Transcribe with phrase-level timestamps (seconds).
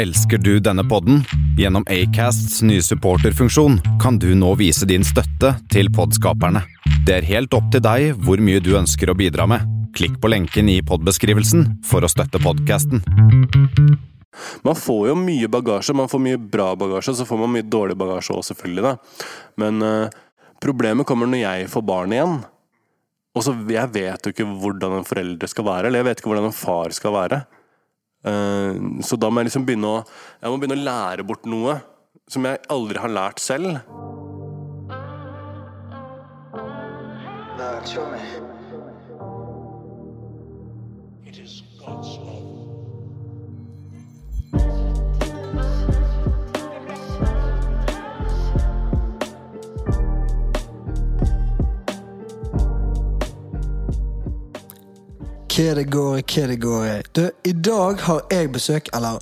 [0.00, 1.18] Elsker du denne podden?
[1.58, 6.62] Gjennom Acasts nye supporterfunksjon kan du nå vise din støtte til podskaperne.
[7.04, 9.66] Det er helt opp til deg hvor mye du ønsker å bidra med.
[9.92, 13.04] Klikk på lenken i podbeskrivelsen for å støtte podkasten.
[14.64, 15.98] Man får jo mye bagasje.
[16.00, 18.88] Man får mye bra bagasje, så får man mye dårlig bagasje òg, selvfølgelig.
[18.88, 19.28] da.
[19.60, 20.18] Men eh,
[20.64, 22.38] problemet kommer når jeg får barn igjen.
[23.36, 26.32] Og så Jeg vet jo ikke hvordan en forelder skal være, eller jeg vet ikke
[26.32, 27.44] hvordan en far skal være.
[28.20, 28.74] Eh,
[29.06, 31.78] så da må jeg liksom begynne å Jeg må begynne å lære bort noe
[32.30, 33.80] som jeg aldri har lært selv.
[37.60, 38.49] Lord,
[55.60, 57.02] Hva det går, hva det går.
[57.12, 59.18] Du, I dag har jeg besøk, eller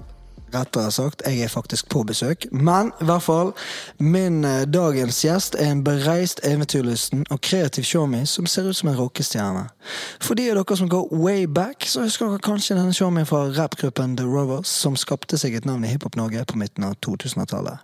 [0.55, 2.47] rettere sagt, jeg er faktisk på besøk.
[2.53, 3.51] Men i hvert fall,
[3.99, 8.93] min eh, dagens gjest er en bereist, eventyrlysten og kreativ showmee som ser ut som
[8.93, 9.65] en rockestjerne.
[10.23, 13.49] For de av dere som går way back, så husker dere kanskje denne showmeen fra
[13.59, 17.83] rappgruppen The Rovers, som skapte seg et navn i Hiphop-Norge på midten av 2000-tallet.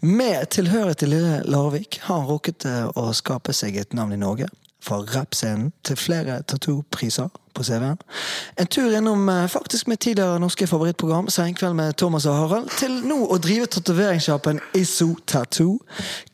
[0.00, 4.22] Med tilhørighet til lille Larvik har han rukket eh, å skape seg et navn i
[4.24, 4.48] Norge.
[4.82, 7.98] Fra rappscenen til flere tattoo-priser på CV-en.
[8.58, 12.94] En tur innom eh, faktisk mitt tidligere norske favorittprogram Senkveld med Thomas og Harald, til
[13.06, 15.78] nå å drive tatoveringssjappen Iso Tattoo,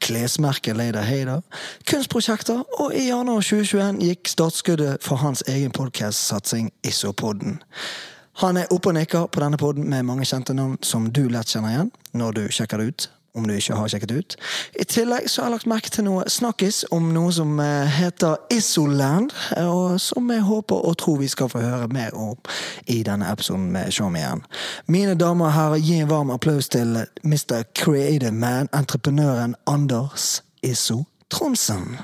[0.01, 1.43] klesmerket Lader Hader,
[1.91, 7.61] kunstprosjekter, og i januar 2021 gikk startskuddet for hans egen podcast-satsing Isopodden.
[8.39, 11.51] Han er oppe og nikker på denne podden med mange kjente navn som du lett
[11.51, 13.09] kjenner igjen når du sjekker det ut.
[13.39, 14.37] Om du ikke har sjekket ut.
[14.81, 18.37] I tillegg så har jeg lagt merke til noe snakkis om noe som eh, heter
[18.51, 19.31] Isoland,
[19.63, 22.35] og som jeg håper og tror vi skal få høre mer om
[22.91, 24.43] i denne episoden med Showme igjen.
[24.91, 27.63] Mine damer og herrer, gi en varm applaus til Mr.
[27.79, 31.99] Creative Man, entreprenøren Anders Isso Tronsen.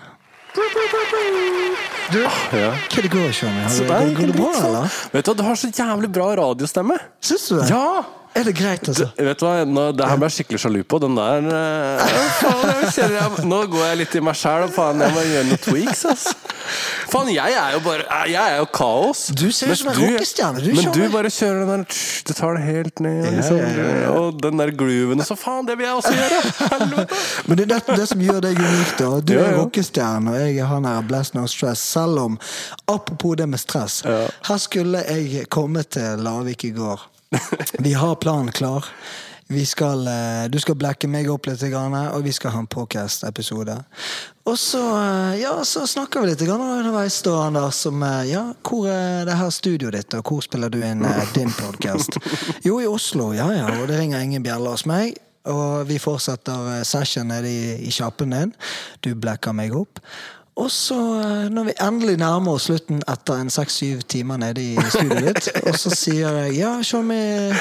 [2.12, 2.20] Du,
[2.52, 2.70] Ja.
[2.92, 3.64] hva det går, Show Me?
[3.66, 4.90] det Går det bra, sånn- eller?
[5.12, 6.98] Vet du, du har så jævlig bra radiostemme.
[7.20, 7.70] Syns du det?
[7.70, 8.04] Ja!
[8.34, 9.06] Er det greit, altså?
[9.14, 10.98] Vet du hva, nå, Det her ble jeg skikkelig sjalu på.
[11.04, 12.80] Den der eh, faen,
[13.14, 16.02] jeg Nå går jeg litt i meg sjæl, og faen, jeg må gjøre noen tweaks.
[16.10, 16.32] altså.
[17.12, 19.26] Faen, jeg er jo bare Jeg er jo kaos.
[19.38, 20.96] Du ser ut som en rockestjerne, Men kjører.
[20.98, 24.10] du bare kjører den der Du tar det helt ned, liksom, ja, ja.
[24.18, 27.06] og den der grooven og så faen, det vil jeg også gjøre!
[27.46, 28.94] Men det er det, det som gjør deg unik.
[28.98, 29.60] da Du Ja, er ja.
[29.62, 31.84] rockestjerne, og jeg er han her Blast No Stress.
[31.94, 32.38] Selv om,
[32.90, 37.10] apropos det med stress Her skulle jeg komme til Lavik i går.
[37.78, 38.84] Vi har planen klar.
[39.46, 43.76] Vi skal, eh, du skal blekke meg opp litt, og vi skal ha en podcast-episode.
[44.48, 48.88] Og så, eh, ja, så snakker vi litt underveis, da, Anders, om eh, ja, hvor
[48.88, 52.16] er det her studioet ditt, og hvor spiller du inn din podkast?
[52.66, 55.18] Jo, i Oslo, ja ja, og det ringer ingen bjeller hos meg.
[55.44, 58.54] Og vi fortsetter session nede i, i kjappen din.
[59.04, 60.00] Du blekker meg opp.
[60.56, 64.76] Og så, eh, når vi endelig nærmer oss slutten etter en seks-syv timer nede i
[64.86, 67.56] studioet ditt, og så sier jeg ja, se med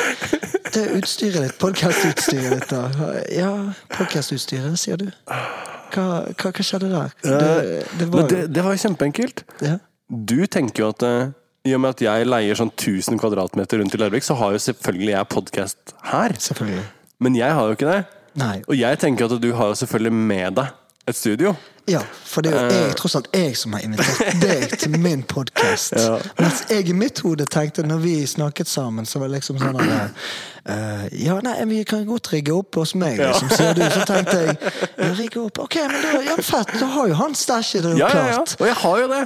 [0.76, 3.16] det utstyret ditt, podkastutstyret ditt, da.
[3.34, 3.50] Ja,
[3.96, 5.08] podkastutstyret, sier du.
[5.26, 7.16] Hva, hva, hva skjedde der?
[7.26, 9.46] Det, det var det, det var kjempeenkelt.
[9.66, 9.80] ja.
[10.14, 11.32] Du tenker jo at eh,
[11.66, 14.60] i og med at jeg leier sånn 1000 kvadratmeter rundt i Larvik, så har jo
[14.62, 16.36] selvfølgelig jeg podkast her.
[16.38, 16.84] Selvfølgelig.
[17.24, 18.02] Men jeg har jo ikke det.
[18.38, 18.58] Nei.
[18.68, 21.56] Og jeg tenker at du har jo selvfølgelig med deg et studio.
[21.86, 22.88] Ja, for det er jo Eh.
[22.88, 25.94] jeg, tross alt jeg som har invitert deg til min podkast.
[26.40, 29.76] Mens jeg i mitt hode tenkte, når vi snakket sammen, så var det liksom sånn
[29.82, 30.16] at
[30.70, 33.84] uh, Ja, nei, vi kan godt rigge opp hos meg, liksom, sier du.
[33.84, 34.58] Så tenkte jeg
[35.04, 35.60] ja, rigge opp.
[35.66, 38.44] Ok, men da, ja, fett, da har jo han stæsjet det jo Ja, ja, ja.
[38.60, 39.24] Og jeg har jo det!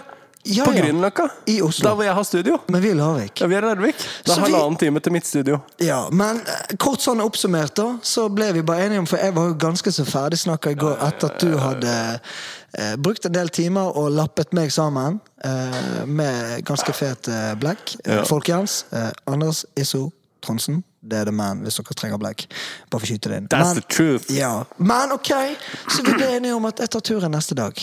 [0.56, 0.82] Ja, på ja.
[0.86, 1.28] Grünerløkka.
[1.48, 2.58] Der hvor jeg har studio.
[2.72, 3.42] Men vi er Larvik.
[3.42, 3.96] Ja, vi er Larvik.
[3.98, 5.60] Det er er vi- halvannen time til mitt studio.
[5.84, 9.36] Ja, men eh, kort sånn oppsummert da, så ble vi bare enige om, for jeg
[9.36, 11.96] var jo ganske så ferdigsnakka i går etter at du hadde
[12.78, 17.96] eh, brukt en del timer og lappet meg sammen eh, med ganske fet eh, black.
[18.06, 18.24] Eh.
[18.26, 20.10] Folkens, eh, Anders Isso
[20.46, 22.46] Tronsen, det er the man hvis dere trenger blekk.
[22.92, 23.48] Bare for å skyte det inn.
[23.52, 24.30] That's the truth.
[24.32, 25.32] Ja, men ok,
[25.90, 27.74] så vi ble enige om at jeg tar turen neste dag.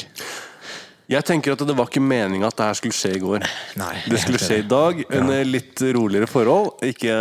[1.11, 3.45] Jeg tenker at det var ikke meninga at det her skulle skje i går.
[3.77, 6.81] Nei, Det skulle skje i dag, under litt roligere forhold.
[6.87, 7.13] Ikke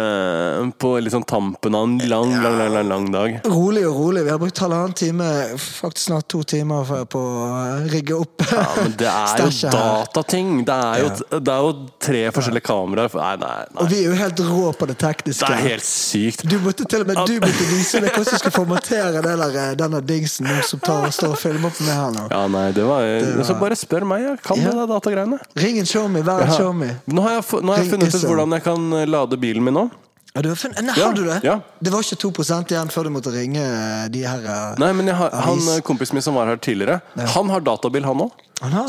[0.80, 3.35] på på liksom tampen av en lang, lang, lang, lang, lang dag.
[3.47, 4.24] Rolig og rolig.
[4.25, 5.27] Vi har brukt halvannen time,
[5.57, 7.45] faktisk snart to timer på å
[7.91, 10.51] rigge opp Ja, men det er jo datating!
[10.68, 11.71] Det er jo, det er jo
[12.03, 13.15] tre forskjellige kameraer.
[13.15, 13.80] Nei, nei, nei.
[13.83, 15.47] Og vi er jo helt rå på det tekniske.
[15.47, 16.45] Det er helt sykt.
[16.51, 19.24] Du måtte til og med du måtte vise meg hvordan du skal formatere
[19.63, 22.27] eh, denne dingsen som tar, står og filmer på meg her nå.
[22.33, 24.71] Ja, nei, det var, det var- Så bare spør meg, jeg kan Ja.
[24.71, 25.39] det datagreiene.
[25.57, 26.57] Ring en show me, vær en Ja.
[26.57, 26.95] show me.
[27.07, 29.73] Nå har jeg, nå har jeg funnet ut hvordan jeg kan eh, lade bilen min
[29.73, 29.89] nå.
[30.35, 31.43] Ja, du har funnet, nei, Ja, har du det?
[31.43, 31.59] ja.
[31.81, 32.31] Det var ikke 2
[32.71, 36.23] igjen før du måtte ringe eh, de her eh, Nei, men har, han kompisen min
[36.23, 38.31] som var her tidligere, han har databil, han òg.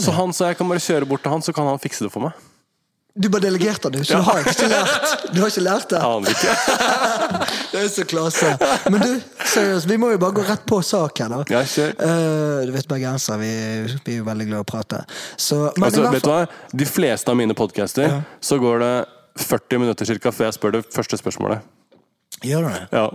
[0.00, 2.12] Så, han, så jeg kan bare kjøre bort til han, så kan han fikse det
[2.12, 2.32] for meg.
[3.14, 6.00] Du bare delegerte det, så du har ikke lært Du har ikke lært det?
[6.02, 6.54] Aner ikke.
[7.74, 8.48] Det er så klasse.
[8.90, 9.12] Men du,
[9.50, 11.40] seriøst, vi må jo bare gå rett på sak her, da.
[11.50, 11.62] Ja.
[11.64, 13.50] Eh, du vet bergensere, vi,
[14.06, 15.00] vi er jo veldig glad i å prate.
[15.34, 16.40] Så, men Altså, vet du hva?
[16.70, 18.92] De fleste av mine podcaster, så går det
[19.42, 21.66] 40 minutter cirka før jeg spør det første spørsmålet.
[22.46, 22.82] Gjør du det?
[22.94, 23.08] Ja.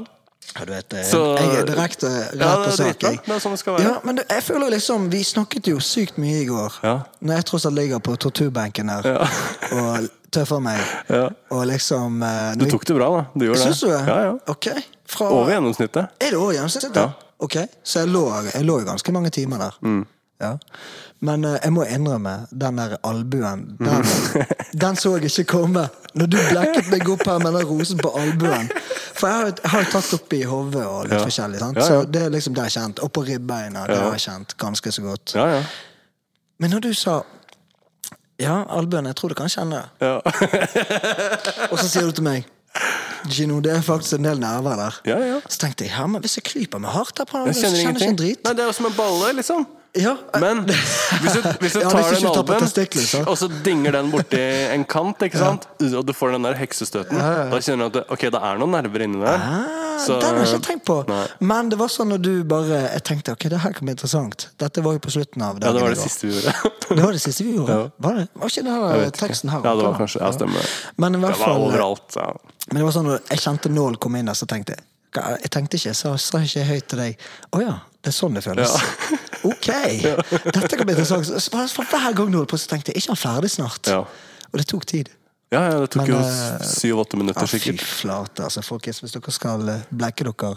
[0.55, 2.99] Ja, du vet, eh, Så- jeg er direkte rett Ja, på det sak.
[2.99, 3.83] Det sånn det.
[3.83, 6.79] Ja, men du, jeg føler liksom Vi snakket jo sykt mye i går.
[6.83, 7.03] Ja.
[7.21, 9.27] Når jeg tross alt ligger på torturbenken der
[9.71, 10.79] og tøffer meg.
[11.09, 11.29] Ja.
[11.51, 13.25] Og liksom eh, Du tok det bra, da.
[13.35, 13.67] Du gjorde det.
[13.73, 14.07] Syns du det?
[14.07, 14.37] Ja, ja.
[14.47, 14.67] Ok.
[15.05, 16.09] Fra, Over gjennomsnittet.
[16.21, 16.95] Er det over gjennomsnittet?
[16.95, 17.09] Ja.
[17.39, 18.79] Ok, Så jeg lå, jeg lå
[19.13, 19.77] mange timer der.
[19.81, 20.05] Mm.
[20.41, 20.57] Ja.
[21.21, 24.05] Men uh, jeg må innrømme, den der albuen, den,
[24.81, 25.89] den så jeg ikke komme.
[26.17, 28.69] Når du blekket meg opp her med den rosen på albuen.
[29.19, 31.25] For jeg har, jo- jeg har tatt opp i hodet og litt Ja.
[31.25, 31.59] forskjellig.
[31.59, 31.77] Sant?
[31.77, 31.87] Ja, ja.
[32.01, 32.99] Så det er liksom det jeg kjent.
[33.03, 33.85] Og på ribbeina.
[33.87, 35.35] Det har jeg kjent ganske så godt.
[35.35, 35.63] Ja, ja.
[36.59, 37.21] Men når du sa
[38.39, 40.07] Ja, albuen, jeg tror du kan kjenne det.
[40.07, 40.21] Ja,
[41.71, 42.45] Og så sier du til meg
[43.27, 44.99] Gino, det er faktisk en del nerver der.
[45.05, 45.17] ja.
[45.19, 45.39] ja.
[45.49, 47.77] Så tenkte jeg, ja, men hvis jeg klyper meg hardt der på Jeg så kjenner
[47.81, 48.43] kjenner jeg ikke en drit.
[48.45, 49.65] Nei, det er jo som en balle, liksom.
[49.97, 50.59] Ja, Men
[51.21, 54.41] hvis du, hvis du tar hvis du den albuen, og så dinger den borti
[54.75, 58.59] en kant, og du får den der heksestøten, da kjenner du at ok, det er
[58.61, 59.39] noen nerver inni der.
[59.41, 60.97] Ah, Så- den har jeg ikke tenkt på.
[61.09, 61.23] Nei.
[61.41, 64.45] Men det var sånn når du bare Jeg tenkte ok, det her kan bli interessant.
[64.61, 66.53] Dette var jo på slutten av Ja, det var det siste vi gjorde.
[66.89, 67.73] Det var det siste vi gjorde?
[67.75, 67.89] Ja.
[68.05, 68.27] Var det?
[68.33, 69.59] Var ikke den teksten her?
[69.65, 69.97] Ja, det var da?
[69.99, 70.69] kanskje Ja, stemmer.
[70.97, 72.15] Men i Det var fall overalt.
[72.15, 72.29] Ja.
[72.71, 74.85] Men det var sånn når jeg kjente nål kom inn der, så tenkte jeg
[75.43, 77.17] Jeg tenkte ikke, sa, sa ikke høyt til deg
[77.57, 77.75] Å ja,
[78.05, 78.77] det er sånn det føles.
[79.47, 79.69] Ok!
[80.53, 81.25] Dette kan bli interessant.
[81.27, 83.87] Så For hver gang du holdt på, så tenkte jeg ikke han ferdig snart?
[83.87, 84.03] Ja.
[84.49, 85.11] Og det tok tid.
[85.49, 88.99] Ja, ja, det tok Men, jo eh, syv-åtte minutter, Ja, fy flate, altså, folkens.
[89.01, 90.51] Hvis dere skal eh, blekke dere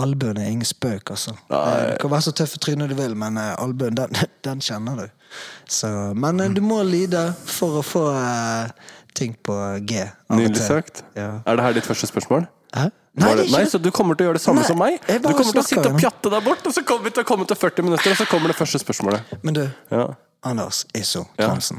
[0.00, 1.34] Albuen er ingen spøk, altså.
[1.52, 1.60] Nei.
[1.74, 4.16] Eh, Du kan være så tøff i trynet du vil, men albuen, den,
[4.46, 5.28] den kjenner du.
[5.68, 8.72] Så, men du må lide for å få uh,
[9.16, 9.54] ting på
[9.88, 10.06] G.
[10.32, 11.04] Nydelig sagt.
[11.16, 11.40] Ja.
[11.44, 12.48] Er det her ditt første spørsmål?
[12.76, 12.88] Hæ?
[13.12, 14.94] Var det, nei, så du kommer til å gjøre det samme Nei, som meg?
[15.04, 17.28] Du kommer til å sitte og pjatte deg bort, og så kommer vi til å
[17.28, 19.34] komme til 40 minutter, og så kommer det første spørsmålet.
[19.44, 20.06] Men du, Ja.
[20.42, 21.50] Anders Isso Ja.
[21.52, 21.78] Hansen.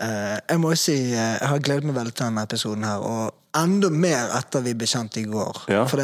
[0.00, 3.04] Eh, jeg må jo si uh, jeg har gledet meg veldig til denne episoden her,
[3.04, 5.62] og enda mer etter vi ble kjent i går.
[5.72, 5.84] Ja.
[5.88, 6.02] For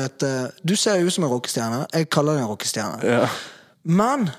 [0.62, 1.82] du ser jo ut som en rockestjerne.
[1.93, 3.00] Jeg kaller deg en rockestjerne.
[3.04, 3.26] Ja.
[3.82, 4.31] Men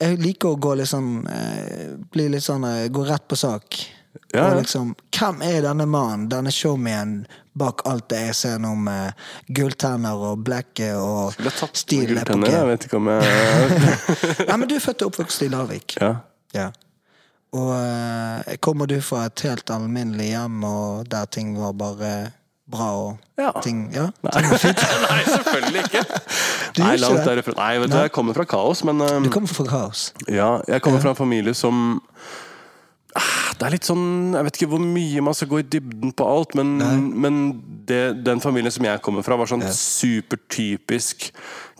[0.00, 3.76] jeg liker å gå litt sånn eh, Bli litt sånn eh, Gå rett på sak.
[4.34, 7.24] Ja, Og liksom, hvem er denne mannen, denne showmanen,
[7.58, 9.16] bak alt det jeg ser nå med
[9.50, 13.80] gulltenner og blekke og Skulle jeg vet ikke om jeg
[14.48, 15.96] Nei, men du er født og oppvokst i Larvik.
[16.00, 16.12] Ja.
[16.54, 16.68] Ja.
[17.58, 22.12] Og eh, kommer du fra et helt alminnelig hjem, og der ting var bare
[22.70, 23.50] bra og Ja.
[23.64, 24.10] ting Ja?
[24.22, 24.30] Nei.
[25.10, 26.04] Nei, selvfølgelig ikke.
[26.76, 27.56] Du Nei, langt derifra.
[27.58, 30.12] Nei, vet du, jeg kommer fra kaos, men um, Du kommer fra kaos.
[30.30, 31.98] Ja, jeg kommer fra en familie som
[33.60, 36.24] Det er litt sånn Jeg vet ikke hvor mye man skal gå i dybden på
[36.30, 36.76] alt, men,
[37.20, 37.40] men
[37.88, 41.30] det, den familien som jeg kommer fra, var sånn supertypisk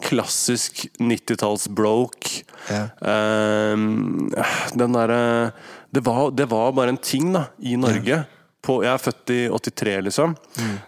[0.04, 2.42] klassisk 90-talls-broke.
[2.70, 2.82] Ja.
[3.04, 4.30] Ehm,
[4.74, 5.52] den derre
[5.92, 8.24] det, var- det var bare en ting da i Norge.
[8.62, 10.34] På, jeg er født i 83, liksom.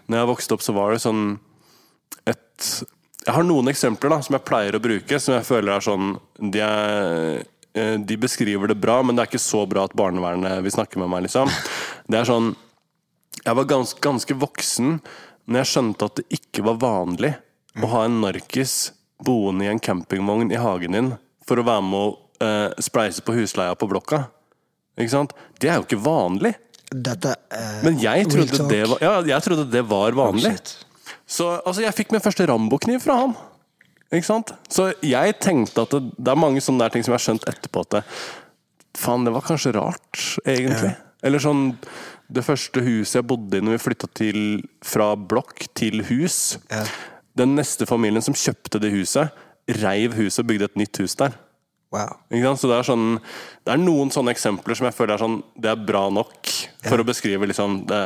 [0.07, 1.39] Når jeg vokste opp, så var det sånn
[2.29, 2.67] et
[3.25, 6.13] Jeg har noen eksempler da som jeg pleier å bruke, som jeg føler er sånn
[6.39, 10.73] De, er, de beskriver det bra, men det er ikke så bra at barnevernet vil
[10.75, 11.49] snakke med meg, liksom.
[12.05, 12.51] Det er sånn
[13.39, 14.99] Jeg var gans, ganske voksen
[15.49, 17.33] når jeg skjønte at det ikke var vanlig
[17.81, 21.09] å ha en narkis boende i en campingvogn i hagen din
[21.47, 22.11] for å være med å
[22.43, 24.25] eh, spleise på husleia på blokka.
[24.99, 25.33] Ikke sant?
[25.59, 26.53] Det er jo ikke vanlig.
[26.93, 30.53] Dette eh, Men jeg trodde, det var, ja, jeg trodde det var vanlig.
[30.53, 30.75] Shit.
[31.25, 33.35] Så altså, jeg fikk min første Rambo-kniv fra han.
[34.13, 34.53] Ikke sant?
[34.69, 37.85] Så jeg tenkte at det, det er mange sånne ting som jeg har skjønt etterpå
[37.87, 38.03] at det,
[38.93, 40.91] Faen, det var kanskje rart, egentlig.
[41.25, 41.71] Eller sånn
[42.33, 44.09] Det første huset jeg bodde i når vi flytta
[44.85, 46.83] fra blokk til hus Ja.
[47.33, 49.33] Den neste familien som kjøpte det huset,
[49.81, 51.33] reiv huset og bygde et nytt hus der.
[51.93, 52.19] Wow.
[52.29, 53.07] Så det er, sånn,
[53.65, 56.49] det er noen sånne eksempler som jeg føler er sånn Det er bra nok
[56.85, 57.99] for å beskrive liksom det,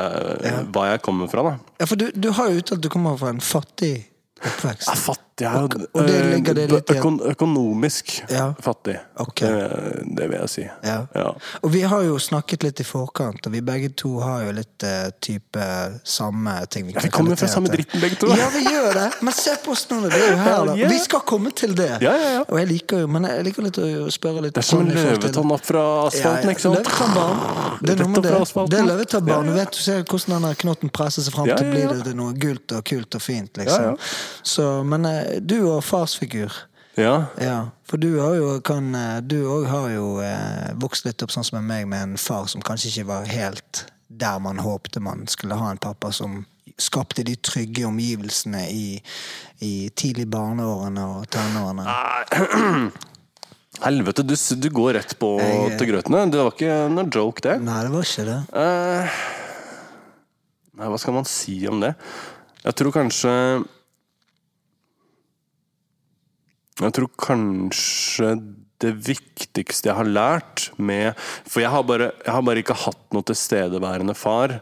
[0.72, 1.44] hva jeg kommer fra.
[1.44, 3.94] da Ja, for du, du har jo uttalt at du kommer fra en fattig
[4.40, 4.88] oppvekst.
[4.88, 7.20] Ja, fattig De er Og- og det eh, ligger det litt igjen.
[7.30, 8.54] økonomisk Ja.
[8.60, 8.98] fattig.
[9.16, 9.48] Okay.
[9.48, 10.64] Det, det vil jeg si.
[10.84, 11.06] Ja.
[11.14, 11.28] Ja.
[11.62, 14.82] Og vi har jo snakket litt i forkant, og vi begge to har jo litt
[14.82, 15.66] uh, type
[16.04, 18.26] samme ting vi vi kommer fra samme dritten begge to.
[18.34, 19.22] Ja, vi gjør det!
[19.22, 20.74] Men se på oss nå, vi er jo her, da.
[20.88, 21.90] Vi skal komme til det.
[22.02, 22.42] Ja, ja, ja.
[22.48, 24.90] Og jeg liker jo, men jeg liker litt å spørre litt Det er som en
[24.94, 26.78] løvetann opp fra asfalten, ikke sant?
[26.78, 27.78] Løvetannbarn.
[27.82, 28.34] Det er noe med det.
[28.68, 29.54] Det er ja.
[29.58, 32.84] vet, du ser hvordan den knotten presser seg fram til blir det noe gult og
[32.88, 33.84] kult og fint, liksom.
[33.84, 34.42] Ja, ja.
[34.42, 36.52] Så, men eh, du og farsfigur.
[36.98, 37.28] Ja.
[37.38, 41.30] Ja, for du har jo kan, eh, Du òg har jo eh, vokst litt opp
[41.30, 45.26] sånn som meg, med en far som kanskje ikke var helt der man håpte man
[45.30, 46.40] skulle ha en pappa som
[46.78, 49.00] skapte de trygge omgivelsene i,
[49.62, 51.84] i tidlig barneårene og tenårene.
[53.84, 56.24] Helvete, du, du går rett på Jeg- til grøtene.
[56.32, 57.56] Det var ikke noe joke, det.
[57.62, 58.38] Nei, det var ikke det.
[58.58, 59.18] Eh,
[60.80, 61.92] nei, hva skal man si om det?
[62.64, 63.34] Jeg tror kanskje
[66.78, 68.32] Jeg tror kanskje
[68.78, 71.18] det viktigste jeg har lært med
[71.48, 74.60] For jeg har bare, jeg har bare ikke hatt noe tilstedeværende far.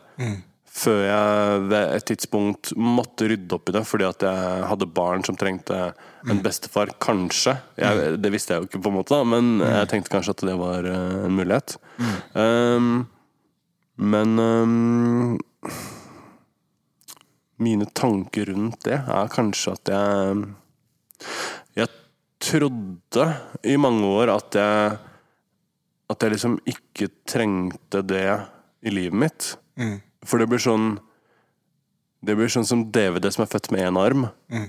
[0.76, 5.24] Før jeg ved et tidspunkt måtte rydde opp i det fordi at jeg hadde barn
[5.24, 5.78] som trengte
[6.26, 6.92] en bestefar.
[7.00, 7.56] Kanskje.
[7.80, 10.44] Jeg, det visste jeg jo ikke, på en måte, da, men jeg tenkte kanskje at
[10.50, 11.76] det var eh, en mulighet.
[12.36, 13.06] Um,
[13.96, 15.38] men um,
[17.56, 20.42] mine tanker rundt det er kanskje at Jeg
[22.42, 23.26] trodde
[23.64, 24.98] i mange år at jeg
[26.08, 28.26] At jeg liksom ikke trengte det
[28.86, 29.56] i livet mitt.
[30.24, 30.98] For det blir sånn
[32.22, 34.28] Det blir sånn som DVD som er født med én arm.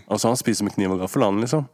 [0.10, 1.68] Altså Han spiser med kniv og gaffel, han liksom.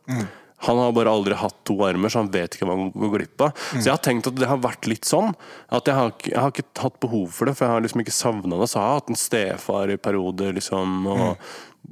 [0.64, 3.42] Han har bare aldri hatt to armer, så han vet ikke hva han går glipp
[3.42, 3.52] av.
[3.74, 5.34] Så jeg har tenkt at det har vært litt sånn.
[5.70, 8.16] At jeg har, jeg har ikke hatt behov for det, for jeg har liksom ikke
[8.16, 8.70] savna det.
[8.72, 11.08] Så jeg har hatt en stefar i perioder, liksom.
[11.08, 11.38] Og, og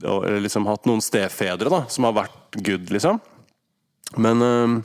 [0.07, 3.19] og liksom hatt noen stefedre da, som har vært good, liksom.
[4.17, 4.83] Men øhm,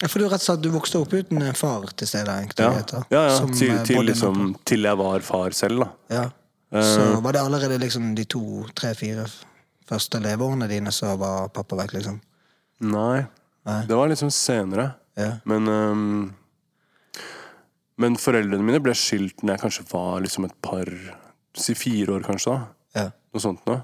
[0.00, 2.34] Ja, For du rett og slett du vokste opp uten far til stede?
[2.58, 5.90] ja, ja, ja som, til, eh, til, liksom, til jeg var far selv, da.
[6.08, 6.24] Ja.
[6.70, 9.26] Så var det allerede liksom de to, tre, fire
[9.90, 12.20] første leveårene dine så var pappa vekk, liksom?
[12.80, 13.26] Nei.
[13.66, 13.80] Nei.
[13.86, 14.92] Det var liksom senere.
[15.18, 15.32] Ja.
[15.44, 16.34] Men um,
[18.00, 20.88] Men foreldrene mine ble skilt når jeg kanskje var liksom et par
[21.58, 22.54] Si fire år, kanskje.
[22.94, 23.10] da Ja.
[23.34, 23.82] Noe sånt noe.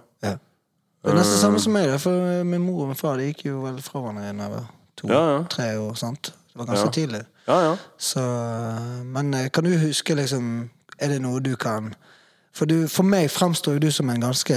[1.07, 1.13] Ja.
[1.13, 3.61] Det er nesten samme som meg, for min mor og min far de gikk jo
[3.63, 4.67] vel fra hverandre da jeg var
[5.07, 5.39] Ja, ja.
[5.45, 5.95] to-tre år.
[5.97, 6.33] sant?
[6.53, 6.91] Det var ganske Ja.
[6.91, 7.23] tidlig.
[7.47, 7.77] Ja, ja.
[7.99, 8.21] Så,
[9.05, 11.95] men eh, kan du huske, liksom Er det noe du kan
[12.53, 14.57] For, du, for meg fremstår jo du som en ganske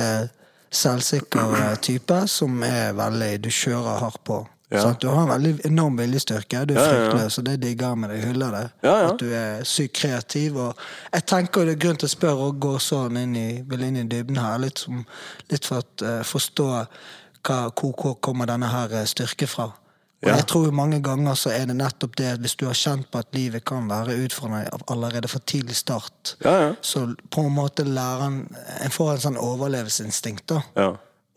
[0.72, 4.48] selvsikker eh, type, som er veldig Du kjører hardt på.
[4.72, 4.94] Ja.
[5.02, 6.60] Du har en veldig enorm viljestyrke.
[6.70, 8.24] Du er fryktløs, og det digger jeg med deg.
[8.28, 8.66] Hyller det.
[9.10, 10.60] At du er sykt kreativ.
[10.62, 10.76] Og
[11.14, 14.06] jeg tenker det er grunn til å spørre og gå sånn inn i, inn i
[14.12, 15.02] dybden her, litt, som,
[15.50, 19.72] litt for å uh, forstå hva, hvor, hvor kommer denne her eh, styrke fra.
[20.20, 23.06] Og jeg tror mange ganger så er det nettopp det at hvis du har kjent
[23.10, 26.74] på at livet kan være utfordrende av- allerede fra tidlig start, Ja, ja.
[26.84, 28.42] så på en måte lærer en
[28.84, 30.62] En får en sånn overlevelsesinstinkt, da.
[30.76, 30.90] ja.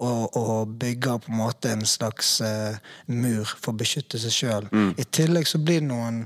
[0.03, 2.75] Og, og bygger på en måte en slags eh,
[3.07, 4.65] mur for å beskytte seg sjøl.
[4.73, 4.89] Mm.
[4.99, 6.25] I tillegg så blir det noen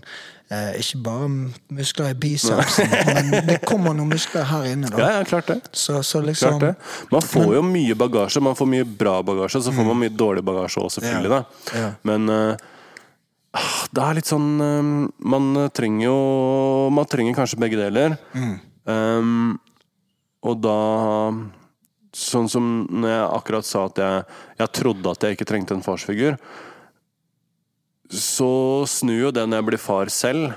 [0.48, 1.26] eh, ikke bare
[1.76, 5.02] muskler i bicepsen, men det kommer noen muskler her inne, da.
[5.02, 5.58] ja, ja, klart det.
[5.76, 6.94] Så, så liksom Klart det.
[7.12, 8.42] Man får jo mye bagasje.
[8.48, 11.42] Man får mye bra bagasje, så får man mye dårlig bagasje òg, selvfølgelig.
[11.42, 11.82] Ja.
[11.82, 11.92] Ja.
[12.06, 12.64] Men eh,
[13.60, 14.90] ah, det er litt sånn eh,
[15.34, 16.18] Man trenger jo
[16.94, 18.16] Man trenger kanskje begge deler.
[18.86, 19.56] Um,
[20.46, 20.80] og da
[22.16, 24.24] Sånn som når jeg akkurat sa at jeg,
[24.62, 26.38] jeg trodde at jeg ikke trengte en farsfigur.
[28.06, 30.54] Så snur jo det når jeg blir far selv.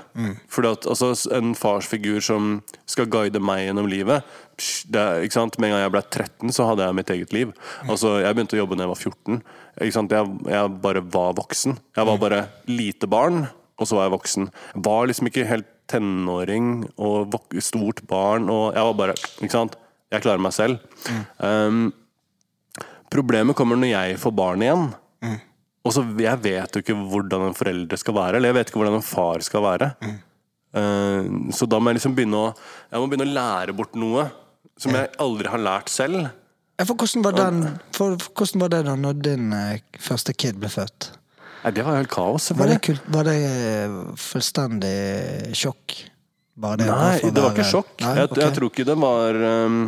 [0.48, 4.22] Fordi at altså, En farsfigur som skal guide meg gjennom livet
[4.60, 5.58] psh, det, ikke sant?
[5.58, 7.52] Med en gang jeg ble 13, så hadde jeg mitt eget liv.
[7.88, 9.42] Altså, Jeg begynte å jobbe da jeg var 14.
[9.80, 10.14] Ikke sant?
[10.14, 11.76] Jeg, jeg bare var voksen.
[11.96, 12.40] Jeg var bare
[12.70, 13.46] lite barn,
[13.80, 14.50] og så var jeg voksen.
[14.76, 18.46] Jeg var liksom ikke helt tenåring og stort barn.
[18.52, 19.79] Og jeg var bare Ikke sant?
[20.10, 20.80] Jeg klarer meg selv.
[21.38, 21.92] Um,
[23.12, 24.88] problemet kommer når jeg får barn igjen.
[25.80, 28.82] Og så Jeg vet jo ikke hvordan en forelder skal være, eller jeg vet ikke
[28.82, 29.94] hvordan en far skal være.
[30.70, 34.28] Eh, så da må jeg liksom begynne å Jeg må begynne å lære bort noe
[34.80, 36.28] som jeg aldri har lært selv.
[36.78, 40.70] Ja, for hvordan den, for, hvordan var det da når din eh, første kid ble
[40.72, 41.10] født?
[41.64, 45.96] Nei, Det var jo helt kaos, Var det, var det eh, fullstendig sjokk?
[46.60, 47.92] Bare det, Nei, det var være- ikke sjokk.
[48.04, 49.78] Nei, Jeg, jeg tror ikke det var um,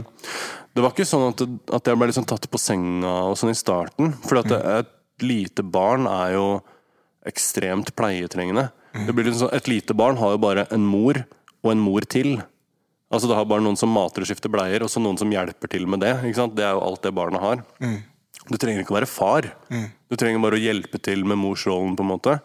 [0.74, 1.42] Det var ikke sånn at,
[1.76, 4.14] at jeg ble liksom tatt på senga og sånn i starten.
[4.24, 4.54] For Mm.
[4.80, 4.88] et
[5.22, 6.46] lite barn er jo
[7.28, 8.70] ekstremt pleietrengende.
[8.94, 9.06] Mm.
[9.06, 11.20] Det blir liksom sånn, et lite barn har jo bare en mor
[11.62, 12.40] og en mor til.
[13.12, 15.68] Altså Det har bare noen som mater og skifter bleier, og så noen som hjelper
[15.68, 16.14] til med det.
[16.56, 17.62] Det er jo alt det barnet har.
[17.80, 17.98] Mm.
[18.50, 19.42] Du trenger ikke å være far.
[20.10, 22.40] Du trenger bare å hjelpe til med morsrollen, på en måte.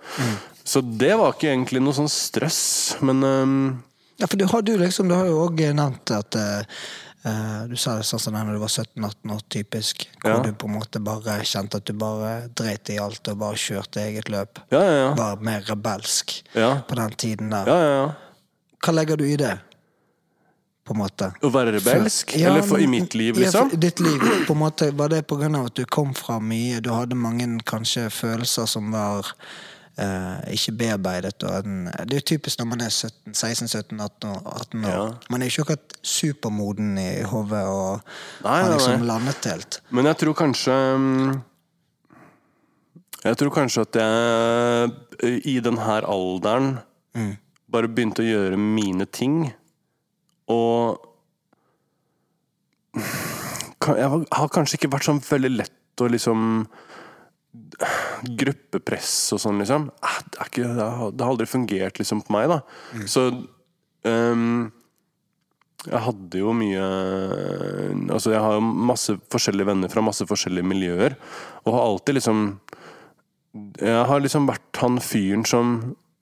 [0.68, 3.84] Så det var ikke egentlig noe sånn stress, men ehm,
[4.18, 6.64] Ja, for du har, du liksom, du har jo òg nevnt at eh,
[7.68, 10.06] Du sa det sånn som da du var 17-18 år, typisk.
[10.22, 10.44] Hvor Ja.
[10.44, 14.00] du på en måte bare kjente at du bare dreit i alt og bare kjørte
[14.06, 14.62] eget løp.
[14.72, 15.14] Ja, ja, ja.
[15.18, 17.68] Var mer rebelsk på den tiden der.
[17.68, 18.12] ja, ja, ja.
[18.86, 19.58] Hva legger du i det?
[20.88, 21.34] På en måte.
[21.44, 22.32] Å være rebelsk?
[22.32, 23.72] For- ja, Eller for, i mitt liv, liksom?
[23.74, 26.40] Ja, ditt liv, på en måte, Var det på grunn av at du kom fra
[26.40, 26.80] mye?
[26.80, 29.34] Du hadde mange kanskje følelser som var
[29.98, 31.44] eh, ikke bearbeidet?
[31.50, 34.42] En, det er jo typisk når man er 16, 17, 18 år.
[34.54, 34.92] 18 år.
[34.94, 35.06] Ja.
[35.34, 38.02] Man er jo ikke akkurat supermoden i hodet og
[38.46, 39.10] Nei, har liksom nei.
[39.12, 39.80] landet helt.
[39.90, 41.38] Men jeg tror kanskje mm,
[43.26, 46.76] Jeg tror kanskje at jeg i den her alderen
[47.74, 49.50] bare begynte å gjøre mine ting.
[50.54, 51.04] Og
[53.88, 56.40] Jeg har kanskje ikke vært sånn veldig lett å liksom
[58.40, 59.90] Gruppepress og sånn, liksom.
[60.02, 62.60] Eh, Det, ikke, det, har, aldri fungert liksom på meg, da.
[63.10, 63.30] Så
[64.08, 64.72] um,
[65.86, 66.86] jeg hadde jo mye
[68.10, 71.16] Altså, jeg har masse forskjellige venner fra masse forskjellige miljøer,
[71.64, 72.44] og har alltid liksom
[73.84, 75.78] Jeg har liksom vært han fyren som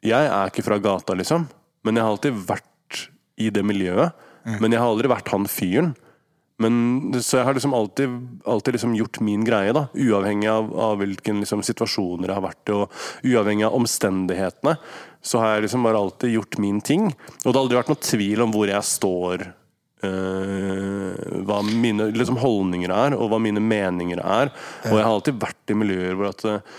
[0.05, 1.47] Jeg er ikke fra gata, liksom,
[1.87, 3.07] men jeg har alltid vært
[3.41, 4.13] i det miljøet.
[4.61, 5.95] Men jeg har aldri vært han fyren.
[6.63, 6.75] Men,
[7.19, 8.13] så jeg har liksom alltid,
[8.47, 9.87] alltid liksom gjort min greie, da.
[9.91, 14.77] Uavhengig av, av hvilken liksom, situasjoner jeg har vært i, og uavhengig av omstendighetene.
[15.25, 17.09] Så har jeg liksom bare alltid gjort min ting.
[17.43, 19.47] Og det har aldri vært noen tvil om hvor jeg står.
[20.05, 24.51] eh, hva mine liksom, holdninger er, og hva mine meninger er.
[24.87, 26.75] Og jeg har alltid vært i miljøer hvor at eh,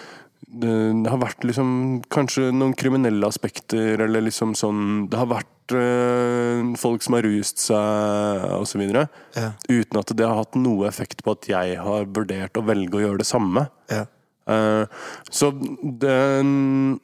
[0.47, 1.71] det, har vært liksom
[2.13, 7.65] kanskje noen kriminelle aspekter, eller liksom sånn Det har vært øh, folk som har rust
[7.67, 8.85] seg, osv.
[8.87, 9.49] Ja.
[9.69, 13.05] Uten at det har hatt noe effekt på at jeg har vurdert å velge å
[13.05, 13.67] gjøre det samme.
[13.91, 14.07] Ja.
[14.47, 14.87] Uh,
[15.27, 15.51] så
[15.83, 17.01] den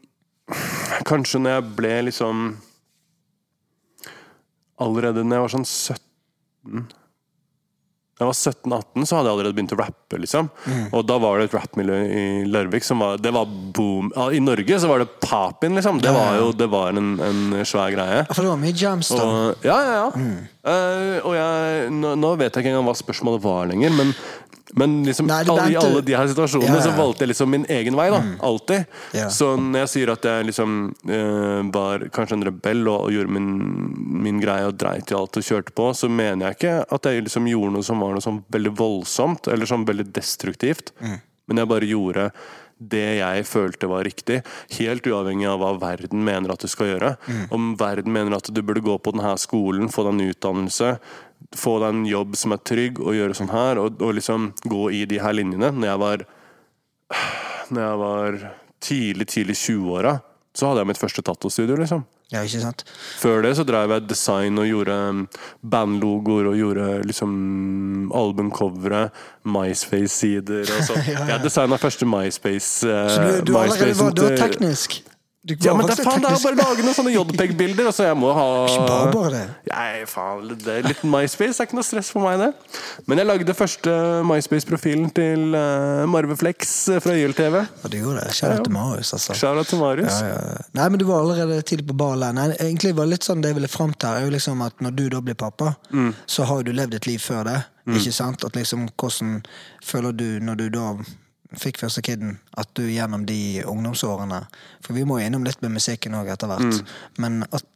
[1.08, 2.42] Kanskje når jeg ble liksom
[4.82, 7.01] Allerede når jeg var sånn 17 Da
[8.20, 10.18] jeg var 17-18, så hadde jeg allerede begynt å rappe.
[10.20, 10.48] liksom
[10.92, 14.12] Og da var det et rappmiljø i Larvik som var Det var boom.
[14.30, 15.98] I Norge så var det papin, liksom.
[16.02, 18.22] Det var jo det var en, en svær greie.
[18.30, 19.24] For det var mye jams, da.
[19.24, 20.26] Og, ja, ja, ja.
[20.62, 24.12] Eh, og jeg, nå, nå vet jeg ikke engang hva spørsmålet var lenger, men,
[24.78, 26.84] men liksom, Nei, alle, i alle de her situasjonene Ja, ja.
[26.86, 28.06] så valgte jeg liksom min egen vei.
[28.12, 28.86] da, Alltid.
[29.16, 29.26] Ja.
[29.32, 30.78] Så når jeg sier at jeg liksom
[31.10, 33.50] uh, var kanskje en rebell og, og gjorde min,
[34.24, 37.26] min greie og dreit i alt og kjørte på, så mener jeg ikke at jeg
[37.28, 40.94] liksom gjorde noe som var noe sånn veldig voldsomt eller sånn veldig destruktivt.
[41.02, 42.30] Men jeg bare gjorde
[42.82, 44.40] det jeg følte var riktig,
[44.78, 47.12] helt uavhengig av hva verden mener at du skal gjøre.
[47.54, 50.96] Om verden mener at du burde gå på denne skolen, få deg en utdannelse,
[51.56, 54.88] få deg en jobb som er trygg, og gjøre sånn her, og, og liksom gå
[54.98, 55.72] i de her linjene.
[55.76, 56.26] Når jeg var,
[57.72, 58.42] når jeg var
[58.82, 60.18] tidlig, tidlig 20-åra,
[60.56, 62.04] så hadde jeg mitt første tattostudio, liksom.
[62.32, 62.82] Ja, ikke sant?
[63.20, 65.18] Før det så drev jeg design og gjorde um,
[65.68, 67.32] bandlogoer og gjorde liksom
[68.16, 69.02] albumcovere,
[69.44, 71.02] MySpace-sider og sånn.
[71.12, 71.26] Ja, ja.
[71.34, 72.88] Jeg designa første MySpace.
[72.88, 75.02] Uh, Så du, du, allerede var, du var teknisk?
[75.42, 78.04] Ja, men det, er faen, det er bare å lage noen sånne JPEG-bilder, og så
[78.06, 78.42] jeg må ha
[78.86, 79.40] bare bare det.
[79.72, 82.78] Nei, faen, det er litt MySpace er ikke noe stress for meg, det.
[83.10, 83.94] Men jeg lagde første
[84.28, 87.56] MySpace-profilen til uh, Marve Flex eh, fra YLTV.
[87.58, 88.36] Ja, du gjorde det.
[88.38, 89.34] Kjære til Marius, altså.
[89.40, 90.20] Shout-out til Marius.
[90.22, 90.62] Ja, ja.
[90.78, 92.38] Nei, men du var allerede tidlig på ballen.
[92.38, 94.78] Nei, egentlig var det litt sånn det jeg ville fram til er jo liksom at
[94.86, 96.12] når du da blir pappa, Mm.
[96.30, 97.58] så har jo du levd et liv før det.
[97.98, 98.44] Ikke sant?
[98.46, 99.40] At liksom, hvordan
[99.84, 100.86] føler du når du da
[101.58, 104.44] fikk første kiden, at du gjennom de ungdomsårene
[104.84, 106.80] For vi må jo innom litt med musikken òg etter hvert.
[106.80, 106.96] Mm.
[107.24, 107.66] Men at,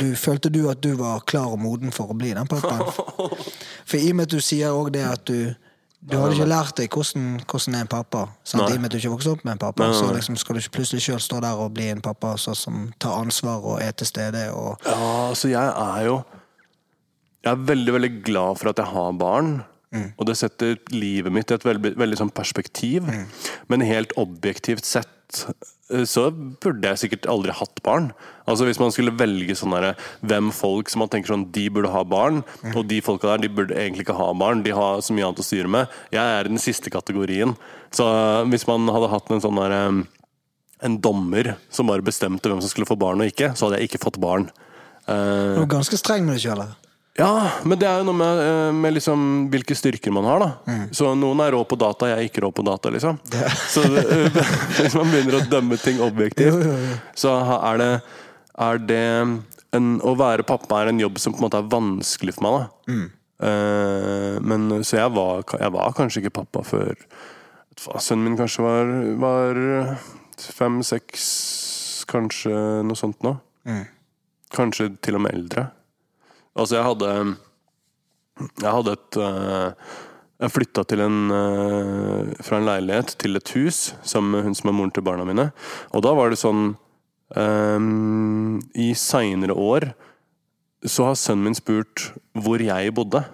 [0.00, 2.86] du, følte du at du var klar og moden for å bli den pappaen?
[3.86, 5.54] For i og med at du sier òg det at du
[6.06, 8.20] du hadde ikke lært deg hvordan, hvordan er en pappa.
[8.46, 10.60] I og med at du ikke vokste opp med en pappa, så liksom skal du
[10.60, 13.96] ikke plutselig sjøl stå der og bli en pappa så, som tar ansvar og er
[13.96, 14.44] til stede.
[14.54, 14.98] Og, Ja,
[15.32, 16.20] altså jeg er jo
[17.42, 19.50] Jeg er veldig, veldig glad for at jeg har barn.
[20.16, 23.06] Og det setter livet mitt i et veldig, veldig sånn perspektiv.
[23.68, 25.44] Men helt objektivt sett
[25.90, 28.10] eh, så burde jeg sikkert aldri hatt barn.
[28.46, 29.74] Altså Hvis man skulle velge sånn
[30.20, 32.42] hvem folk som man tenker sånn de burde ha barn,
[32.74, 35.42] og de folka der de burde egentlig ikke ha barn, de har så mye annet
[35.42, 35.96] å styre med.
[36.14, 37.56] Jeg er i den siste kategorien.
[37.94, 39.82] Så eh, hvis man hadde hatt en sånn derre
[40.84, 43.90] en dommer som bare bestemte hvem som skulle få barn og ikke, så hadde jeg
[43.90, 44.50] ikke fått barn.
[45.06, 46.64] Eh, du er ganske streng med deg sjøl.
[47.16, 49.20] Ja, men det er jo noe med, eh, med liksom
[49.52, 50.48] hvilke styrker man har, da.
[50.68, 50.82] Mm.
[50.92, 53.16] Så noen er rå på data, jeg er ikke rå på data, liksom.
[53.74, 54.40] Så eh,
[54.76, 56.66] hvis man begynner å dømme ting objektivt,
[57.16, 57.92] så er det,
[58.66, 59.04] er det
[59.76, 62.58] en, Å være pappa er en jobb som på en måte er vanskelig for meg,
[62.58, 62.92] da.
[62.92, 63.06] Mm.
[63.44, 66.94] uh, men så jeg var, jeg var kanskje ikke pappa før
[67.76, 69.58] Sønnen min kanskje var, var
[70.40, 71.26] fem-seks,
[72.08, 72.54] kanskje
[72.88, 73.34] noe sånt nå.
[73.68, 73.82] Mm.
[74.56, 75.66] Kanskje til og med eldre.
[76.56, 77.36] Altså, jeg hadde
[78.62, 79.70] Jeg hadde et øh,
[80.40, 84.68] Jeg flytta til en øh, fra en leilighet til et hus sammen med hun som
[84.68, 85.50] er moren til barna mine.
[85.96, 86.74] Og da var det sånn
[87.36, 89.90] um, I seinere år
[90.84, 93.24] så har sønnen min spurt hvor jeg bodde.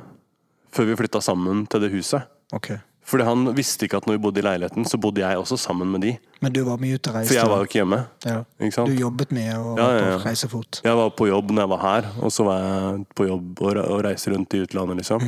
[0.73, 2.31] Før vi flytta sammen til det huset.
[2.55, 2.71] Ok.
[3.05, 5.89] Fordi han visste ikke at når vi bodde i leiligheten, så bodde jeg også sammen
[5.91, 6.13] med de.
[6.41, 7.33] Men du var mye ute og reiste?
[7.35, 7.99] For jeg var jo ikke hjemme.
[8.25, 8.37] ja.
[8.63, 8.85] Ikke?
[8.87, 10.19] Du jobbet mye og Ja, ja, ja.
[10.53, 10.63] på?
[10.85, 13.73] Jeg var på jobb når jeg var her, og så var jeg på jobb og,
[13.77, 15.25] re- og reiste rundt i utlandet, liksom.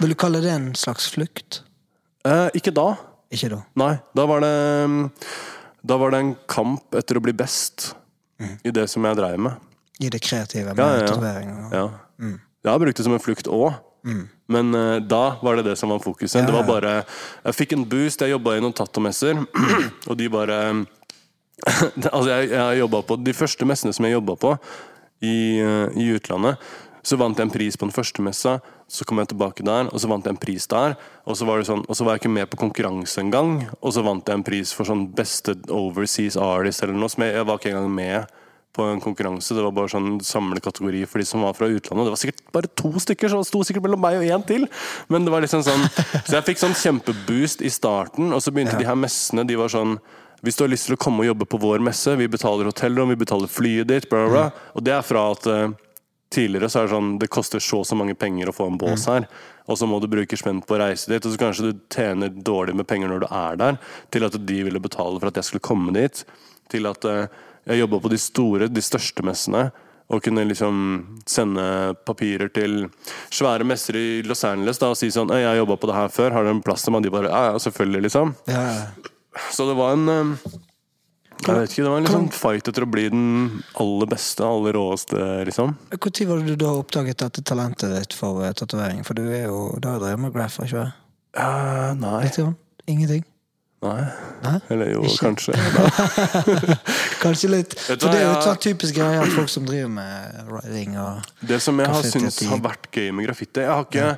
[0.00, 1.60] Vil du kalle det en slags flukt?
[2.24, 2.94] Eh, ikke da.
[3.30, 3.60] Ikke da?
[3.76, 3.92] Nei.
[4.16, 5.10] Da var det
[5.86, 7.92] Da var det en kamp etter å bli best
[8.64, 9.52] i det som jeg dreiv med.
[10.00, 11.06] I det kreative med Ja, ja, ja.
[11.06, 11.68] tatoveringer?
[11.72, 11.86] Ja.
[12.64, 13.76] Jeg har brukt det som en flukt òg.
[14.52, 16.40] Men uh, da var det det som var fokuset.
[16.40, 16.92] Ja, Det var bare
[17.44, 18.22] Jeg fikk en boost.
[18.22, 19.42] Jeg jobba i noen tattomesser,
[20.10, 20.60] og de bare
[22.12, 24.56] Altså, jeg, jeg på De første messene som jeg jobba på
[25.24, 26.60] i, uh, i utlandet,
[27.06, 28.58] så vant jeg en pris på den første messa.
[28.90, 30.96] Så kom jeg tilbake der, og så vant jeg en pris der.
[31.26, 33.60] Og så var, det sånn, og så var jeg ikke med på konkurranse engang.
[33.80, 37.10] Og så vant jeg en pris for sånn beste overseas artist eller noe.
[37.10, 38.36] Som jeg, jeg var ikke engang med
[38.76, 39.56] på en konkurranse.
[39.56, 42.06] Det var bare sånn samlekategori for de som var fra utlandet.
[42.06, 44.68] Det var sikkert bare to stykker, så det sto sikkert mellom meg og én til.
[45.12, 45.88] Men det var liksom sånn
[46.26, 49.46] Så jeg fikk sånn kjempeboost i starten, og så begynte de her messene.
[49.48, 49.96] De var sånn
[50.44, 53.08] hvis du har lyst til å komme og jobbe på vår messe, vi betaler hotellrom,
[53.10, 54.66] vi betaler flyet ditt, bla, bla, bla.
[54.76, 55.72] Og det er fra at uh,
[56.32, 58.78] tidligere så er det sånn det koster så og så mange penger å få en
[58.80, 59.26] bås her,
[59.66, 62.30] og så må du bruke spenn på å reise dit, og så kanskje du tjener
[62.30, 63.80] dårlig med penger når du er der,
[64.14, 66.22] til at de ville betale for at jeg skulle komme dit,
[66.72, 69.68] til at eh, jeg jobba på de store, de største messene.
[70.06, 70.76] Og kunne liksom
[71.26, 71.64] sende
[72.06, 72.84] papirer til
[73.34, 76.08] svære messer i Los Angeles da, og si sånn 'Jeg har jobba på det her
[76.08, 78.36] før, har du en plass til meg?' De bare 'Ja, ja, selvfølgelig', liksom.
[78.46, 78.86] Ja, ja.
[79.50, 80.50] Så det var en eh,
[81.46, 84.72] Jeg vet ikke, det var en liksom fight etter å bli den aller beste, aller
[84.72, 85.76] råeste, liksom.
[85.90, 89.04] Når var det du da oppdaget dette talentet ditt for uh, tatovering?
[89.04, 90.94] For du er jo Du har jo drevet med graph, ikke sant?
[91.36, 92.54] Uh, nei.
[92.86, 93.24] Ingenting?
[93.84, 94.00] Nei.
[94.46, 94.52] Hæ?
[94.72, 95.18] Eller jo, Ikke?
[95.26, 95.52] kanskje.
[97.24, 97.76] Kanskje litt.
[97.80, 101.26] For det er jo en sånn typisk greie at folk som driver med writing og
[101.40, 104.08] Det som jeg har syntes har vært gøy med graffiti Jeg har ikke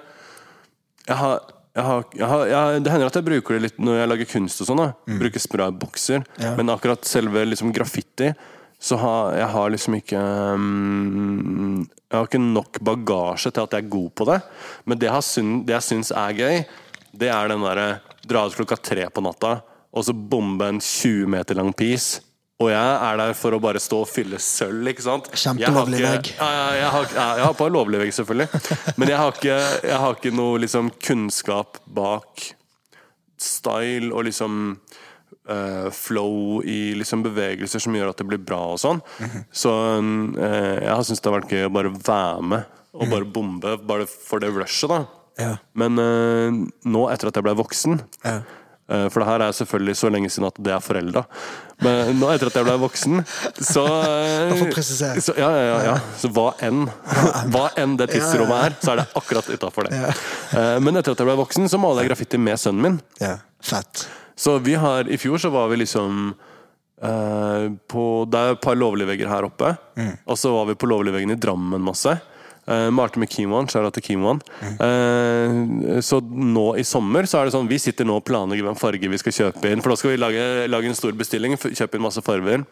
[1.08, 1.40] jeg har,
[1.72, 4.30] jeg har, jeg har, jeg, Det hender at jeg bruker det litt når jeg lager
[4.34, 4.82] kunst og sånn.
[4.82, 6.24] da Bruker spraybokser.
[6.42, 6.52] Ja.
[6.58, 8.32] Men akkurat selve liksom graffiti
[8.78, 10.18] så har jeg har liksom ikke
[10.54, 14.38] um, Jeg har ikke nok bagasje til at jeg er god på det.
[14.86, 16.60] Men det har det jeg syns er gøy,
[17.18, 17.88] det er den derre
[18.28, 19.58] dra ut klokka tre på natta
[19.98, 22.22] og så bombe en 20 meter lang piece.
[22.58, 25.28] Og jeg er der for å bare stå og fylle sølv, ikke sant?
[25.30, 26.30] Jeg har Kjempelovlig vegg.
[26.34, 28.62] ja, jeg, har, jeg har på en lovlig vegg, selvfølgelig.
[28.98, 32.48] Men jeg har ikke, jeg har ikke noe liksom, kunnskap bak
[33.38, 34.64] style og liksom
[35.48, 38.98] Uh, flow i liksom, bevegelser som gjør at det blir bra og sånn.
[39.48, 40.02] Så uh,
[40.36, 44.04] jeg har syntes det har vært gøy å bare være med og bare bombe, bare
[44.04, 44.98] for det rushet, da.
[45.38, 45.52] Ja.
[45.78, 46.56] Men eh,
[46.90, 48.40] nå, etter at jeg ble voksen Ja.
[48.90, 51.22] eh, For det her er selvfølgelig så lenge siden at det er forelda.
[51.84, 53.20] Men nå etter at jeg ble voksen,
[53.62, 54.50] så eh.
[55.22, 55.96] Så, ja, ja, ja.
[56.18, 56.88] Så hva enn
[57.54, 60.00] Hva enn det tidsrommet er, så er det akkurat utafor det.
[60.58, 62.98] Eh, Men etter at jeg ble voksen, så maler jeg graffiti med sønnen min.
[63.22, 63.36] ja.
[63.62, 64.08] Fett.
[64.38, 66.28] Så vi har I fjor så var vi liksom
[67.02, 69.72] eh, på, Det er et par lovligvegger her oppe.
[70.26, 72.16] Og så var vi på lovligveggen i Drammen masse.
[72.68, 74.42] Uh, malte med Kimwan, skjæra til Kimwan.
[74.76, 78.78] Uh, så nå i sommer så er det sånn vi sitter nå og planlegger hvem
[78.78, 79.82] farge vi skal kjøpe inn.
[79.84, 82.64] For da skal vi lage, lage en stor bestilling, kjøpe inn masse farger.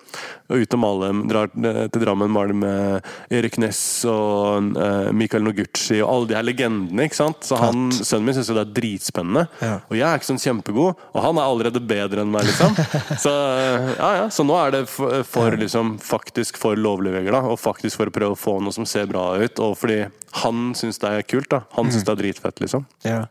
[0.51, 1.11] Og ut og male.
[1.31, 6.39] Drar eh, til Drammen, maler med Erik Ness og uh, Michael Noguchi og alle de
[6.39, 7.07] her legendene.
[7.07, 7.47] ikke sant?
[7.47, 9.47] Så han, sønnen min syns jo det er dritspennende.
[9.63, 9.79] Ja.
[9.89, 12.77] Og jeg er ikke sånn kjempegod, og han er allerede bedre enn meg, liksom.
[13.25, 14.25] Så, eh, ja, ja.
[14.33, 17.43] så nå er det for, for liksom, faktisk for lovligvegger, da.
[17.53, 19.63] Og faktisk for å prøve å få noe som ser bra ut.
[19.63, 20.03] Og fordi
[20.43, 21.63] han syns det er kult, da.
[21.79, 22.87] Han syns det er dritfett, liksom.
[23.07, 23.25] Ja.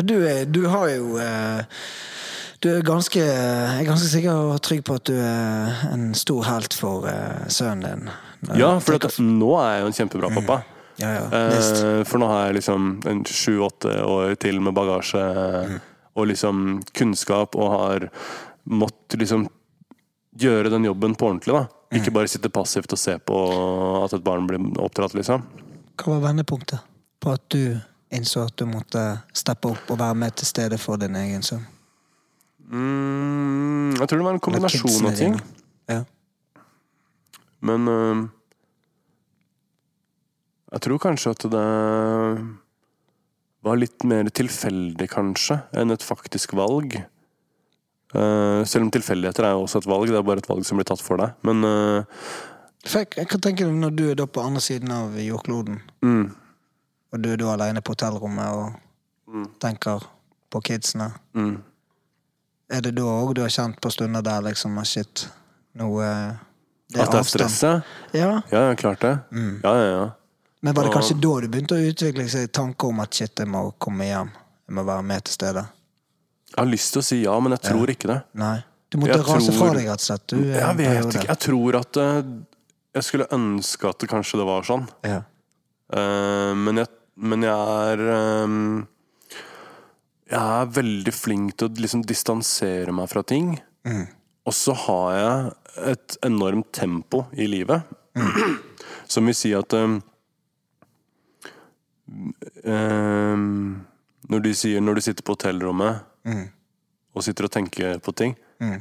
[0.00, 1.66] Du, er, du har jo eh,
[2.64, 6.46] Du er ganske Jeg er ganske sikker og trygg på at du er en stor
[6.48, 8.14] helt for eh, sønnen din.
[8.56, 10.62] Ja, for at, nå er jeg jo en kjempebra pappa.
[10.96, 11.26] Ja, ja.
[11.28, 15.26] Eh, for nå har jeg liksom en sju-åtte år til med bagasje
[16.12, 18.08] og liksom kunnskap, og har
[18.68, 19.46] måttet liksom
[20.40, 21.54] gjøre den jobben på ordentlig.
[21.54, 23.38] da Ikke bare sitte passivt og se på
[24.02, 25.44] at et barn blir oppdratt, liksom.
[26.02, 26.82] Hva var vendepunktet
[27.22, 27.78] på at du
[28.12, 29.02] innså at du måtte
[29.36, 31.62] steppe opp og være med til stede for din egen sønn?
[32.72, 35.36] Mm, jeg tror det var en kombinasjon av ting.
[35.92, 36.00] Ja.
[37.62, 38.24] Men øh,
[40.72, 41.66] jeg tror kanskje at det
[43.62, 46.96] var litt mer tilfeldig, kanskje, enn et faktisk valg.
[48.12, 50.10] Uh, selv om tilfeldigheter er jo også et valg.
[50.10, 51.36] Det er bare et valg som blir tatt for deg.
[51.46, 52.18] Men eh,
[52.86, 56.24] For jeg, kan tenke deg når du er da på andre siden av jordkloden, mm,
[57.12, 60.02] og du er da alene på hotellrommet og tenker
[60.52, 61.52] på kidsene, mm.
[62.74, 65.28] er det da òg du har kjent på stunder der liksom Shit,
[65.78, 66.40] noe eh,
[66.92, 67.28] det At det er avstand.
[67.30, 67.76] stress, ja.
[68.12, 69.14] Ja, jeg ja, klart det.
[69.30, 69.60] Mm.
[69.62, 70.08] Ja, ja, ja.
[70.62, 73.48] Men var det kanskje da du begynte å utvikle seg tanker om at shit, jeg
[73.50, 74.34] må komme hjem?
[74.68, 75.64] Jeg må være med til stede?
[76.52, 78.18] Jeg har lyst til å si ja, men jeg tror ikke det.
[78.42, 78.56] Nei.
[78.92, 80.26] Du måtte Jeg rase tror- fra deg, rett og slett.
[80.28, 81.28] Du, Jeg vet ikke.
[81.30, 82.18] Jeg tror at eh,
[82.92, 84.86] Jeg skulle ønske at det kanskje det var sånn.
[85.06, 85.22] Ja.
[85.92, 86.88] Uh, men, jeg,
[87.20, 88.02] men jeg er
[88.44, 88.86] um,
[90.32, 93.54] Jeg er veldig flink til å liksom distansere meg fra ting.
[93.88, 94.06] Mm.
[94.48, 97.84] Og så har jeg et enormt tempo i livet.
[99.08, 99.98] Som vil si at um,
[104.28, 106.44] når, de sier, når du sitter på hotellrommet Mm.
[107.16, 108.76] og sitter og tenker på ting Mm.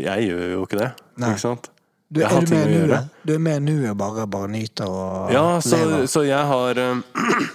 [0.00, 0.86] Jeg gjør jo ikke det.
[1.20, 1.28] Nei.
[1.34, 1.66] Ikke sant?
[2.08, 2.98] Du, Jeg har du ting med å gjøre.
[3.26, 6.04] Du er med nå og bare, bare nyter og Ja, så, lever?
[6.12, 7.00] så jeg har eh,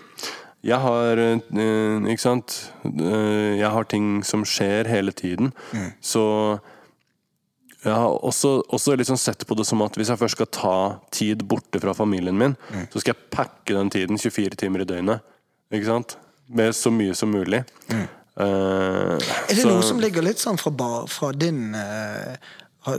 [0.72, 2.58] Jeg har eh, Ikke sant?
[2.86, 5.54] Eh, Jeg har ting som skjer hele tiden.
[5.74, 5.88] Mm.
[6.04, 6.26] Så
[7.82, 10.74] jeg har også, også liksom sett på det som at hvis jeg først skal ta
[11.16, 12.84] tid borte fra familien min, Mm.
[12.94, 15.24] så skal jeg pakke den tiden 24 timer i døgnet.
[15.74, 16.14] Ikke sant?
[16.48, 17.64] Med så mye som mulig.
[17.90, 18.04] Mm.
[18.38, 20.72] Uh, Er det noe som ligger litt sånn fra,
[21.10, 22.38] fra din uh,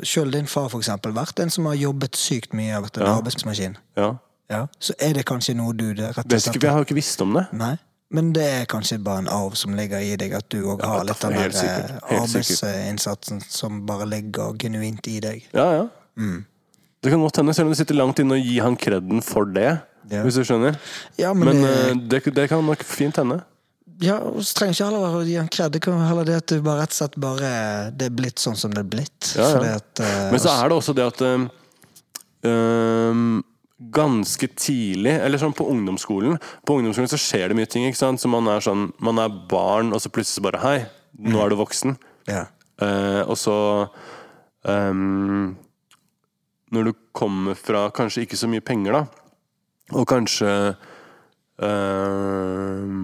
[0.07, 3.17] Sjøl din far, for eksempel, vært en som har jobbet sykt mye, vært en Ja.
[3.19, 3.77] arbeidsmaskin.
[3.97, 4.13] Ja.
[4.51, 4.67] Ja.
[4.79, 6.95] Så er det kanskje noe du det, rett og slett ikke, jeg har jo ikke
[7.01, 7.47] visst om det.
[7.53, 7.77] Nei.
[8.13, 11.05] Men det er kanskje bare en arv som ligger i deg, at du òg har
[11.09, 15.47] litt av den eh, arbeidsinnsatsen som bare ligger genuint i deg.
[15.57, 15.87] Ja, ja.
[16.21, 16.45] Mm.
[17.03, 19.49] Det kan godt hende, selv om det sitter langt inne å gi han kreden for
[19.49, 19.81] det.
[20.11, 20.23] Ja.
[20.27, 20.77] Hvis du skjønner.
[21.19, 23.41] Ja, men, Men det, eh, det, det kan nok fint hende.
[24.01, 25.73] Ja, og så trenger ikke heller være gi en kred.
[25.75, 27.51] Det kan heller det at du bare rett og slett bare
[27.99, 29.33] Det er blitt sånn som det er blitt.
[29.37, 29.75] Ja, ja.
[29.79, 31.41] At, uh, Men så er det også det at eh,
[33.93, 37.87] Ganske tidlig, eller sånn på ungdomsskolen På ungdomsskolen så skjer det mye ting.
[37.89, 38.23] ikke sant?
[38.23, 40.79] Så man er sånn Man er barn, og så plutselig bare Hei,
[41.19, 41.99] nå er du voksen.
[42.31, 42.47] ja.
[42.83, 43.55] Uh, og så
[44.67, 45.57] um,
[46.73, 49.03] Når du kommer fra kanskje ikke så mye penger, da,
[49.93, 50.49] og kanskje
[51.61, 53.03] ehm,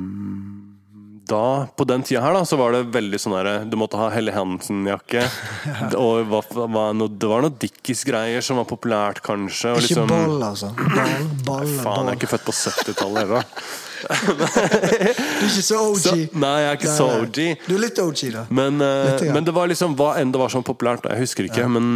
[1.29, 4.09] da, På den tida her da, så var det veldig sånn her Du måtte ha
[4.15, 5.25] Helle Hansen-jakke.
[6.05, 9.75] og hva, hva, noe, det var noe Dickies-greier som var populært, kanskje.
[9.77, 10.73] Ikke liksom, ball, altså.
[10.79, 12.09] Ball, ball, Faen, ball.
[12.09, 13.53] jeg er ikke født på 70-tallet heller.
[13.99, 15.99] Du er ikke så OG.
[16.09, 17.27] Så, nei, jeg er ikke så Nei, nei.
[17.27, 17.67] OG.
[17.67, 18.45] Du er litt OG, da.
[18.55, 19.35] Men, uh, Litt ja.
[19.35, 21.09] men det var liksom hva enn det var sånn populært.
[21.11, 21.89] Jeg husker ikke, men,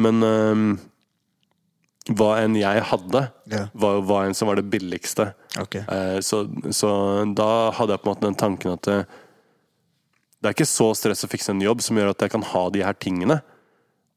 [0.00, 0.64] men eh,
[2.08, 3.68] hva enn jeg hadde, yeah.
[3.76, 5.30] var, hva en som var det billigste.
[5.60, 5.84] Okay.
[5.84, 6.90] Eh, så, så
[7.36, 8.98] da hadde jeg på en måte den tanken at det,
[10.40, 12.64] det er ikke så stress å fikse en jobb som gjør at jeg kan ha
[12.72, 13.42] de her tingene.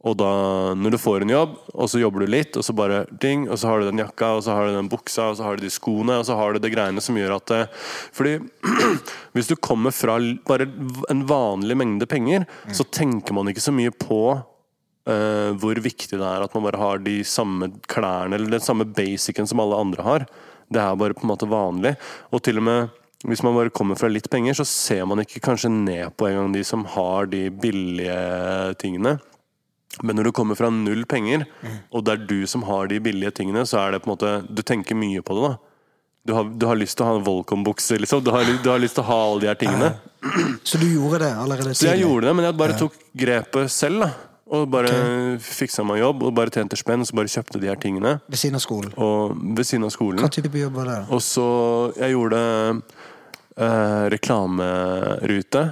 [0.04, 0.30] Og da,
[0.76, 3.56] når du får en jobb, og så jobber du litt, og så bare ding, og
[3.60, 5.64] så har du den jakka, og så har du den buksa, og så har du
[5.64, 7.62] de skoene, og så har du det greiene som gjør at det,
[8.16, 8.34] Fordi
[9.36, 10.18] hvis du kommer fra
[10.48, 10.68] bare
[11.12, 12.44] en vanlig mengde penger,
[12.76, 14.20] så tenker man ikke så mye på
[15.10, 18.88] eh, hvor viktig det er at man bare har de samme klærne, eller den samme
[18.88, 20.28] basicen som alle andre har.
[20.74, 21.96] Det er bare på en måte vanlig.
[22.32, 25.40] Og til og med hvis man bare kommer fra litt penger, så ser man ikke
[25.46, 28.18] kanskje ned på engang de som har de billige
[28.82, 29.16] tingene.
[30.04, 31.46] Men når du kommer fra null penger,
[31.94, 34.32] og det er du som har de billige tingene, så er det på en måte
[34.50, 35.56] Du tenker mye på det, da.
[36.24, 38.24] Du har, du har lyst til å ha en Volcom-bukse, liksom.
[38.24, 39.94] Du har, du har lyst til å ha alle de her tingene.
[40.64, 44.06] Så du gjorde det allerede Så jeg gjorde det, men jeg bare tok grepet selv,
[44.06, 44.33] da.
[44.54, 44.94] Og bare
[45.42, 48.18] fiksa meg jobb, og bare tjente spenn, og så bare kjøpte de her tingene.
[48.30, 48.94] Ved siden av skolen?
[49.02, 50.22] Og ved siden av skolen.
[50.22, 51.00] Hva type jobb var det?
[51.16, 51.48] Og så
[51.98, 52.44] Jeg gjorde
[53.58, 55.64] eh, reklamerute.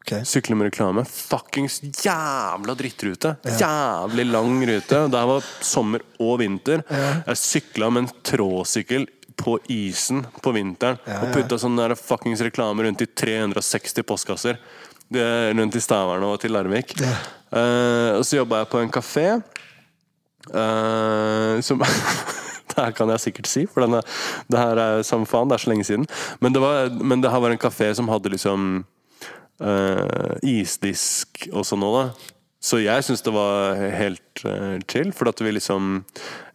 [0.00, 0.24] Okay.
[0.26, 1.04] Sykle med reklame.
[1.06, 3.36] Fuckings jævla drittrute!
[3.60, 5.04] Jævlig lang rute.
[5.12, 6.82] Det her var sommer og vinter.
[6.88, 9.06] Jeg sykla med en tråsykkel
[9.40, 11.34] på isen på vinteren Ja, og ja.
[11.36, 14.58] putta sånn fuckings reklame rundt i 360 postkasser.
[15.10, 16.94] Rundt i Stavern og til Larvik.
[17.00, 17.16] Ja.
[17.50, 19.26] Uh, og så jobba jeg på en kafé.
[20.54, 21.82] uh, som
[22.70, 23.98] Det her kan jeg sikkert si, for denne,
[24.46, 26.06] det her er samme faen, det er så lenge siden.
[26.38, 28.84] Men det, var, men det her var en kafé som hadde liksom
[29.58, 32.36] uh, isdisk sånn òg, da.
[32.62, 34.44] Så jeg syns det var helt
[34.92, 36.04] chill, for at vi liksom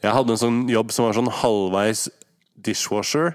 [0.04, 2.06] Jeg hadde en sånn jobb som var sånn halvveis
[2.56, 3.34] dishwasher.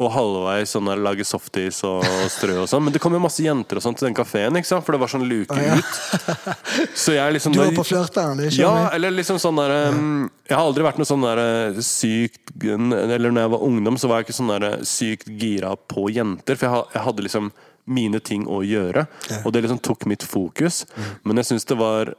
[0.00, 2.86] Og halvveis sånn der lage softis og strø og sånn.
[2.86, 5.26] Men det kom jo masse jenter og sånn til den kafeen, for det var sånn
[5.28, 5.76] luke ja.
[5.76, 5.98] ut.
[7.02, 8.40] Så jeg liksom Du var på flørteren?
[8.56, 12.54] ja, eller liksom sånn der um, Jeg har aldri vært noe sånn der uh, sykt
[12.64, 16.08] Eller når jeg var ungdom, så var jeg ikke sånn der uh, sykt gira på
[16.14, 16.56] jenter.
[16.56, 17.52] For jeg, hadde liksom
[17.90, 19.06] mine ting å gjøre.
[19.28, 19.42] Ja.
[19.44, 20.84] Og det liksom tok mitt fokus.
[21.26, 22.14] Men jeg syns det var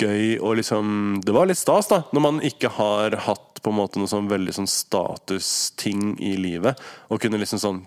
[0.00, 3.76] gøy og liksom Det var litt stas, da, når man ikke har hatt på en
[3.78, 6.80] måte noe sånn veldig sånn statusting i livet.
[7.12, 7.80] Og kunne liksom sånn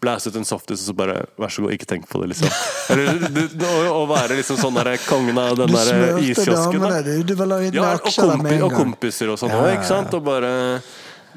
[0.00, 2.48] blæse ut en softis og så bare Vær så god, ikke tenk på det, liksom.
[2.94, 3.26] Eller
[3.68, 6.80] å, å være liksom sånn der kongen av den derre iskiosken.
[6.80, 7.02] da.
[7.04, 7.12] du.
[7.28, 10.16] Du var inn Ja, og, kompi og kompiser og sånn Ja, ja, ja, ikke sant?
[10.18, 10.54] Og bare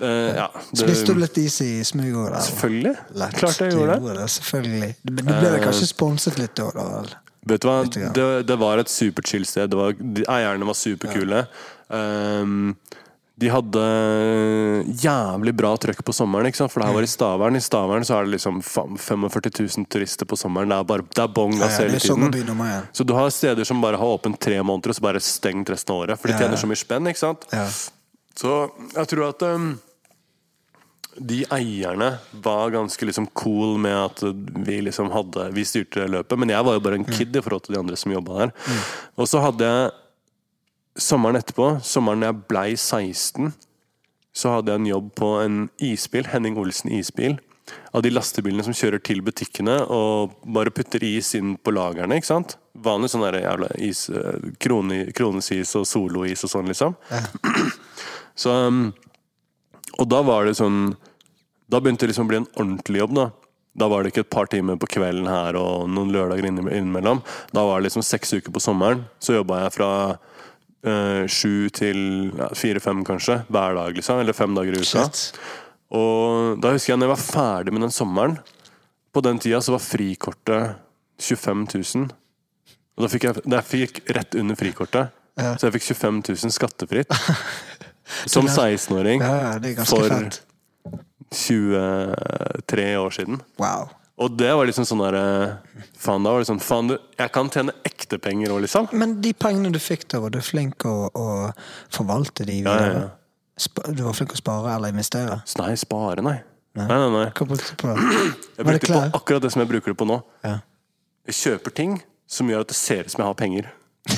[0.01, 0.47] Uh, Ja.
[0.73, 2.33] det- Spiste du litt is i smug òg.
[2.41, 2.95] Selvfølgelig.
[3.13, 3.35] Lett.
[3.37, 4.21] Klart jeg gjorde det.
[4.23, 4.95] Eh, Selvfølgelig.
[5.03, 6.71] Men du ble uh, kanskje sponset litt da?
[6.73, 7.03] da?
[7.45, 9.69] Vet du hva, det, det var et superchill sted.
[9.69, 11.43] Det var, de, eierne var superkule.
[11.91, 12.75] Ehm,
[13.41, 13.83] de hadde
[15.01, 16.73] jævlig bra trøkk på sommeren, ikke sant?
[16.73, 17.57] for det her var i Stavern.
[17.57, 20.69] I Stavern så er det liksom 45 000 turister på sommeren.
[20.69, 22.29] Det er, bare, det er bong gass ja, hele tiden.
[22.93, 25.95] Så du har steder som bare har åpent tre måneder, og så bare stengt resten
[25.95, 26.21] av året.
[26.21, 27.47] For de tjener så mye spenn, ikke sant.
[28.37, 28.57] Så
[28.93, 29.71] jeg tror at um,
[31.17, 32.11] de eierne
[32.45, 34.21] var ganske liksom cool med at
[34.67, 37.65] vi liksom hadde Vi styrte løpet, men jeg var jo bare en kid i forhold
[37.65, 38.53] til de andre som jobba der.
[39.17, 39.91] Og så hadde jeg
[40.99, 43.51] sommeren etterpå, sommeren jeg blei 16,
[44.35, 47.37] så hadde jeg en jobb på en isbil, Henning Olsen isbil.
[47.95, 52.17] Av de lastebilene som kjører til butikkene og bare putter is inn på lagrene.
[52.19, 52.57] ikke sant?
[52.75, 56.95] Vanlig sånn der jævla is, eh, krone, kronesis og solois og sånn, liksom.
[58.41, 58.93] Så um,
[59.99, 60.95] Og da var det sånn
[61.69, 63.25] Da begynte det liksom å bli en ordentlig jobb, da.
[63.75, 67.21] Da var det ikke et par timer på kvelden her og noen lørdager inni- innimellom.
[67.55, 69.05] Da var det liksom seks uker på sommeren.
[69.23, 69.89] Så jobba jeg fra
[70.81, 74.21] sju til fire-fem, kanskje, hver dag, liksom.
[74.23, 75.03] Eller fem dager i uka.
[75.05, 75.39] Shit.
[75.93, 78.37] Og da husker jeg når jeg var ferdig med den sommeren
[79.11, 80.77] På den tida så var frikortet
[81.19, 82.05] 25 000.
[82.95, 85.11] Og da fikk jeg, da fikk rett under frikortet.
[85.37, 85.53] Ja.
[85.59, 87.11] Så jeg fikk 25 000 skattefritt.
[88.33, 89.21] Som 16-åring.
[89.21, 90.41] Ja, For fett.
[91.31, 93.41] 23 år siden.
[93.61, 93.91] Wow.
[94.21, 95.23] Og det var liksom sånn derre
[95.97, 98.91] Faen, da var det sånn Faen, du, jeg kan tjene ekte penger òg, liksom.
[98.93, 101.25] Men de pengene du fikk da, var du flink å, å
[101.93, 103.09] forvalte de Ja, ja, ja.
[103.93, 105.41] Du var flink å spare eller investere?
[105.59, 106.39] Nei, spare, nei.
[106.77, 107.27] Nei, nei, nei.
[107.35, 107.91] Hva brukte du på?
[108.57, 110.17] Jeg Var det brukte på akkurat det som jeg bruker det på nå.
[110.45, 110.55] Ja.
[111.27, 111.97] Jeg kjøper ting
[112.31, 113.67] som gjør at det ser ut som jeg har penger.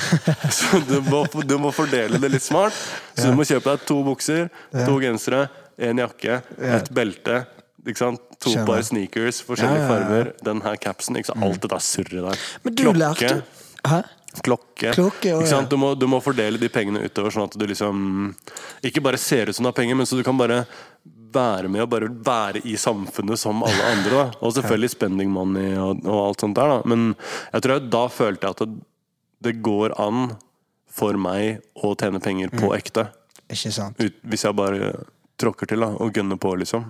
[0.56, 2.76] Så du må, du må fordele det litt smart.
[3.18, 5.48] Så du må kjøpe deg to bukser, to gensere,
[5.82, 6.38] en jakke,
[6.78, 7.42] et belte.
[7.86, 8.20] Ikke sant?
[8.40, 8.66] To Skjønner.
[8.66, 10.04] par sneakers, forskjellige Ja, ja, ja.
[10.08, 10.32] farger.
[10.44, 11.16] Den her capsen.
[11.20, 11.42] Ikke sant?
[11.44, 12.38] Alt det der surret der.
[12.64, 13.42] Men du lærte
[13.84, 14.02] Hæ?
[14.42, 14.90] Klokke.
[14.96, 15.68] Klokke, ikke sant?
[15.70, 18.34] Du, må, du må fordele de pengene utover, sånn at du liksom
[18.82, 20.64] Ikke bare ser ut som du har penger, men så du kan bare
[21.34, 24.10] være med og bare være i samfunnet som alle andre.
[24.10, 24.24] Da.
[24.40, 26.82] Og selvfølgelig spending money og, og alt sånt der, da.
[26.86, 27.14] Men
[27.52, 28.74] jeg tror jeg da følte jeg at det,
[29.48, 30.28] det går an
[30.94, 32.76] for meg å tjene penger på Mm.
[32.78, 33.08] ekte.
[33.50, 33.98] Ikke sant?
[34.00, 34.92] Ut, hvis jeg bare
[35.42, 36.86] tråkker til da, og gønner på, liksom.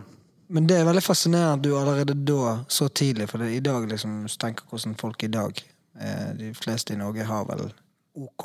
[0.49, 3.87] Men det er veldig fascinerende at du allerede da, så tidlig For det, i dag,
[3.89, 5.63] liksom, hvis du tenker hvordan folk i dag
[6.01, 7.71] eh, De fleste i Norge har vel
[8.15, 8.45] OK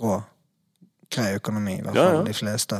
[0.00, 0.22] råd.
[1.10, 2.22] Grei økonomi, i hvert fall ja.
[2.22, 2.76] de fleste.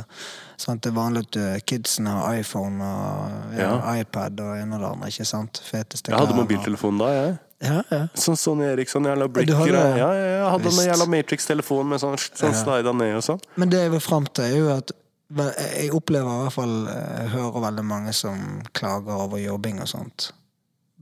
[0.60, 0.84] Sant?
[0.84, 3.94] Det er vanlig at kidsene kidsen har iPhone og ja, Ja.
[4.00, 5.08] iPad og en og det andre.
[5.10, 5.58] ikke sant?
[5.66, 7.34] Feteste Jeg hadde mobiltelefon da, jeg.
[7.60, 8.04] Ja, ja.
[8.16, 9.74] Sånn Sonny Eriksson, jævla Bricker hadde?
[9.74, 10.80] Ja, ja, ja, jeg hadde Visst.
[10.80, 12.62] en jævla Matrix-telefon med sånn, sånn Ja.
[12.62, 13.40] slida ned og sånn.
[13.56, 14.92] Men det jeg vil fram til, er jo at
[15.30, 20.30] jeg opplever i hvert fall Jeg hører veldig mange som klager over jobbing og sånt.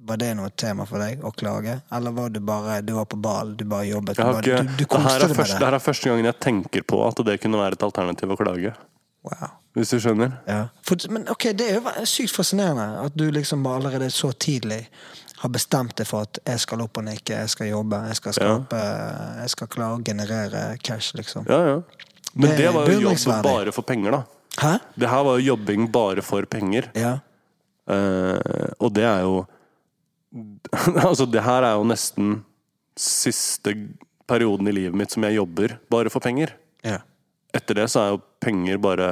[0.08, 1.78] Var det noe tema for deg å klage?
[1.92, 4.16] Eller var du bare Du var på ball, du bare jobbet?
[4.18, 5.66] Du, ikke, du, du det, her koste deg med første, det det?
[5.66, 8.74] her er første gangen jeg tenker på at det kunne være et alternativ å klage.
[9.26, 9.54] Wow.
[9.76, 10.36] Hvis du skjønner?
[10.48, 10.60] Ja.
[10.86, 14.84] For, men ok, det er jo sykt fascinerende at du liksom allerede så tidlig
[15.38, 18.34] har bestemt deg for at jeg skal opp og nikke, jeg skal jobbe, jeg skal
[18.34, 18.80] skape
[19.38, 21.46] Jeg skal klare å generere cash, liksom.
[21.50, 21.76] Ja, ja.
[22.38, 24.22] Men Det var jo jobb bare for penger, da.
[24.58, 24.74] Hæ?
[24.94, 26.90] Det her var jo jobbing bare for penger.
[26.98, 27.18] Ja.
[27.88, 29.46] Uh, og det er jo
[31.08, 32.42] Altså, det her er jo nesten
[32.98, 33.72] siste
[34.28, 36.54] perioden i livet mitt som jeg jobber bare for penger.
[36.84, 36.98] ja.
[37.56, 39.06] Etter det så er jo penger bare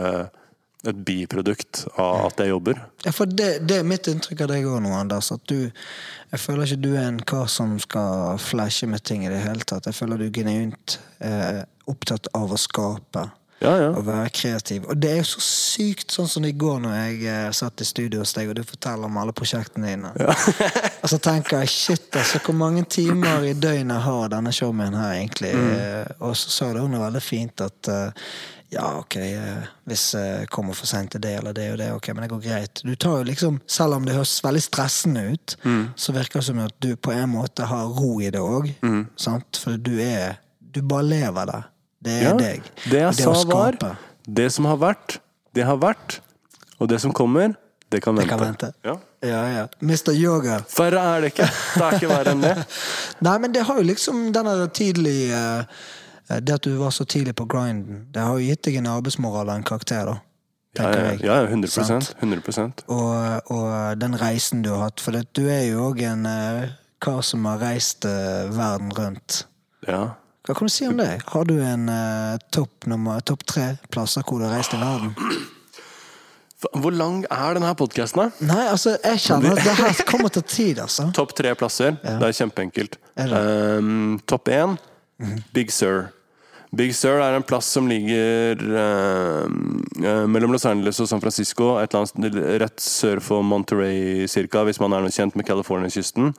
[0.84, 2.82] et biprodukt av at jeg jobber.
[3.06, 5.30] Ja, for det, det er mitt inntrykk av deg òg nå, Anders.
[5.32, 9.30] At du Jeg føler ikke du er en kar som skal flashe med ting i
[9.32, 9.88] det hele tatt.
[9.88, 13.28] Jeg føler du genuint eh, opptatt av å skape.
[13.58, 13.92] Ja, ja.
[13.96, 14.84] Og være kreativ.
[14.90, 17.86] Og det er jo så sykt, sånn som i går når jeg eh, satt i
[17.88, 20.10] studio hos deg, og du forteller om alle prosjektene dine.
[21.02, 25.14] og så tenker jeg shit, altså, hvor mange timer i døgnet har denne showmanen her
[25.16, 25.54] egentlig?
[25.56, 26.18] Mm.
[26.18, 28.28] Og så sa også noe veldig fint at uh,
[28.74, 32.10] ja, ok, eh, hvis jeg kommer for sent til det eller det og det, ok,
[32.12, 32.82] men det går greit.
[32.84, 35.54] Du tar jo liksom, Selv om det høres veldig stressende ut,
[35.96, 38.68] så virker det som at du på en måte har ro i det òg.
[38.84, 39.06] Mm.
[39.16, 40.42] For du er
[40.76, 41.62] Du bare lever det.
[42.04, 42.62] Det er Ja, deg.
[42.84, 43.78] Det jeg det sa var.
[44.26, 45.18] Det som har vært,
[45.54, 46.20] det har vært.
[46.78, 47.54] Og det som kommer,
[47.88, 48.36] Det kan Det vente.
[48.36, 48.72] kan vente.
[48.84, 48.96] Ja.
[49.22, 49.66] Ja, ja.
[49.80, 50.12] Mr.
[50.12, 50.58] Yoga.
[50.76, 51.46] Verre er det ikke.
[51.74, 52.66] Det er ikke verre enn det.
[53.26, 55.62] Nei, men det har jo liksom denne tidlig eh,
[56.40, 59.46] Det at du var så tidlig på grinden, det har jo gitt deg en arbeidsmoral
[59.48, 60.16] og en karakter, da.
[60.76, 61.68] Ja, ja, ja, 100,
[62.20, 62.82] 100%.
[62.88, 65.00] Og, og den reisen du har hatt.
[65.00, 66.68] For du er jo òg en eh,
[67.00, 69.46] kar som har reist eh, verden rundt.
[69.86, 70.16] Ja.
[70.46, 71.10] Hva kan du si om det?
[71.26, 72.86] Har du en uh, topp
[73.26, 75.14] top tre plasser hvor du har reist i verden?
[76.72, 78.30] Hvor lang er denne podkasten?
[78.46, 81.10] Nei, altså, jeg kjenner at det her kommer til tid, altså.
[81.14, 81.98] Topp tre plasser.
[82.00, 82.96] Det er kjempeenkelt.
[83.18, 84.78] Um, Topp én
[85.52, 86.06] Big Sur.
[86.74, 91.76] Big Sur er en plass som ligger um, eh, mellom Los Angeles og San Francisco.
[91.80, 96.34] Et eller annet rett sør for Monterey, cirka, hvis man er noe kjent med California-kysten.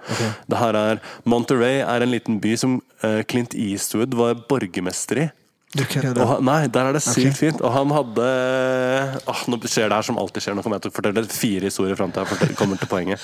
[0.49, 5.27] Det her er Monterey er en liten by som eh, Clint Eastwood var borgermester i.
[5.75, 6.23] Du kødder.
[6.23, 7.35] Han, nei, der er det sykt okay.
[7.35, 7.61] fint.
[7.61, 8.27] Og han hadde
[9.27, 10.55] åh, Nå skjer det her som alltid skjer.
[10.55, 13.23] Nå kommer jeg til å fortelle fire historier fram til jeg kommer til poenget.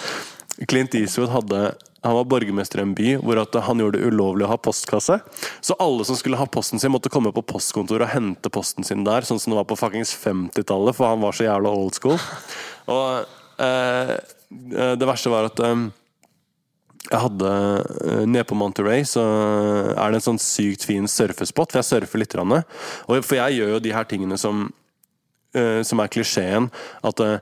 [0.69, 1.71] Clint Eastwood hadde
[2.03, 5.15] han var borgermester i en by hvor at han gjorde det ulovlig å ha postkasse.
[5.63, 9.05] Så alle som skulle ha posten sin, måtte komme på postkontoret og hente posten sin
[9.07, 12.19] der, sånn som det var på fuckings 50-tallet, for han var så jævla old school.
[12.91, 14.17] Og eh,
[14.99, 15.85] det verste var at eh,
[17.09, 17.49] jeg hadde
[18.07, 19.23] eh, Nede på Monterey så
[19.91, 22.33] er det en sånn sykt fin surfespot, for jeg surfer litt.
[22.33, 22.63] grann.
[23.09, 24.69] Og for jeg gjør jo de her tingene som
[25.55, 26.69] eh, Som er klisjeen.
[27.03, 27.39] At eh,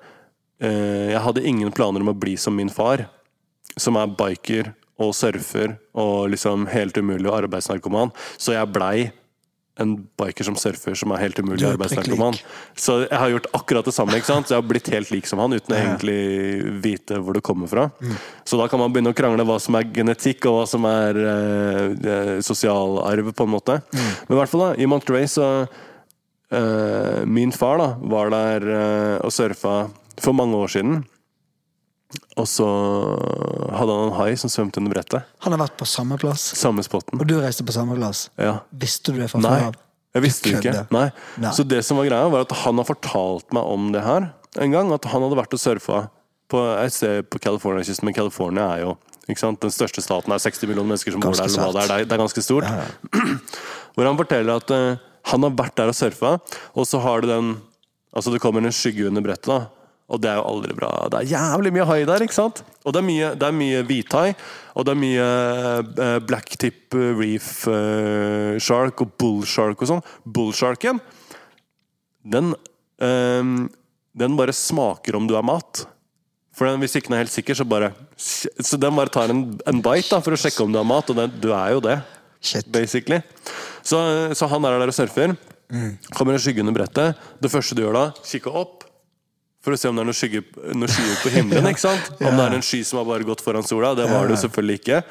[0.62, 3.08] jeg hadde ingen planer om å bli som min far,
[3.78, 8.12] som er biker og surfer og liksom helt umulig og arbeidsnarkoman.
[8.38, 9.10] Så jeg blei
[9.80, 12.36] en biker som surfer, som er helt umulig arbeidsnarkoman.
[12.76, 14.18] Så jeg har gjort akkurat det samme.
[14.20, 14.48] ikke sant?
[14.50, 16.18] Så jeg har blitt helt lik som han, uten å egentlig
[16.84, 17.86] vite hvor det kommer fra.
[18.44, 21.22] Så da kan man begynne å krangle hva som er genetikk, og hva som er
[21.24, 23.80] eh, eh, sosial arv, på en måte.
[23.96, 25.48] Men i hvert fall da, i Monterey så
[26.52, 29.86] eh, Min far da var der eh, og surfa
[30.22, 31.02] for mange år siden.
[32.40, 32.66] Og så
[33.76, 35.28] hadde han en hai som svømte under brettet.
[35.46, 37.20] Han har vært på samme plass, Samme spotten.
[37.20, 38.30] og du reiste på samme plass.
[38.40, 38.60] Ja.
[38.72, 39.80] Visste du det fra før av?
[40.12, 40.88] jeg visste det ikke.
[40.92, 41.06] Nei.
[41.40, 41.52] Nei.
[41.56, 44.74] Så det som var greia, var at han har fortalt meg om det her en
[44.76, 44.92] gang.
[44.92, 46.02] At han hadde vært og surfa
[46.52, 48.98] på et sted på California-kysten, men California er jo?
[49.32, 51.46] Den største staten er 60 millioner mennesker som bor der.
[51.46, 52.10] Ganske Eller hva det, er.
[52.10, 52.68] Det ganske stort.
[53.96, 55.00] Hvor han forteller at uh,
[55.32, 56.34] han har vært der og surfa,
[56.76, 57.54] og så har du den
[58.12, 59.70] Altså det kommer en skygge under brettet, da.
[60.12, 60.90] Og det er jo aldri bra.
[61.12, 62.62] Det er jævlig mye hai der, ikke sant?
[62.84, 64.28] Og det er mye, det er mye hvithai,
[64.76, 65.28] og det er mye
[65.88, 70.04] uh, blacktip eh, reef uh, shark og bull shark og sånn.
[70.26, 71.00] Bullsharken,
[72.22, 72.54] den
[73.02, 73.54] eh,
[74.12, 75.86] Den bare smaker om du er mat.
[76.52, 79.46] For den, Hvis ikke den er helt sikker, så bare Så den bare tar en,
[79.66, 81.80] en bite da, for å sjekke om du har mat, og den, du er jo
[81.86, 82.02] det
[82.42, 82.68] Shit.
[82.68, 83.22] basically.
[83.84, 83.98] Så,
[84.36, 85.38] så han er der og surfer.
[86.18, 87.20] Kommer en skygge under brettet.
[87.40, 88.81] Det første du gjør da, kikker opp.
[89.62, 90.44] For å se om det er noen skyer
[90.74, 91.68] noe skyer på himmelen.
[91.70, 92.08] ikke sant?
[92.26, 93.92] Om det er en sky som har bare gått foran sola.
[93.94, 95.02] Det var det jo selvfølgelig ikke.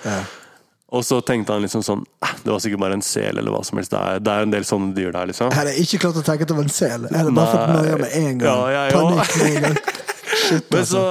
[0.90, 3.60] Og så tenkte han liksom sånn "Eh, Det var sikkert bare en sel eller hva
[3.64, 3.92] som helst.
[3.94, 5.52] Det er, det er en del sånne dyr der, liksom.
[5.52, 7.06] Jeg hadde ikke klart å tenke at det var en sel.
[7.06, 8.48] Jeg hadde bare fått noia med en gang.
[8.74, 8.90] Ja, ja.
[8.96, 9.78] Panikk med en gang.
[10.40, 10.98] Shit, Men altså.
[10.98, 11.04] så,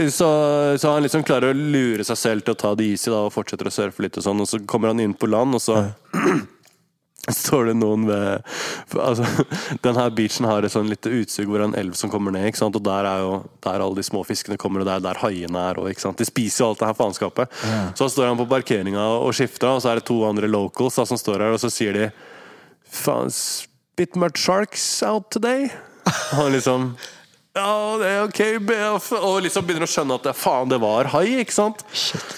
[0.00, 0.28] eh, så,
[0.80, 3.32] så han liksom klarer å lure seg selv til å ta det easy da, og
[3.36, 4.16] fortsetter å surfe litt.
[4.16, 5.76] Og sånn Og så kommer han inn på land, og så
[7.30, 8.42] står det noen ved
[8.98, 9.26] altså,
[9.84, 12.48] Denne beachen har et sånn lite utsug hvor det er en elv som kommer ned.
[12.50, 12.78] Ikke sant?
[12.78, 15.64] Og der er jo der alle de små fiskene kommer, og det er der haiene
[15.70, 15.78] er.
[15.78, 15.88] Og?
[16.18, 17.62] De spiser jo alt det her faenskapet.
[17.98, 21.06] Så står han på parkeringa og skifter, og så er det to andre locals da,
[21.08, 22.12] som står her, og så sier de
[22.92, 23.30] Faen,
[23.96, 25.70] bit much sharks out today?
[26.04, 26.90] Og han liksom
[27.52, 29.10] ja, det er ok, BF.
[29.20, 31.82] Og liksom begynner å skjønne at det, faen, det var hai, ikke sant?
[31.92, 32.36] Shit.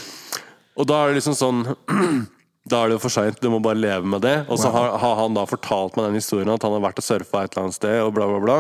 [0.75, 1.61] Og da er det liksom sånn
[2.65, 4.37] Da er det jo for seint, du må bare leve med det.
[4.49, 7.05] Og så har, har han da fortalt meg den historien at han har vært og
[7.05, 8.57] surfa et eller annet sted, og bla, bla, bla.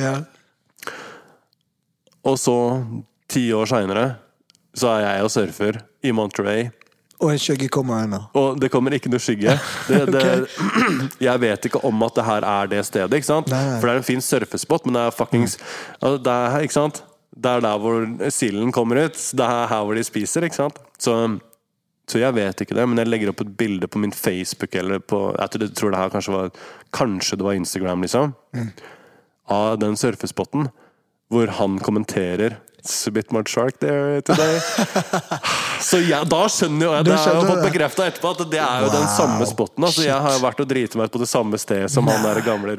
[0.00, 0.14] Ja.
[2.24, 2.56] Og så,
[3.28, 4.06] ti år seinere,
[4.72, 6.70] så er jeg og surfer i Monterey.
[7.22, 8.18] Og en skygge kommer ennå?
[8.38, 9.54] Og det kommer ikke noe skygge.
[9.86, 10.24] Det, det,
[11.28, 13.52] jeg vet ikke om at det her er det stedet, ikke sant?
[13.52, 13.78] Nei, nei.
[13.78, 15.60] For det er en fin surfespot, men det er fuckings
[16.00, 17.04] altså, det er, ikke sant?
[17.32, 19.16] Det er der hvor silden kommer ut.
[19.16, 20.80] Det er her hvor de spiser, ikke sant?
[21.00, 21.14] Så,
[22.12, 25.00] så jeg vet ikke det, men jeg legger opp et bilde på min Facebook eller
[25.00, 26.50] på Jeg tror, det her kanskje var
[26.92, 28.34] Kanskje det var Instagram, liksom.
[28.52, 28.68] Mm.
[29.52, 30.68] Av den surfespotten
[31.32, 34.58] hvor han kommenterer It's a bit much shark there today.
[35.82, 37.66] Så ja, da skjønner jo jeg Det har jeg skjønner fått det.
[37.72, 39.84] bekrefta etterpå at det er jo den samme spotten.
[39.86, 42.40] Altså, jeg har vært og driti meg ut på det samme stedet som han der
[42.46, 42.74] gamle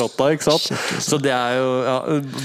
[0.00, 0.28] rotta.
[0.34, 0.62] ikke sant?
[0.62, 1.02] Shit, altså.
[1.08, 1.96] Så det er jo ja,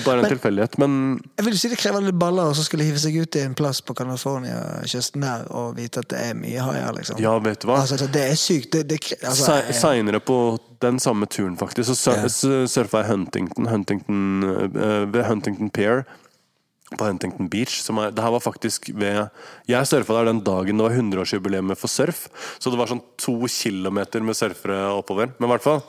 [0.06, 0.78] bare en tilfeldighet.
[0.82, 0.98] Men
[1.38, 3.82] Jeg vil si det krever litt baller å skulle hive seg ut i en plass
[3.86, 7.22] på California-kysten der og vite at det er mye haier, liksom.
[7.22, 7.80] ja, vet du hva?
[7.86, 8.72] Altså, det er sykt.
[8.74, 10.40] Det, det, altså, jeg- Seinere på
[10.84, 14.44] den samme turen, faktisk, så sur- surfa jeg Huntington, Huntington
[14.76, 16.04] eh, ved Huntington Pier.
[17.00, 17.80] På Huntington Beach.
[17.84, 19.30] Som er, det her var faktisk ved
[19.70, 22.26] Jeg surfa der den dagen det var 100-årsjubileet for surf.
[22.60, 25.34] Så det var sånn to kilometer med surfere oppover.
[25.38, 25.82] Men i hvert fall.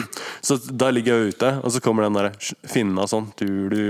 [0.46, 2.30] Så da ligger jeg ute, og så kommer den der
[2.70, 3.82] finna sånn du, du,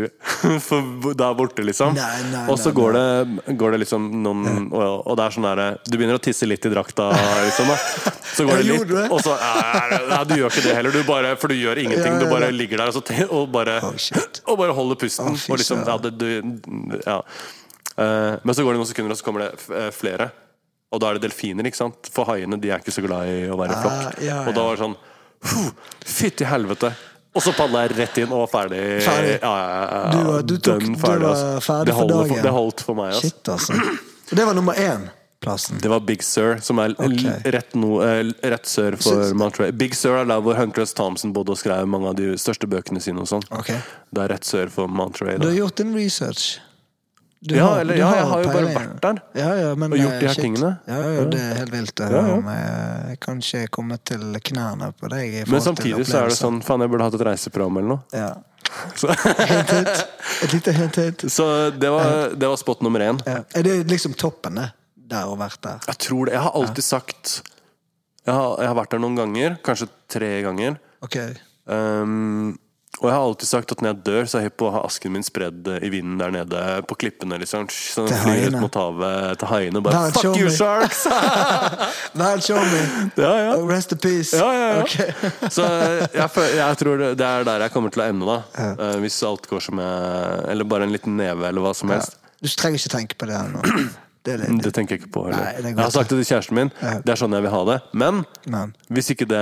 [1.20, 1.94] Der borte, liksom.
[1.94, 5.46] Nei, nei, og så går det, går det liksom noen og, og det er sånn
[5.46, 7.10] derre Du begynner å tisse litt i drakta,
[7.46, 7.70] liksom.
[7.70, 8.14] Da.
[8.34, 11.52] Så går det litt, og så Nei, Du gjør ikke det heller, du bare, for
[11.52, 12.18] du gjør ingenting.
[12.20, 15.34] Du bare ligger der og, så, og, bare, Oh, og bare holder pusten.
[15.50, 16.59] Og liksom, ja, det, du,
[17.06, 17.18] ja.
[17.96, 20.30] Eh, men så går det noen sekunder, og så kommer det eh, flere.
[20.90, 22.08] Og da er det delfiner, ikke sant?
[22.10, 24.22] For haiene de er ikke så glad i å være i Ah, flokk.
[24.26, 24.96] ja, Og da var det sånn
[25.50, 25.70] «Huh,
[26.04, 26.90] Fytti helvete!
[27.30, 28.80] Og så padla jeg rett inn og var ferdig.
[29.06, 29.36] Ferdig.
[29.40, 31.60] Ja, ja, ja, Du var- du tok- ferdig, du var altså.
[31.62, 32.00] ferdig altså.
[32.00, 32.42] for dagen.
[32.42, 33.12] det holdt for meg.
[33.14, 33.20] Altså.
[33.30, 33.72] Shit, altså.
[34.32, 34.74] Og det var nummer
[35.40, 35.78] én-plassen.
[35.80, 37.50] Det var Big Sur, som er okay.
[37.50, 39.72] Rett, no, eh, rett sør for Så- Montreal.
[39.72, 43.00] Big Sur er der hvor Huntress Thompson bodde og skrev mange av de største bøkene
[43.00, 43.20] sine.
[43.20, 43.42] og sånn.
[43.50, 43.80] okay.
[44.12, 45.38] Det er rett sør for Montreal.
[45.40, 46.58] Du har gjort en research.
[47.42, 49.22] Du Ja, har- eller, ja, jeg har jo bare vært der.
[49.34, 50.44] Ja, ja, men, Og gjort eh, de her shit.
[50.44, 50.78] tingene.
[50.86, 52.34] Ja, ja, det er helt vilt å høre ja.
[52.34, 52.44] om.
[53.08, 55.48] Jeg kanskje kommet til knærne på deg.
[55.48, 58.00] Men samtidig så er det sånn Faen, jeg burde hatt et reiseprogram eller noe.
[58.12, 58.34] ja.
[58.94, 59.88] Så, Hint, hint.
[60.44, 61.18] Et lite hint, hint.
[61.32, 63.18] så det, var, det var spot nummer én.
[63.26, 63.40] Ja.
[63.54, 64.72] Er det liksom toppen, det?
[65.10, 65.82] Der og vært der?
[65.90, 66.36] Jeg tror det.
[66.38, 67.40] Jeg har alltid sagt
[68.26, 69.54] jeg har, jeg har vært der noen ganger.
[69.64, 70.76] Kanskje tre ganger.
[71.02, 71.16] Ok.
[71.64, 72.58] Um,
[73.00, 74.80] og jeg har alltid sagt at når jeg dør, så er jeg på å ha
[74.84, 77.38] asken min spredd eh, i vinden der nede på klippene.
[77.40, 79.80] liksom Så den flyr ut mot havet til haiene.
[79.86, 80.52] Bare Vær fuck you, me.
[80.52, 81.06] sharks!
[82.18, 82.82] That'll show me!
[83.14, 83.54] ja, ja.
[83.54, 84.36] Oh, rest in peace.
[84.36, 84.82] Ja, ja, ja.
[84.84, 85.32] Okay.
[85.56, 88.68] Så jeg, jeg tror det er der jeg kommer til å ende, da.
[88.76, 92.18] Eh, hvis alt går som jeg Eller bare en liten neve, eller hva som helst.
[92.42, 93.64] Du trenger ikke tenke på det her nå.
[94.22, 95.46] Det Det tenker jeg ikke på heller.
[95.46, 96.70] Nei, er jeg har sagt det til kjæresten min.
[96.76, 97.78] Det er sånn jeg vil ha det.
[97.92, 99.40] Men Men hvis ikke, det,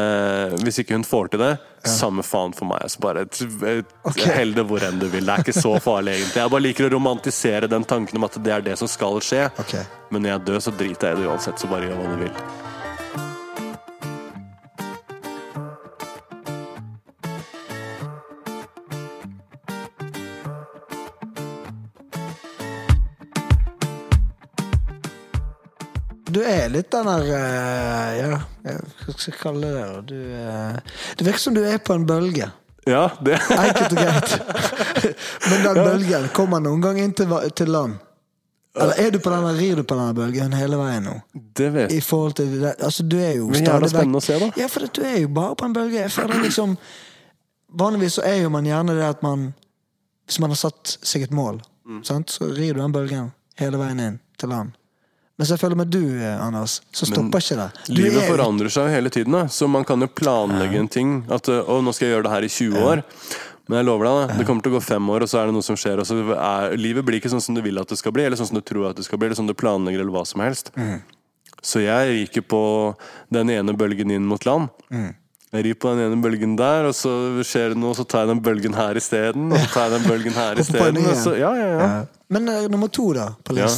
[0.62, 1.51] hvis ikke hun får til det,
[1.89, 2.85] samme faen for meg.
[2.87, 3.41] Altså bare et,
[3.72, 5.26] et, Hell det hvor enn du vil.
[5.26, 6.43] Det er ikke så farlig, egentlig.
[6.43, 9.49] Jeg bare liker å romantisere den tanken om at det er det som skal skje.
[9.64, 9.83] Okay.
[10.12, 11.59] Men når jeg dør, så driter jeg i det uansett.
[11.59, 12.43] Så bare gjør hva du vil.
[26.29, 29.85] Du er litt den der eh, Ja, hva skal jeg kalle det?
[30.11, 32.51] Du, eh, det virker som du er på en bølge.
[32.89, 34.35] Ja, det Enkelt og greit.
[35.51, 37.99] Men den bølgen kommer noen gang inn til, til land.
[38.79, 41.14] Eller er du på denne, rir du på denne bølgen hele veien nå?
[41.59, 44.37] Det vet I forhold til det, altså du er jo Men jævla spennende å se,
[44.39, 44.49] da.
[44.61, 46.05] Ja, for du er jo bare på en bølge.
[46.05, 46.76] Jeg føler liksom
[47.79, 49.49] Vanligvis så er jo man gjerne det at man
[50.29, 52.03] Hvis man har satt seg et mål, Mm.
[52.05, 52.29] sant?
[52.31, 54.74] så rir du den bølgen hele veien inn til land.
[55.39, 57.68] Mens selvfølgelig med du, eh, Anders, så stopper ikke det.
[57.86, 59.45] Du Livet er- forandrer seg jo hele tiden, da.
[59.47, 61.12] så man kan jo planlegge en ting.
[61.30, 63.03] At uh, å, nå skal jeg gjøre det her i 20 år.
[63.68, 65.47] Men jeg lover deg, da, det kommer til å gå fem år, og så er
[65.51, 66.01] det noe som skjer.
[66.01, 68.59] Er, livet blir ikke sånn som du vil at det skal bli, eller sånn som
[68.59, 70.72] du tror at det skal bli, eller sånn du planlegger, eller hva som helst.
[70.74, 71.03] Mm.
[71.62, 72.62] Så jeg gikk jo på
[73.34, 74.72] den ene bølgen inn mot land.
[74.91, 75.12] Mm.
[75.53, 77.12] Jeg rir på den ene bølgen der, og så
[77.47, 79.53] skjer det noe, så tar jeg den bølgen her isteden.
[79.53, 81.01] Og så tar jeg den bølgen her isteden.
[81.45, 81.78] Ja, ja, ja.
[81.78, 82.05] Ja.
[82.28, 83.68] Men uh, nummer to, da, på Ja.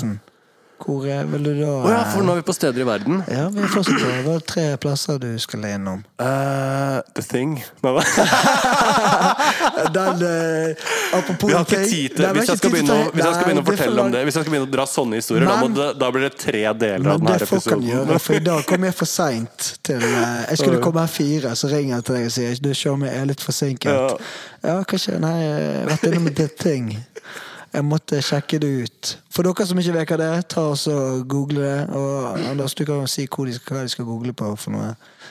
[0.80, 3.20] Hvor eh, vil du da oh ja, for nå er vi på steder i verden.
[3.28, 6.00] Ja, vi er fortsatt på Hva er tre plasser du skulle innom.
[6.20, 7.58] Uh, the Thing.
[7.84, 7.92] Nei?
[9.94, 13.34] Den, uh, apropos Vi har ikke tid til Hvis jeg skal begynne å, hvis jeg
[13.34, 15.56] skal begynne å fortelle om det Hvis jeg skal begynne å dra sånne historier, da,
[15.60, 15.68] må
[16.00, 17.88] da blir det tre deler av denne det folk kan episoden.
[17.90, 21.54] gjøre, for i dag kom jeg for seint til eh, Jeg skulle komme her fire,
[21.58, 23.90] så ringer jeg til deg og sier du, show me, jeg er litt forsinket.
[23.90, 24.16] Ja.
[24.60, 26.90] Ja, kanskje Nei, jeg har vært innom The Thing.
[27.70, 29.10] Jeg måtte sjekke det ut.
[29.30, 31.76] For dere som ikke vet hva det er, ta oss og google det.
[31.94, 34.88] Og Anders, du kan jo si hva de skal, de skal google på for noe.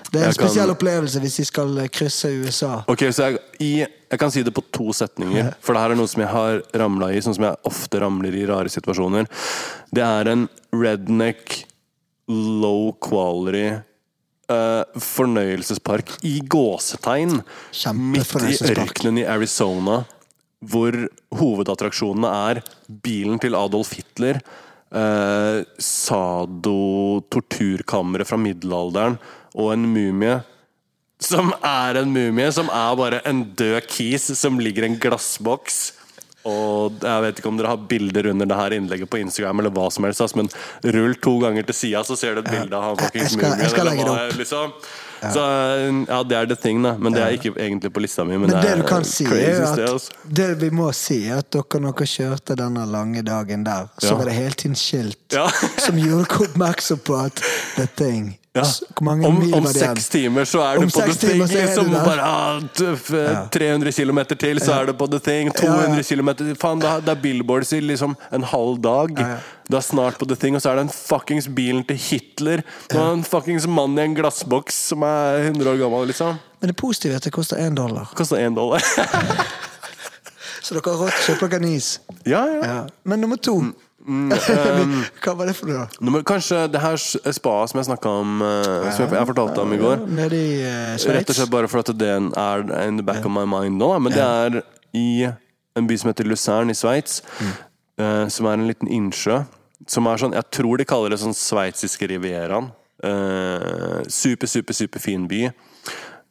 [0.09, 2.83] Det er en Jeg kan- spesiell opplevelse hvis de skal krysse USA.
[2.87, 5.99] Ok, så jeg, i, jeg kan si det på to setninger, for det her er
[5.99, 9.27] noe som jeg har ramla i, sånn som jeg ofte ramler i rare situasjoner.
[9.91, 11.65] Det er en redneck,
[12.29, 13.81] low quality
[14.49, 17.41] uh, fornøyelsespark i gåsetegn.
[17.99, 20.05] Midt i ørkenen i Arizona,
[20.59, 20.91] hvor
[21.39, 22.59] hovedattraksjonene er
[23.03, 24.41] bilen til Adolf Hitler,
[24.91, 29.17] eh, Sado-torturkammeret fra middelalderen
[29.55, 30.41] og en mumie.
[31.19, 35.93] Som er en mumie, som er bare en død kis som ligger i en glassboks.
[36.47, 39.73] Og jeg vet ikke om dere har bilder under det her innlegget på Instagram, eller
[39.75, 40.47] hva som helst, men
[40.95, 43.67] rull to ganger til sida, så ser du et bilde av han fuckings mumien.
[43.67, 44.17] eller hva.
[44.39, 44.67] Liksom.
[45.19, 46.95] Så eh, ja, det er the thing, da.
[46.97, 48.37] Men det er ikke egentlig på lista mi.
[48.37, 50.19] Men, Men det er du kan si, er at sted, altså.
[50.41, 54.15] det vi må si, er at dere når dere kjørte denne lange dagen der, så
[54.15, 55.39] var det hele tiden skilt
[55.79, 57.43] som gjorde dere oppmerksom på at
[57.75, 58.63] the thing Ja.
[59.01, 61.43] Om, om det seks timer så er Om du på the thing.
[61.45, 63.11] Liksom bare ah, tøff,
[63.53, 65.51] 300 km til, så er du på the thing.
[65.53, 69.13] 200 km Faen, det er- det er billboards i liksom en halv dag.
[69.19, 69.37] Ja, ja.
[69.69, 72.63] Du er snart på the thing, og så er det en fuckings bilen til Hitler.
[72.95, 76.39] Og en fuckings mann i en glassboks som er 100 år gammel, liksom.
[76.59, 78.09] Men det positive er at det koster én dollar.
[78.15, 78.81] Koster én dollar.
[80.61, 81.99] Så dere har råd til å kjøpe is.
[82.25, 82.61] ja, ja.
[82.65, 82.79] Ja.
[83.03, 83.73] Men nummer to Mm,
[85.23, 85.85] Hva var det for noe?
[85.99, 89.75] Nummer, kanskje det her spaet som jeg snakka om, uh, som jeg, jeg fortalte om
[89.75, 90.05] i går.
[90.07, 93.33] Nede i uh, Rett og slett bare for at det er in the back of
[93.33, 93.91] my mind nå.
[93.93, 94.03] Da.
[94.05, 94.61] Men det er
[94.97, 95.09] i
[95.77, 97.21] en by som heter Luzern i Sveits.
[97.99, 99.43] eh, som er en liten innsjø.
[99.87, 102.71] Som er sånn, Jeg tror de kaller det sånn sveitsiske rivieraen.
[102.99, 105.45] Uh, super, super, super fin by.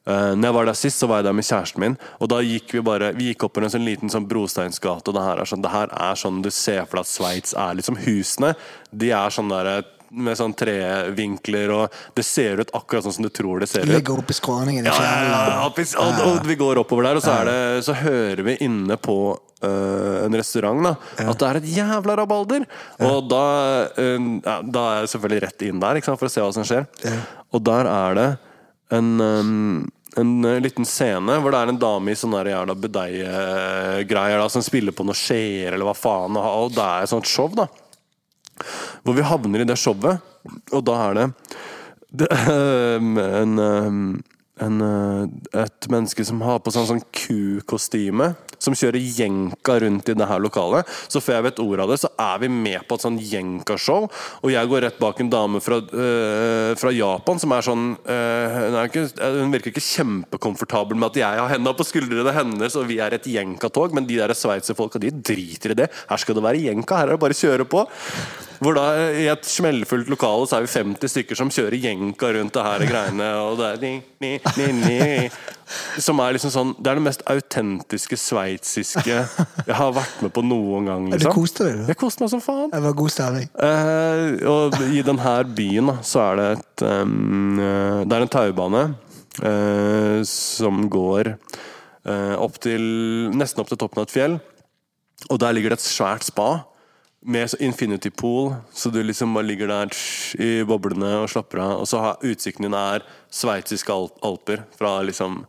[0.08, 1.98] Uh, når jeg var der sist, så var jeg der med kjæresten min.
[2.22, 5.18] Og da gikk vi bare Vi gikk opp på en sånn liten sånn brosteinsgate, og
[5.18, 7.76] det her er sånn Det her er sånn du ser for deg at Sveits er
[7.76, 8.54] liksom husene.
[8.90, 9.70] De er sånn der
[10.08, 13.92] med sånn trevinkler, og det ser ut akkurat sånn som du tror det ser ut.
[13.92, 17.24] Ligger opp i skråningen i Ja, ja, ja, og, og vi går oppover der, og
[17.24, 20.94] så, det, så hører vi inne på uh, en restaurant da,
[21.26, 22.64] at det er et jævla rabalder.
[23.04, 23.44] Og da,
[23.98, 24.28] uh,
[24.64, 26.88] da er jeg selvfølgelig rett inn der sant, for å se hva som skjer.
[27.52, 28.28] Og der er det
[28.88, 34.46] en, øhm, en øh, liten scene hvor det er en dame i sånn jævla budeie-greier
[34.52, 37.68] som spiller på noen skjeer eller hva faen, og, det er et sånt show, da.
[39.04, 40.24] Hvor vi havner i det showet,
[40.72, 41.28] og da er det,
[42.22, 42.30] det
[43.42, 44.02] en, ehm,
[44.64, 50.08] en, eh, et menneske som har på seg en sånn kukostyme, som kjører jenka rundt
[50.10, 50.88] i det her lokalet.
[51.08, 54.08] Så før jeg vet ordet av det, så er vi med på et sånn jenkashow.
[54.42, 58.46] Og jeg går rett bak en dame fra, øh, fra Japan som er sånn øh,
[58.58, 59.06] hun, er ikke,
[59.38, 63.14] hun virker ikke kjempekomfortabel med at jeg har henda på skuldrene hennes, og vi er
[63.14, 65.90] et jenkatog, men de der sveitserfolka de driter i det.
[66.10, 67.86] Her skal det være jenka, her er det bare å kjøre på.
[68.58, 68.84] Hvor da
[69.14, 72.84] I et smellfullt lokale så er vi 50 stykker som kjører jenka rundt det her
[72.90, 73.28] greiene.
[73.44, 73.92] Og det er ni,
[74.24, 75.28] ni, ni, ni.
[76.00, 80.42] Som er liksom sånn Det er det mest autentiske sveitsiske jeg har vært med på
[80.46, 81.06] noen gang.
[81.10, 81.34] Du Liksom.
[81.36, 81.90] koste deg, du?
[81.92, 82.70] Jeg koste meg som faen.
[82.72, 83.48] Det var god stemning.
[83.68, 88.82] Eh, og i denne byen da, så er det et um, Det er en taubane
[89.44, 92.82] eh, som går eh, opp til
[93.36, 94.38] nesten opp til toppen av et fjell.
[95.28, 96.48] Og der ligger det et svært spa
[97.28, 99.92] med så infinity pool, så du liksom bare ligger der
[100.40, 101.72] i boblene og slapper av.
[101.82, 103.92] Og så har utsikten din er sveitsiske
[104.24, 105.42] alper fra liksom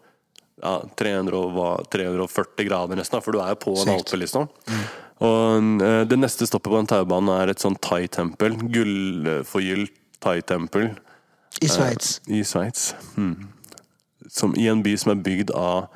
[0.59, 4.49] ja, 300 og 340 grader nesten, for du er jo på en alpe, liksom.
[5.23, 8.59] Og uh, det neste stoppet på den taubanen er et sånn thai-tempel.
[8.75, 10.91] Gullforgylt thai-tempel
[11.63, 12.17] I Sveits.
[12.27, 12.89] i Sveits.
[14.27, 15.87] Som I en by som er bygd av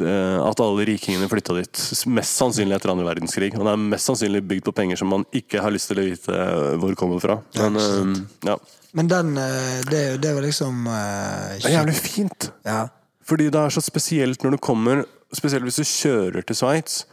[0.00, 1.80] at alle rikingene flytta dit.
[2.10, 3.52] Mest sannsynlig etter andre verdenskrig.
[3.58, 6.06] Og det er mest sannsynlig bygd på penger som man ikke har lyst til å
[6.06, 7.38] vite eh, hvor kommer fra.
[7.58, 8.56] Men ja, ja.
[8.96, 12.50] Men den eh, Det, det var liksom uh, Det er jævlig fint.
[12.66, 12.88] Ja.
[13.26, 17.04] Fordi det er så spesielt når du kommer Spesielt hvis du kjører til Sveits,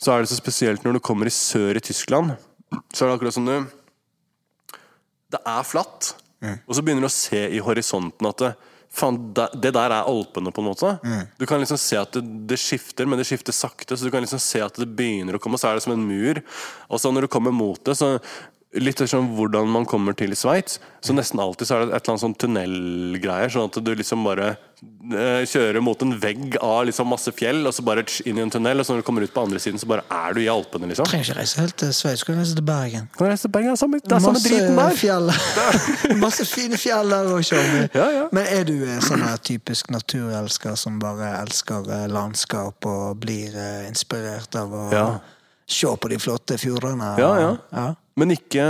[0.00, 2.32] så er det så spesielt når du kommer i sør i Tyskland.
[2.90, 3.52] Så er det akkurat som du
[5.30, 6.08] Det er flatt,
[6.66, 8.50] og så begynner du å se i horisonten at det,
[8.94, 10.94] faen, det, der er Alpene, på en måte.
[11.38, 13.96] Du kan liksom se at det, det skifter, men det skifter sakte.
[13.96, 15.94] Så du kan liksom se at det begynner å komme, og så er det som
[15.94, 16.42] en mur.
[16.90, 18.16] Og så når du kommer mot det, så
[18.78, 20.76] Litt sånn hvordan man kommer til Sveits.
[21.02, 23.50] Så nesten alltid så er det et eller annet sånn tunnelgreier.
[23.50, 24.52] Sånn at du liksom bare
[24.82, 28.50] eh, kjører mot en vegg av liksom masse fjell, og så bare inn i en
[28.52, 28.80] tunnel.
[28.80, 30.88] Og så når du kommer ut på andre siden, så bare er du i Alpene,
[30.90, 31.08] liksom.
[31.10, 33.08] Trenger ikke reise helt til Sveits, kan reise til Bergen.
[33.16, 33.70] Kan du reise til Bergen?
[33.70, 34.96] Det er samme, det er samme driten der.
[35.00, 35.32] fjell.
[36.24, 37.50] Masse fine fjell der òg.
[37.94, 38.24] Ja, ja.
[38.32, 43.88] Men er du sånn her typisk naturelsker som bare elsker eh, landskap og blir eh,
[43.90, 45.06] inspirert av å Ja.
[45.70, 47.14] se på de flotte fjordene?
[47.20, 47.50] Ja, ja.
[47.72, 47.88] ja.
[48.18, 48.64] Men ikke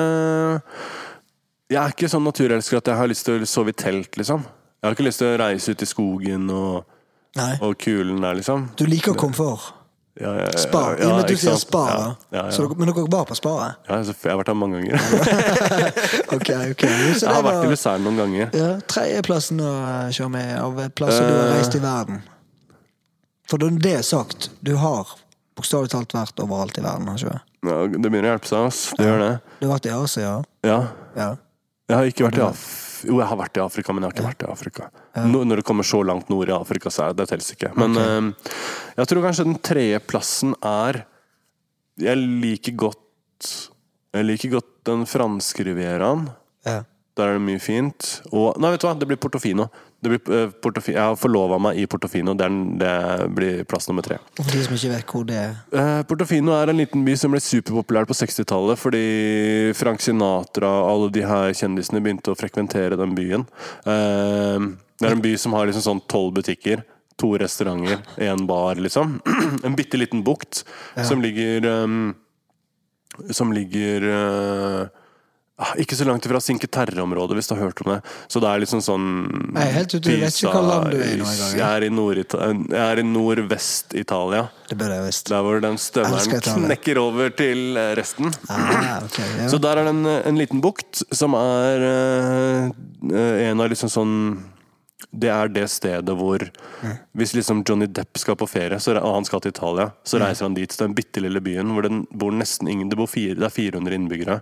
[1.70, 4.42] Jeg er ikke sånn naturelsker at jeg har lyst til å sove i telt, liksom.
[4.80, 6.84] Jeg har ikke lyst til å reise ut i skogen og,
[7.36, 7.52] Nei.
[7.60, 8.70] og kulen der, liksom.
[8.80, 9.74] Du liker komfort.
[10.20, 10.80] Ja, ja, ja, Spa.
[10.98, 11.82] I og med at du sier spa,
[12.32, 13.76] dere- men dere var på spaet?
[13.88, 14.98] Ja, så jeg har vært der mange ganger.
[16.36, 16.82] Ok, ok.
[17.16, 18.50] Så Jeg har vært i Luzern noen ganger.
[18.56, 19.70] ja, tredjeplassen å
[20.12, 21.54] kjøre med av plasser du har Eh.
[21.58, 22.20] reist i verden.
[23.48, 25.08] For når det er sagt, du har
[25.56, 28.82] bokstavelig talt vært overalt i verden, har ikke det begynner å hjelpe seg, ass.
[28.98, 29.32] Det gjør det.
[29.60, 30.78] Du har vært i Asia, Ja.
[31.16, 31.30] ja.
[31.90, 32.60] Jeg har ikke vært i Af...
[33.08, 34.88] Jo, jeg har vært i Afrika, men jeg har ikke vært i Afrika.
[35.24, 37.70] Nå- Når det kommer så langt nord i Afrika, så er det telles ikke.
[37.80, 38.50] Men eh,
[39.00, 41.00] jeg tror kanskje den tredje plassen er
[42.00, 43.48] Jeg liker godt
[44.14, 46.28] Jeg liker godt den franske rivieraen.
[46.68, 46.82] ja.
[47.18, 48.22] Der er det mye fint.
[48.32, 49.66] Og Nei, vet du hva, det blir Portofino.
[50.02, 50.48] Eh,
[50.86, 52.34] jeg har forlova meg i Portofino.
[52.36, 54.16] Den- det blir plass nummer tre.
[54.38, 55.56] Og For de som ikke vet hvor det er.
[55.72, 60.90] Eh, Portofino er en liten by som ble superpopulær på 60-tallet fordi Frank Sinatra og
[60.90, 63.46] alle de her kjendisene begynte å frekventere den byen.
[63.84, 64.58] Eh,
[64.98, 66.82] det er en by som har liksom sånn tolv butikker,
[67.18, 69.20] to restauranter, én bar, liksom.
[69.64, 70.64] En bitte liten bukt
[71.04, 72.14] som ligger
[73.30, 74.88] Som ligger
[75.82, 77.98] ikke så langt ifra Sinke Terre-området, hvis du har hørt om det.
[78.32, 79.06] Så det er liksom sånn
[79.60, 81.86] er helt ut, jeg vet ikke hva land du er i nå engang, Jeg er
[81.86, 84.42] i Nord-Ita- jeg er i nordvest-Italia.
[84.70, 85.28] Det burde jeg visst.
[85.32, 88.30] Der hvor den stønneren knekker over til eh, resten.
[88.48, 89.48] Ah, okay, ja.
[89.52, 94.14] Så der er det en, en liten bukt som er eh, en av liksom sånn
[95.12, 96.38] Det er det stedet hvor
[97.18, 100.46] Hvis liksom Johnny Depp skal på ferie, så, og han skal til Italia, så reiser
[100.46, 103.34] han dit til den bitte lille byen hvor det bor nesten ingen Det, bor fire,
[103.34, 104.40] det er 400 innbyggere.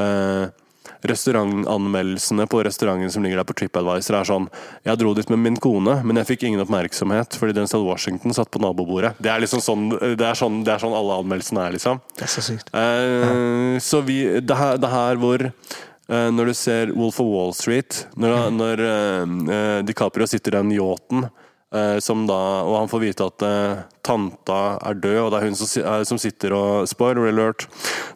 [0.00, 0.48] Eh,
[1.04, 4.46] restaurantanmeldelsene på restauranten som ligger der på TripAdvisor, er sånn
[4.86, 8.50] Jeg dro dit med min kone, men jeg fikk ingen oppmerksomhet fordi Denzel Washington satt
[8.54, 9.14] på nabobordet.
[9.22, 12.00] Det er liksom sånn Det er sånn, det er sånn alle anmeldelsene er, liksom.
[12.18, 12.72] Det er så sykt.
[12.74, 15.50] Eh, Så vi Det her, det her hvor
[16.10, 20.74] eh, Når du ser Wolf of Wall Street Når, når uh, DiCaprio sitter i den
[20.78, 21.28] yachten
[22.00, 23.42] som da, og han får vite at
[24.00, 25.68] tanta er død, og det er hun som,
[26.08, 27.66] som sitter og Spoiler alert!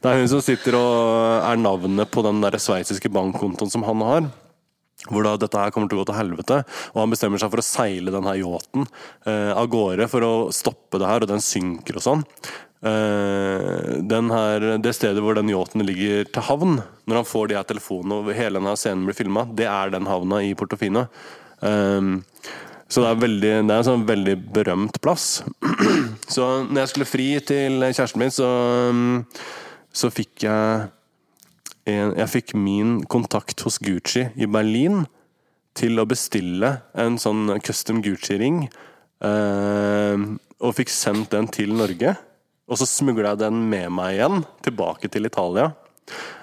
[0.01, 4.07] Det er hun som sitter og er navnet på den der sveitsiske bankkontoen som han
[4.09, 4.31] har.
[5.11, 6.61] Hvor da dette her kommer til å gå til helvete.
[6.95, 8.87] Og han bestemmer seg for å seile den her yachten
[9.27, 12.23] eh, av gårde for å stoppe det her, og den synker og sånn.
[12.83, 17.69] Eh, her, det stedet hvor den yachten ligger til havn, når han får de her
[17.69, 21.07] telefonene og hele denne scenen blir filma, det er den havna i Portofino.
[21.63, 22.25] Um,
[22.91, 25.45] så det er, veldig, det er en sånn veldig berømt plass.
[26.33, 28.49] Så når jeg skulle fri til kjæresten min, så,
[29.93, 30.91] så fikk jeg
[31.89, 35.07] en, jeg fikk min kontakt hos Gucci i Berlin
[35.77, 38.67] til å bestille en sånn custom Gucci-ring.
[39.25, 40.27] eh,
[40.63, 42.15] og fikk sendt den til Norge.
[42.71, 45.73] Og så smugla jeg den med meg igjen, tilbake til Italia.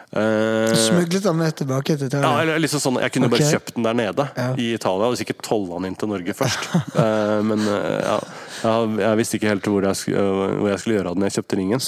[0.10, 2.30] Uh, Smuglet den med tilbake til ja, Italia?
[2.42, 4.48] eller liksom sånn, Jeg kunne bare kjøpt den der nede Ja.
[4.58, 5.06] i Italia.
[5.06, 6.66] Og sikkert tolla den inn til Norge først.
[6.98, 8.16] uh, men uh, ja,
[8.64, 11.60] jeg, jeg visste ikke helt hvor jeg, hvor jeg skulle gjøre av den jeg kjøpte
[11.60, 11.86] ringen.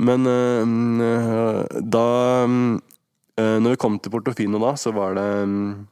[0.00, 1.00] Men mm,
[1.90, 2.04] da
[2.46, 5.88] øh, Når vi kom til Portofino da, så var det um,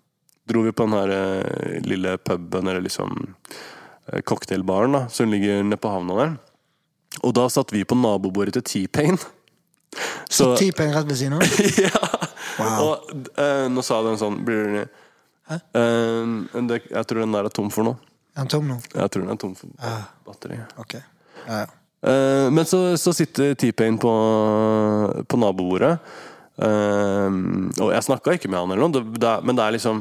[0.49, 3.35] Dro vi på den her lille puben, eller liksom
[4.25, 6.37] cocktailbaren, da, som ligger nede på havna der.
[7.23, 9.19] Og da satt vi på nabobordet til T-Pain.
[10.31, 11.61] Så T-Pain rett ved siden av?
[11.85, 12.03] ja.
[12.59, 12.85] Wow.
[12.85, 14.81] Og øh, nå sa den sånn Blir det
[15.79, 16.33] øh,
[16.67, 18.01] det, Jeg tror den der er tom for noe.
[18.35, 18.79] Er den tom nå?
[18.93, 20.59] Jeg tror den er tom for uh, batteri.
[20.79, 20.97] Ok.
[21.47, 21.69] Ja, ja.
[21.99, 24.13] Eh, men så, så sitter T-Pain på,
[25.27, 25.97] på nabobordet.
[26.59, 30.01] Og jeg snakka ikke med han, eller noe, det, det, men det er liksom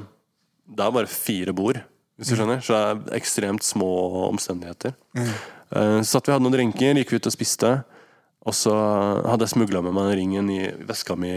[0.66, 1.80] Det er bare fire bord,
[2.18, 2.62] hvis du skjønner.
[2.66, 3.90] Så det er ekstremt små
[4.28, 4.94] omstendigheter.
[5.18, 5.34] Eh,
[5.68, 7.72] så satt vi hadde noen drinker, gikk vi ut og spiste.
[8.48, 8.74] Og så
[9.28, 11.34] hadde jeg smugla med meg ringen i veska mi.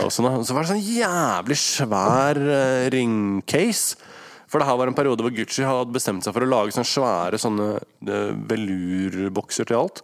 [0.00, 0.30] Og sånn.
[0.48, 4.00] Så var det sånn jævlig svær eh, ringcase.
[4.48, 6.88] For det her var en periode hvor Gucci hadde bestemt seg for å lage sånne
[6.88, 10.02] svære sånne eh, velurbokser til alt.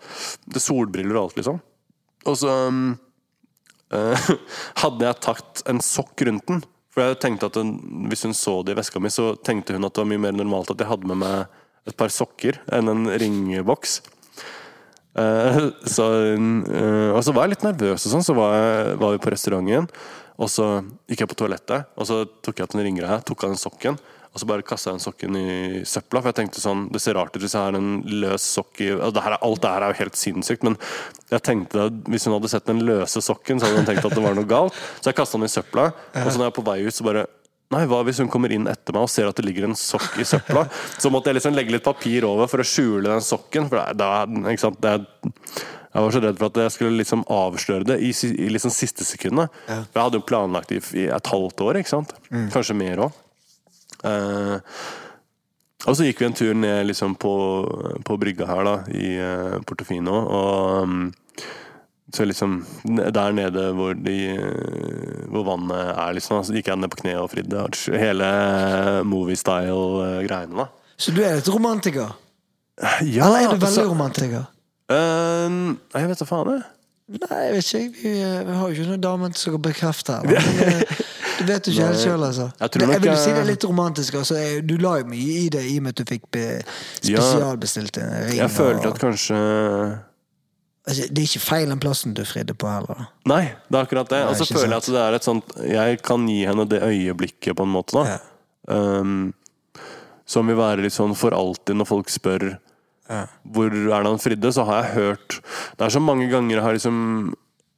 [0.49, 1.61] Det solbriller og alt, liksom.
[2.29, 2.91] Og så um,
[3.95, 4.31] uh,
[4.83, 6.61] hadde jeg tatt en sokk rundt den.
[6.93, 7.77] For jeg tenkte at den,
[8.11, 10.37] Hvis hun så det i veska mi, så tenkte hun at det var mye mer
[10.37, 14.01] normalt at jeg hadde med meg et par sokker enn en ringboks.
[15.19, 15.59] Eh,
[15.89, 19.23] så, eh, og så var jeg litt nervøs, og sånn, så var, jeg, var vi
[19.25, 19.89] på restauranten.
[20.39, 20.69] Og så
[21.11, 23.99] gikk jeg på toalettet, og så tok jeg opp den ringgreia, tok av den sokken.
[24.29, 27.17] Og så bare kasta jeg den sokken i søpla, for jeg tenkte sånn Det ser
[27.17, 29.71] rart ut hvis jeg har en løs sokk i og det her er, Alt det
[29.73, 30.77] her er jo helt sinnssykt, men
[31.33, 34.15] jeg tenkte at hvis hun hadde sett den løse sokken, så hadde hun tenkt at
[34.15, 34.77] det var noe galt.
[35.01, 37.09] Så jeg kasta den i søpla, og så når jeg er på vei ut, så
[37.09, 37.25] bare
[37.75, 40.15] Nei, hva hvis hun kommer inn etter meg og ser at det ligger en sokk
[40.21, 40.63] i søpla?
[41.03, 43.67] Så måtte jeg liksom legge litt papir over for å skjule den sokken.
[43.69, 44.79] For det, er- ikke sant?
[44.81, 44.95] Det,
[45.89, 49.05] jeg var så redd for at jeg skulle liksom avsløre det i, i liksom siste
[49.09, 49.53] sekundet.
[49.67, 52.13] For jeg hadde jo planlagt det i, i et halvt år, ikke sant?
[52.55, 53.17] Kanskje mer òg.
[55.89, 57.33] og så gikk vi en tur ned liksom på,
[58.05, 60.17] på brygga her da, i eh, Portofino.
[60.39, 61.09] Og mm,
[62.15, 66.93] så liksom der nede hvor, de, eh, hvor vannet er, liksom, så gikk jeg ned
[66.93, 67.67] på kne og fridde.
[68.01, 68.31] Hele
[69.05, 70.69] movie-style-greiene, da.
[70.99, 72.17] Så du er litt romantiker?
[73.03, 74.49] Ja, Eller er du veldig altså, romantiker?
[74.89, 76.67] Uh, jeg vet da faen, jeg.
[77.09, 78.01] Nei, jeg vet ikke.
[78.03, 80.43] Vi, eh, vi har jo ikke noen damer som kan bekrefte det.
[81.39, 82.49] Eh, du vet jo ikke helt sjøl, altså.
[82.59, 84.15] Jeg Men jeg vil si det er litt romantisk.
[84.19, 84.39] Altså.
[84.67, 86.47] Du la jo mye i det i og med at du fikk be,
[86.99, 88.41] spesialbestilt en ring.
[88.41, 90.08] Jeg følte at kanskje altså,
[90.89, 93.09] Det er ikke feil den plassen du fridde på heller.
[93.29, 94.23] Nei, det er akkurat det.
[94.31, 97.57] Og så føler jeg at det er et sånt Jeg kan gi henne det øyeblikket,
[97.59, 97.93] på en måte.
[97.99, 98.19] da Ja.
[99.03, 99.35] um,
[100.29, 102.59] som vil være litt sånn for alltid når folk spør
[103.49, 105.39] hvor er det han fridde, så har jeg hørt
[105.79, 106.99] Det er så mange ganger jeg har liksom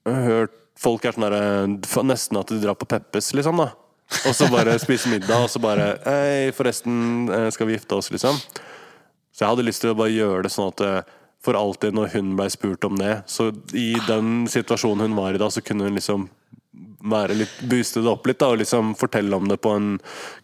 [0.06, 3.68] hørt folk er sånn derre Nesten at de drar på Peppes, liksom, da.
[4.26, 8.10] Og så bare spiser middag, og så bare Hei, forresten, eh, skal vi gifte oss,
[8.10, 8.34] liksom?
[9.30, 12.12] Så jeg hadde lyst til å bare gjøre det sånn at eh, for alltid når
[12.16, 15.88] hun ble spurt om det, så i den situasjonen hun var i da, så kunne
[15.88, 16.28] hun liksom
[17.00, 19.86] være litt booste det opp litt da, og liksom fortelle om det på en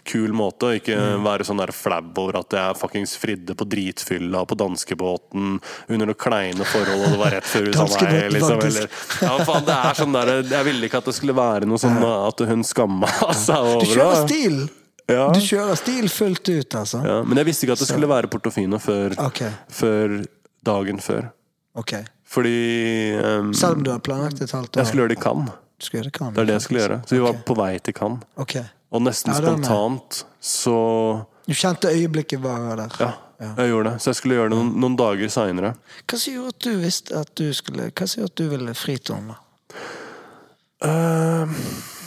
[0.08, 0.70] kul måte.
[0.70, 5.58] Og ikke være sånn der flau over at jeg fuckings fridde på dritfylla på danskebåten
[5.60, 8.24] under noen kleine forhold, og det var rett før hun sa nei.
[8.36, 8.88] Liksom, eller,
[9.28, 12.00] ja, faen, det er sånn der, Jeg ville ikke at det skulle være noe sånn
[12.00, 13.12] at hun skamma
[13.46, 14.60] seg over Du kjører stil!
[15.06, 15.28] Ja.
[15.30, 16.98] Du kjører stil fullt ut, altså.
[17.06, 19.52] Ja, men jeg visste ikke at det skulle være Portofino før, okay.
[19.70, 20.16] før
[20.66, 21.30] dagen før.
[21.78, 21.94] ok.
[22.26, 24.80] Fordi um, Selv om du har planlagt et halvt år?
[24.82, 25.52] jeg skulle gjøre det i Cannes.
[25.78, 26.96] Du skulle gjøre det kan, Det er det jeg skulle gjøre.
[27.06, 28.24] Så vi var på vei til Cannes.
[28.42, 28.54] Ok.
[28.96, 29.64] Og nesten Ja, det er med.
[29.68, 30.74] spontant så
[31.46, 32.96] Du kjente øyeblikket var der?
[32.98, 33.12] Ja,
[33.58, 34.00] jeg gjorde det.
[34.02, 35.74] Så jeg skulle gjøre det noen, noen dager seinere.
[36.08, 38.74] Hva som gjorde at du visste at du skulle Hva som gjorde at du ville
[38.74, 39.36] fri til henne?
[39.36, 40.86] da?
[40.86, 41.46] Uh,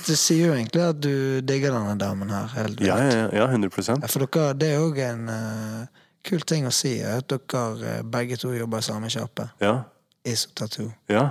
[0.09, 2.47] Det sier jo egentlig at du digger denne damen her.
[2.55, 3.69] Helt ja, ja, ja, 100
[4.01, 8.01] Ja, For dere, det er òg en eh, kul ting å si, at dere eh,
[8.03, 9.49] begge to jobber i samme sjappe.
[9.63, 9.83] Ja.
[10.27, 10.91] Iso Tattoo.
[11.07, 11.29] ja.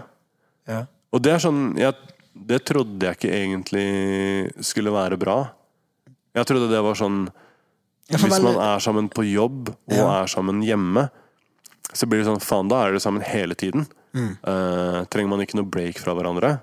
[0.68, 0.82] Ja.
[1.12, 1.94] Og det er sånn jeg,
[2.36, 5.36] Det trodde jeg ikke egentlig skulle være bra.
[6.36, 7.22] Jeg trodde det var sånn
[8.10, 10.22] Hvis man er sammen på jobb og Ja.
[10.22, 11.06] er sammen hjemme,
[11.92, 13.86] så blir det sånn Faen, da er dere sammen hele tiden.
[14.12, 14.36] Mm.
[14.44, 16.60] Uh, trenger man ikke noe break fra hverandre?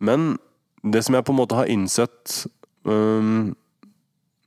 [0.00, 0.38] Men
[0.82, 2.46] det som jeg på en måte har innsett
[2.84, 3.54] um,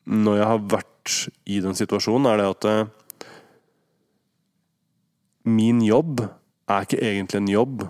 [0.06, 0.97] når jeg har vært
[1.46, 2.90] i den situasjonen, er det at eh,
[5.48, 6.26] min jobb
[6.68, 7.86] er ikke egentlig en jobb.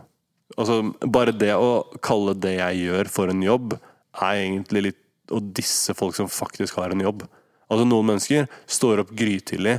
[0.57, 3.77] Altså, bare det å kalle det jeg gjør for en jobb,
[4.17, 7.25] er egentlig litt å disse folk som faktisk har en jobb.
[7.67, 9.77] Altså Noen mennesker står opp grytidlig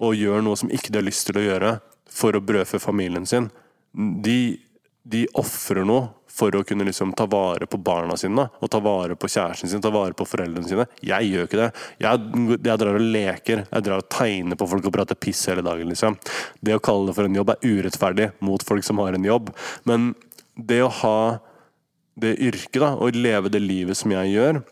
[0.00, 1.76] og gjør noe som ikke de har lyst til å gjøre,
[2.16, 3.50] for å brødfø familien sin.
[3.92, 4.56] De,
[5.04, 9.16] de ofrer noe for å kunne liksom ta vare på barna sine, og ta vare
[9.16, 10.86] på kjæresten sin, ta vare på foreldrene sine.
[11.04, 11.70] Jeg gjør ikke det.
[12.04, 12.22] Jeg,
[12.56, 15.88] jeg drar og leker, jeg drar og tegner på folk og prater piss hele dagen.
[15.92, 16.18] liksom.
[16.60, 19.52] Det å kalle det for en jobb er urettferdig mot folk som har en jobb.
[19.88, 20.12] Men
[20.56, 21.18] det å ha
[22.16, 24.62] det yrket, da, og leve det livet som jeg gjør,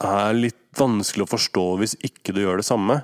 [0.00, 3.02] er litt vanskelig å forstå hvis ikke du gjør det samme.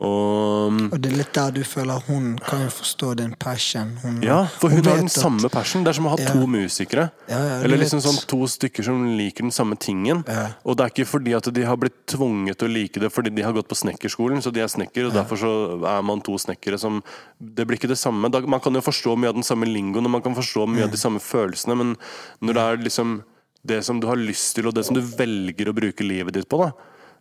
[0.00, 3.96] Og Og det er litt der du føler hun kan jo forstå din passion.
[4.02, 5.84] Hun, Ja, for hun, har vet den at- samme passion.
[5.84, 6.32] Det er som å ha Ja.
[6.32, 7.10] to musikere.
[7.28, 10.24] Ja, ja, Eller liksom sånn to stykker som liker den samme tingen.
[10.64, 13.34] Og det er ikke fordi at de har blitt tvunget til å like det fordi
[13.34, 16.32] de har gått på snekkerskolen, så de er snekker, og derfor så er man to
[16.38, 17.02] snekkere som
[17.42, 18.30] Det blir ikke det samme.
[18.46, 20.84] Man kan jo forstå mye av den samme lingoen, og man kan forstå mye Mm.
[20.84, 21.96] av de samme følelsene, men
[22.42, 23.22] når det er liksom
[23.66, 26.48] det som du har lyst til, og det som du velger å bruke livet ditt
[26.48, 26.72] på, da,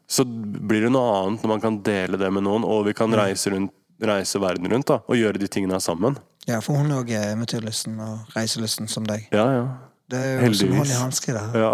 [0.09, 2.97] så blir det noe annet når man kan dele det med noen, og vi Mm.
[2.97, 6.17] kan reise, rundt, reise verden rundt da, og gjøre de tingene sammen.
[6.47, 9.27] Ja, for hun òg er eventyrlysten og reiselysten som deg.
[9.31, 9.67] Ja, ja.
[10.09, 10.77] Det er jo som Heldigvis.
[10.79, 11.69] hånd i hanske, det ja.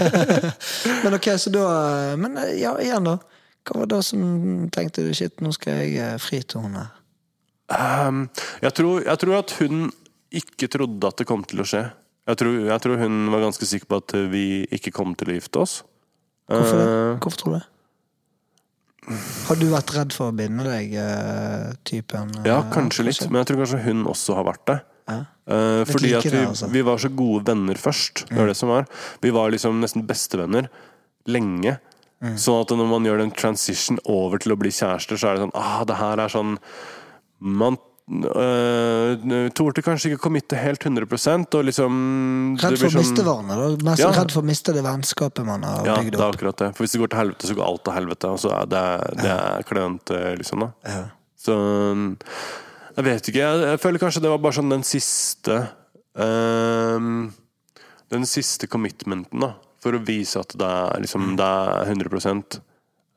[1.04, 1.64] Men ok, så da
[2.16, 3.18] Men ja, igjen, da.
[3.68, 4.22] Hva var det som
[4.72, 6.86] tenkte du shit, nå skal jeg eh, fri til henne?
[7.70, 8.22] Um,
[8.64, 9.90] jeg, tror, jeg tror at hun
[10.32, 11.82] ikke trodde at det kom til å skje.
[12.30, 15.36] Jeg tror, jeg tror hun var ganske sikker på at vi ikke kom til å
[15.36, 15.76] gifte oss.
[16.50, 16.86] Hvorfor det?
[16.86, 17.66] Eh, Hvorfor tror du det?
[19.48, 22.30] Har du vært redd for å binde deg, eh, typen?
[22.38, 24.78] eh, ja, kanskje litt, men jeg tror kanskje hun også har vært det.
[25.10, 25.20] Ja.
[25.50, 26.70] Eh, fordi like at vi, det, altså.
[26.70, 28.26] vi var så gode venner først.
[28.28, 28.86] Det var det som var.
[29.24, 30.68] Vi var liksom nesten bestevenner
[31.26, 31.78] lenge.
[32.20, 32.36] Mm.
[32.36, 35.46] Sånn at når man gjør den transition over til å bli kjærester, så er det
[35.46, 36.58] sånn ah, det her er sånn
[37.40, 37.78] Man
[38.10, 41.06] øh, torde kanskje ikke committe helt 100
[41.54, 43.68] og liksom Redd for å sånn- miste hverandre?
[43.86, 44.10] Mest Ja.
[44.10, 46.70] redd for å miste det vennskapet man har Ja, bygd det er akkurat det.
[46.76, 48.24] For hvis det går til helvete, så går alt til helvete.
[48.30, 50.60] Og så er det, det er klønete, liksom.
[50.60, 51.04] da Ja.
[51.40, 52.16] Så
[52.96, 53.40] jeg vet ikke.
[53.40, 55.68] Jeg, jeg føler kanskje det var bare sånn den siste
[56.16, 57.32] um,
[58.10, 59.52] Den siste commitmenten, da.
[59.80, 62.60] For å vise at det er, liksom, det er 100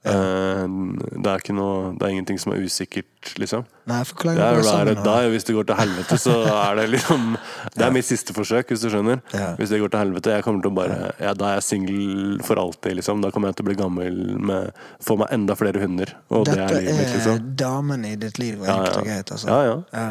[0.04, 3.64] Ehm, Det er ikke noe Det er ingenting som er usikkert, liksom.
[3.88, 5.04] Nei, Det er da?
[5.04, 5.30] die.
[5.32, 7.38] Hvis det går til helvete, så er det liksom
[7.74, 9.22] Det er mitt siste forsøk, hvis du skjønner.
[9.32, 9.54] Ja.
[9.56, 12.42] Hvis det går til helvete, jeg kommer til å bare ja, Da er jeg singel
[12.44, 13.22] for alltid, liksom.
[13.24, 16.12] Da kommer jeg til å bli gammel med Få meg enda flere hunder.
[16.30, 17.56] Og det Dette er livet mitt, er liksom.
[17.56, 19.32] damen i ditt liv, Ja, enkelt og greit.
[19.32, 19.48] Altså.
[19.48, 19.78] ja, ja.
[19.94, 20.10] Ja.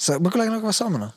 [0.00, 1.10] Så, hvor lenge dere vært sammen, da?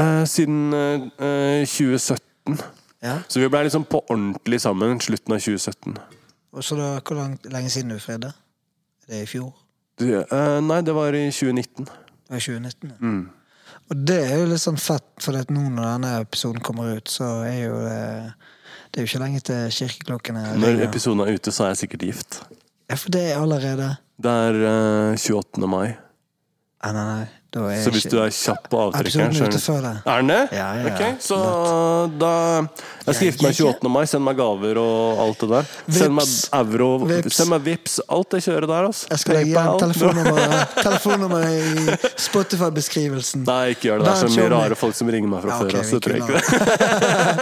[0.00, 2.56] Eh, siden eh, 2017.
[3.02, 3.18] Ja.
[3.28, 5.98] Så vi ble liksom på ordentlig sammen slutten av 2017.
[6.52, 8.32] Og så da, Hvor langt, lenge siden du fridde?
[9.06, 9.52] Er det i fjor?
[10.00, 11.84] Det, eh, nei, det var i 2019.
[11.84, 12.90] Det var i 2019?
[12.90, 12.96] ja.
[13.00, 13.28] Mm.
[13.90, 17.40] Og det er jo litt sånn fett, for nå når denne episoden kommer ut, så
[17.46, 18.34] er jo det
[18.90, 22.06] Det er jo ikke lenge til kirkeklokkene Når episoden er ute, så er jeg sikkert
[22.08, 22.40] gift.
[22.90, 25.66] Ja, for det er allerede Det er eh, 28.
[25.70, 25.96] mai.
[26.82, 27.28] Nei, nei, nei.
[27.50, 29.92] Så hvis du er kjapp på avtrekkeren, Episoden er ute før det.
[30.06, 30.36] Den det?
[30.54, 30.92] Ja, ja, ja.
[30.94, 31.38] Ok, så
[32.20, 32.30] da
[33.08, 33.90] Jeg skal gifte meg 28.
[33.90, 34.04] mai.
[34.06, 35.72] Send meg gaver og alt det der.
[35.98, 36.30] Send meg
[36.60, 37.34] euro, Vips.
[37.40, 37.96] send meg vips.
[38.06, 39.10] Alt det kjøret der, altså.
[39.10, 41.98] Jeg skal legge igjen telefonnummeret telefonnummer i
[42.28, 43.42] Spotify-beskrivelsen.
[43.50, 44.06] Nei, ikke gjør det.
[44.06, 45.66] Det er så mye rare folk som ringer meg fra før.
[45.66, 46.40] ok, Altså, det tror jeg ikke.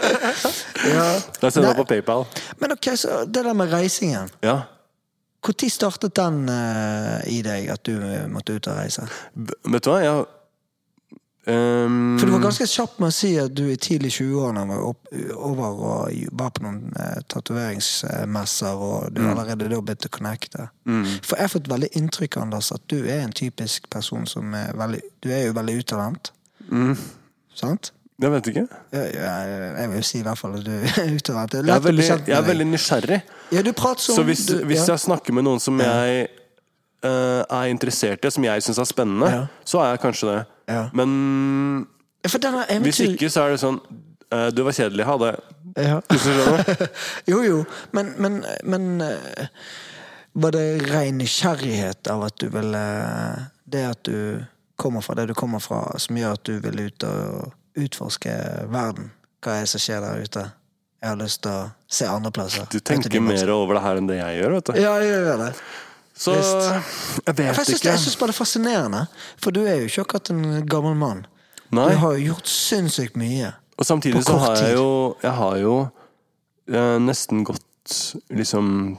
[0.88, 1.04] Ja.
[1.42, 2.24] Da sender jeg på PayPal.
[2.62, 4.30] Men ok, så det der med reisingen.
[4.46, 4.60] Ja.
[5.48, 9.06] Når startet den uh, i deg, at du eh, måtte ut og reise?
[9.34, 10.26] B- Vet du hva, jeg
[11.48, 12.18] um...
[12.20, 15.06] For du var ganske kjapp med å si at du i tidlig 20-årene var opp,
[15.32, 19.14] over og var på noen uh, tatoveringsmesser, og Mm.
[19.14, 20.66] du allerede da begynte å connecte.
[20.84, 24.74] For jeg har fått veldig inntrykk Anders, at du er en typisk person som er
[24.76, 26.32] veldig Du er jo veldig utadvendt.
[26.70, 26.92] Mm.
[27.54, 27.92] Sant?
[28.18, 28.64] Jeg vet ikke.
[28.90, 31.52] Jeg, jeg, jeg vil si i hvert fall at du er utadvendt.
[31.52, 33.18] Det er Jeg er lett å bli veldig, kjent med jeg er veldig nysgjerrig.
[33.54, 36.24] Ja, du prater som Så hvis, du, hvis jeg snakker med noen som jeg
[37.06, 39.44] uh, er interessert i, som jeg syns er spennende, Ja.
[39.64, 40.40] så er jeg kanskje det.
[40.68, 40.82] Ja.
[40.98, 41.86] Men
[42.26, 43.78] Ja, denne hvis ikke, så er det sånn
[44.34, 45.30] uh, Du var kjedelig, ha det.
[45.78, 46.00] Ja.
[47.30, 47.60] Jo, jo,
[47.94, 49.46] men, men, men uh,
[50.34, 52.82] Var det ren nysgjerrighet av at du ville
[53.62, 54.42] Det at du
[54.78, 57.54] kommer fra det du kommer fra, som gjør at du vil ut og
[57.84, 58.32] utforske
[58.72, 59.12] verden?
[59.44, 60.44] Hva er det som skjer der ute?
[60.98, 61.66] Jeg har lyst til å
[61.98, 62.66] se andre plasser.
[62.72, 64.80] Du tenker mer over det her enn det jeg gjør, vet du.
[64.82, 65.52] Ja, jeg gjør det.
[66.18, 66.64] Så Visst.
[67.22, 67.92] jeg vet Jeg ikke.
[67.92, 69.02] jeg syns bare det er fascinerende,
[69.38, 71.20] for du er jo ikke akkurat en gammel mann.
[71.70, 71.92] Nei.
[71.92, 73.52] Du har jo gjort sinnssykt mye.
[73.78, 74.88] Og samtidig så har jeg jo
[75.22, 75.74] Jeg har jo
[76.66, 77.62] eh, nesten gått
[78.34, 78.98] liksom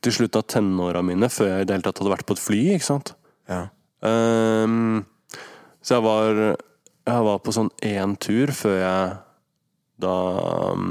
[0.00, 2.42] til slutt av tenåra mine, før jeg i det hele tatt hadde vært på et
[2.42, 3.12] fly, ikke sant.
[3.50, 3.66] Ja.
[4.00, 5.04] Um,
[5.82, 6.40] så jeg var
[7.08, 9.16] Jeg var på sånn én tur før jeg
[10.04, 10.14] da
[10.74, 10.90] um,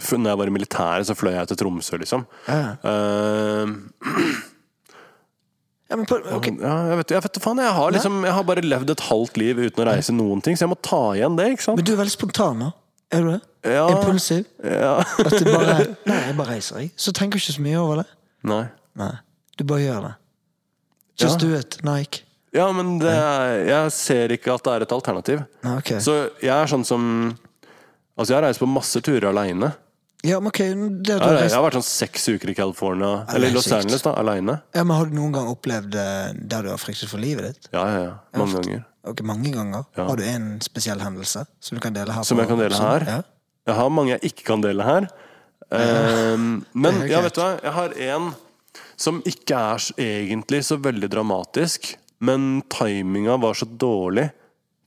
[0.00, 2.24] Når jeg var i militæret, så fløy jeg til Tromsø, liksom.
[2.48, 2.74] Ja.
[2.84, 3.74] Uh,
[5.84, 6.54] Ja, men på, okay.
[6.58, 9.36] ja, jeg vet, jeg vet faen, jeg har liksom Jeg har bare levd et halvt
[9.38, 11.78] liv uten å reise noen ting, så jeg må ta igjen det, ikke sant?
[11.78, 12.70] Men du er veldig spontan nå.
[13.14, 13.40] Er du det?
[13.76, 14.46] Ja, Impulsiv?
[14.64, 14.94] ja.
[15.04, 15.76] At du bare
[16.08, 16.90] Nei, jeg bare reiser, jeg.
[16.98, 18.06] Så tenker du ikke så mye over det.
[18.48, 18.62] Nei.
[18.98, 19.12] Nei.
[19.60, 20.14] Du bare gjør det.
[21.20, 21.42] Just Ja.
[21.44, 22.23] do it, Nike.
[22.54, 23.12] Ja, men det
[23.68, 25.40] jeg ser ikke at det er et alternativ.
[25.80, 25.98] Okay.
[26.02, 27.08] Så jeg er sånn som
[28.14, 29.72] Altså, jeg har reist på masse turer aleine.
[30.24, 30.58] Ja, men ok,
[31.02, 33.66] det Jeg, har jeg har vært sånn seks uker i California, eller er i Los.
[33.74, 34.54] Angeles, da, aleine.
[34.72, 37.66] Ja, men Har du noen gang opplevd eh, der du har fryktet for livet ditt?
[37.74, 38.14] Ja, ja, ja.
[38.38, 38.84] Mange ganger.
[39.04, 39.84] Ok, Mange ganger?
[39.98, 40.06] Ja.
[40.08, 42.22] Har du en spesiell hendelse som du kan dele her?
[42.24, 43.04] Som på- jeg kan dele her?
[43.10, 43.18] Ja.
[43.66, 45.10] Jeg har mange jeg ikke kan dele her.
[45.74, 48.30] Ehm, men ja, vet du hva, jeg har en
[48.96, 54.28] som ikke er egentlig så veldig dramatisk, men timinga var så dårlig.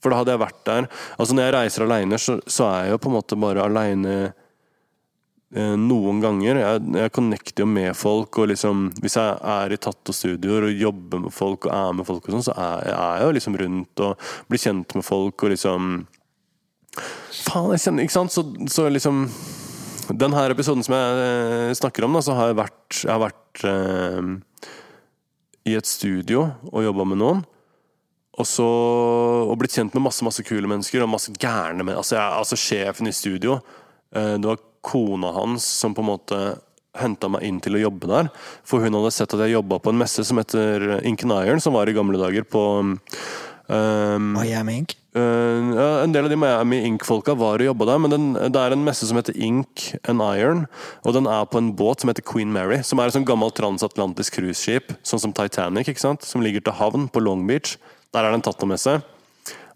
[0.04, 0.86] For da hadde jeg vært der
[1.18, 4.14] Altså Når jeg reiser aleine, så, så er jeg jo på en måte bare aleine
[4.28, 6.60] eh, noen ganger.
[6.62, 11.26] Jeg, jeg connecter jo med folk, og liksom Hvis jeg er i tattoo-studioer og jobber
[11.26, 14.06] med folk og er med folk og sånn, så er, er jeg jo liksom rundt
[14.06, 15.96] og blir kjent med folk og liksom
[16.98, 18.34] Faen, jeg kjenner Ikke sant?
[18.34, 19.26] Så, så liksom
[20.18, 23.26] Den her episoden som jeg eh, snakker om, da, så har jeg vært Jeg har
[23.28, 24.38] vært eh,
[25.68, 27.46] i et studio og jobba med noen.
[28.38, 28.68] Og så
[29.48, 31.98] Og blitt kjent med masse masse kule mennesker og masse gærne mennesker.
[31.98, 33.60] altså, altså sjefen i studio
[34.14, 36.40] eh, Det var kona hans som på en måte
[36.98, 38.30] henta meg inn til å jobbe der.
[38.66, 41.76] For hun hadde sett at jeg jobba på en messe som heter Inken Iron, som
[41.78, 42.62] var i gamle dager på
[43.70, 44.96] eh, Miami Ink?
[45.18, 48.62] Uh, ja, en del av de Miami Ink-folka var og jobba der, men den, det
[48.62, 50.66] er en messe som heter Ink and Iron.
[51.08, 53.58] Og den er på en båt som heter Queen Mary, som er et sånn gammelt
[53.58, 56.28] transatlantisk cruiseskip, sånn som Titanic, ikke sant?
[56.28, 57.80] som ligger til havn på Long Beach.
[58.14, 59.00] Der er det en tattomesse.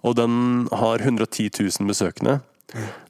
[0.05, 2.39] Og den har 110 000 besøkende.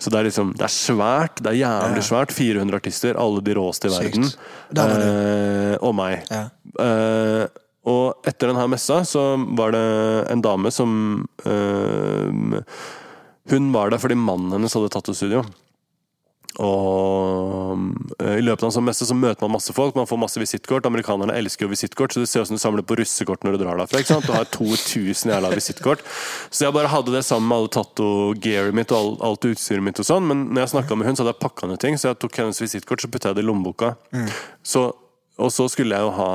[0.01, 2.33] Så det er liksom, det er svært, det er jævlig svært.
[2.33, 4.29] 400 artister, alle de råeste i verden.
[4.73, 6.25] Eh, og meg.
[6.31, 6.47] Ja.
[6.81, 7.43] Eh,
[7.89, 9.23] og etter denne messa så
[9.57, 9.85] var det
[10.29, 10.91] en dame som
[11.49, 12.61] øh,
[13.49, 15.41] Hun var der fordi mannen hennes hadde tattoo-studio.
[16.61, 17.79] Og
[18.19, 20.39] øh, i løpet av en sånn messe så møter man masse folk, man får masse
[20.39, 20.85] visittkort.
[20.85, 23.63] Amerikanerne elsker jo visittkort, så det ser ut som du samler på russekort når du
[23.63, 24.03] drar derfra.
[24.03, 24.29] ikke sant?
[24.29, 26.05] Du har 2000 jævla visittkort.
[26.51, 30.03] Så jeg bare hadde det sammen med alle tatto-gearet mitt og alt, alt utstyret mitt
[30.03, 30.27] og sånn.
[30.29, 32.41] Men når jeg snakka med hun, så hadde jeg pakka ned ting, så jeg tok
[32.43, 33.95] hennes visittkort så putta jeg det i lommeboka.
[34.61, 34.91] Så,
[35.41, 36.31] og så skulle jeg jo ha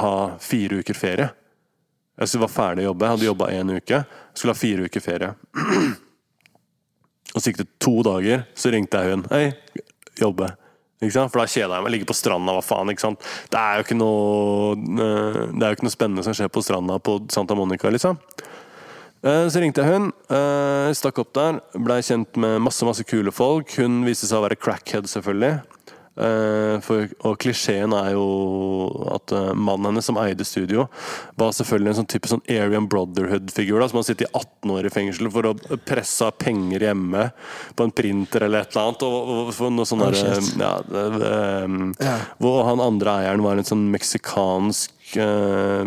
[0.00, 1.30] ha fire uker ferie.
[2.20, 3.06] Jeg var ferdig å jobbe.
[3.06, 4.00] Jeg hadde jobba én uke.
[4.04, 5.32] Jeg skulle ha fire uker ferie.
[7.34, 9.24] Og så gikk det to dager, så ringte jeg hun.
[9.32, 9.48] Hei,
[10.20, 10.52] jobbe.
[11.04, 11.92] For da kjeda jeg meg.
[11.92, 12.92] Ligge på stranda, hva faen.
[12.92, 13.24] ikke sant?
[13.52, 16.62] Det er jo ikke noe eh, Det er jo ikke noe spennende som skjer på
[16.64, 18.16] stranda på Santa Monica, liksom.
[19.24, 23.34] Eh, Så ringte jeg hun, eh, stakk opp der, blei kjent med masse masse kule
[23.34, 23.74] folk.
[23.76, 25.58] Hun viste seg å være crackhead, selvfølgelig.
[26.14, 28.24] Eh, For, og klisjeen er jo
[29.16, 30.84] at eh, mannen hennes som eide studio,
[31.40, 33.82] var selvfølgelig en sånn type sånn Arian Brotherhood-figur.
[33.90, 35.54] Som har sittet i 18 år i fengsel for å
[35.88, 37.28] presse penger hjemme
[37.74, 39.02] på en printer eller et eller annet.
[39.08, 40.10] Og, og for noe sånn Oh,
[40.60, 42.16] ja, det- Ja.
[42.38, 45.84] Hvor han andre eieren var en sånn meksikansk uh,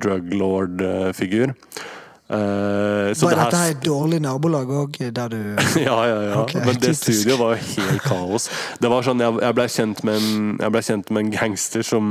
[0.00, 1.52] drug lord-figur.
[2.28, 5.42] Eh, så Var det dette her et dårlig nabolag òg, der du
[5.78, 6.40] ja, ja, ja.
[6.40, 7.04] Okay, Men det typisk.
[7.04, 8.48] studioet var jo helt kaos.
[8.82, 10.02] Det var sånn, Jeg, jeg blei kjent,
[10.74, 12.08] ble kjent med en gangster som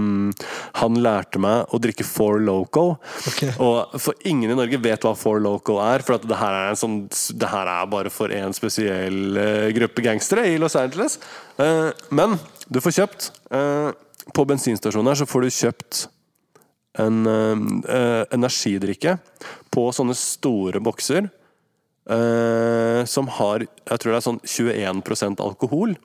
[0.79, 2.85] Han lærte meg å drikke Four Loco.
[3.33, 3.51] Okay.
[3.59, 6.79] Og For ingen i Norge vet hva Four Loco er, for det her er, en
[6.79, 11.19] sånn, det her er bare for en spesiell eh, gruppe gangstere i Los Angeles.
[11.59, 13.27] Uh, men du får kjøpt
[14.35, 15.99] På bensinstasjonen her så får du kjøpt
[16.99, 17.27] en
[18.33, 19.17] energidrikke
[19.75, 21.29] på sånne store bokser.
[22.09, 25.95] eh, som har jeg tror det er sånn 21% alkohol.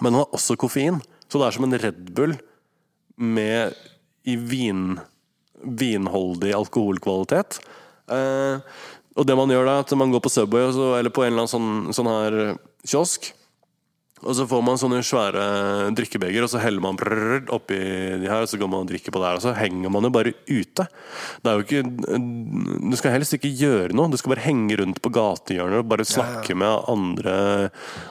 [0.00, 1.00] Men den har også koffein.
[1.28, 2.36] Så det er som en Red Bull
[3.16, 3.74] med
[4.28, 5.00] i vin,
[5.62, 7.58] vinholdig alkoholkvalitet.
[8.12, 8.62] Eh,
[9.12, 11.52] og det man gjør da, at man går på Subway eller på en eller annen
[11.52, 12.38] sånn, sånn her
[12.86, 13.32] kiosk.
[14.22, 15.44] Og så får man sånne svære
[15.98, 16.98] drikkebeger, og så heller man
[17.50, 17.78] oppi
[18.22, 20.12] de her, og så går man og drikker på der, og så henger man jo
[20.14, 20.86] bare ute.
[21.42, 21.82] Det er jo ikke
[22.92, 26.06] Du skal helst ikke gjøre noe, du skal bare henge rundt på gatehjørner og bare
[26.06, 27.36] snakke med andre.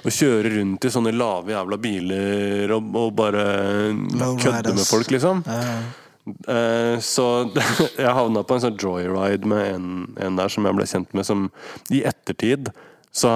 [0.03, 3.47] Og kjøre rundt i sånne lave jævla biler og, og bare
[4.41, 5.43] kødde med folk, liksom.
[5.47, 5.65] Ja.
[6.51, 7.25] Eh, Så
[7.97, 9.91] jeg havna på en sånn joyride med en,
[10.21, 11.47] en der som jeg ble kjent med, som
[11.89, 12.69] i ettertid
[13.11, 13.31] så,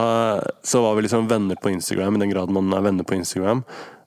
[0.63, 3.65] så var vi liksom venner på Instagram, i den grad man er venner på Instagram.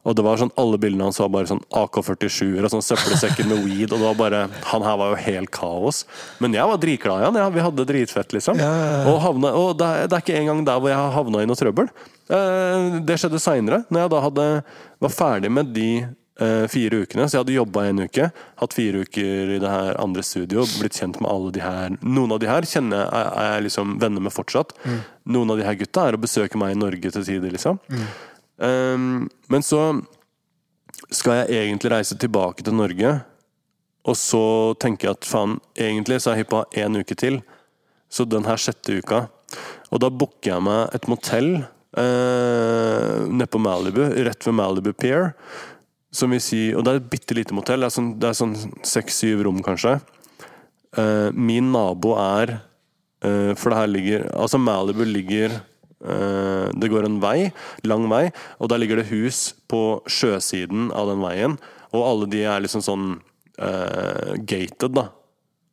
[0.09, 3.65] Og det var sånn, Alle bildene hans var bare sånn AK-47-er og sånn søppelsekker med
[3.67, 3.91] weed.
[3.91, 6.05] Og det var bare, Han her var jo helt kaos.
[6.41, 7.41] Men jeg var dritglad i han.
[7.43, 8.63] Ja, vi hadde det dritfett, liksom.
[8.63, 8.71] Ja.
[9.11, 11.61] Og, havna, og det, er, det er ikke engang der hvor jeg havna i noe
[11.61, 11.91] trøbbel.
[12.29, 14.49] Eh, det skjedde seinere, når jeg da hadde,
[15.05, 15.91] var ferdig med de
[16.71, 17.25] fire ukene.
[17.27, 18.29] Så jeg hadde jobba en uke,
[18.61, 21.97] hatt fire uker i det her andre studio, blitt kjent med alle de her.
[22.05, 24.77] Noen av de her kjenner jeg, er, jeg liksom venner med fortsatt.
[25.27, 27.81] Noen av de her gutta er å besøke meg i Norge til tider, liksom.
[28.59, 29.83] Um, men så
[31.15, 33.13] skal jeg egentlig reise tilbake til Norge,
[34.09, 37.41] og så tenker jeg at faen, egentlig så er jeg hypp på én uke til.
[38.09, 39.27] Så den her sjette uka.
[39.93, 45.35] Og da booker jeg meg et motell eh, nede på Malibu, rett ved Malibu Pier.
[46.15, 47.85] Som vil si, og det er et bitte lite motell.
[47.85, 48.55] Det er sånn, det er sånn
[48.87, 49.99] seks-syv rom, kanskje.
[50.97, 52.55] Uh, min nabo er
[53.21, 55.53] uh, For det her ligger Altså, Malibu ligger
[56.01, 57.51] uh, Det går en vei,
[57.85, 61.59] lang vei, og der ligger det hus på sjøsiden av den veien.
[61.93, 63.09] Og alle de er liksom sånn
[63.59, 65.09] gated, da.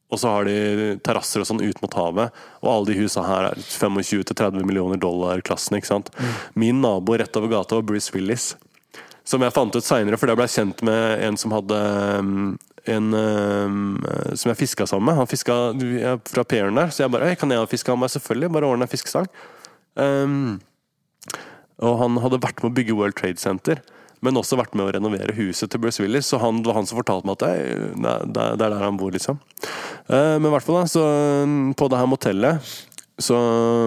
[0.09, 2.33] Og så har de terrasser og sånn ut mot havet.
[2.63, 5.77] Og alle de husa her er 25-30 millioner dollar-klassen.
[5.77, 6.09] ikke sant?
[6.57, 8.53] Min nabo rett over gata var Bruce Willis.
[9.25, 11.79] Som jeg fant ut seinere, fordi jeg ble kjent med en som hadde
[12.21, 12.53] um,
[12.85, 13.79] en um,
[14.37, 15.17] som jeg fiska sammen med.
[15.17, 15.55] Han fiska
[16.29, 18.13] fra Pairen der, så jeg bare «Hei, Kan jeg fiske han meg?
[18.13, 18.51] Selvfølgelig.
[18.53, 19.29] Bare ordne en fiskestang.
[19.97, 20.59] Um,
[21.83, 23.81] og han hadde vært med å bygge World Trade Center.
[24.23, 26.29] Men også vært med å renovere huset til Bruce Willis.
[26.29, 28.99] Så han, det var han som fortalte meg at det, det, det er der han
[28.99, 29.41] bor, liksom.
[30.07, 31.05] Eh, men i hvert fall, da, så
[31.49, 32.75] mm, på det her motellet
[33.17, 33.35] så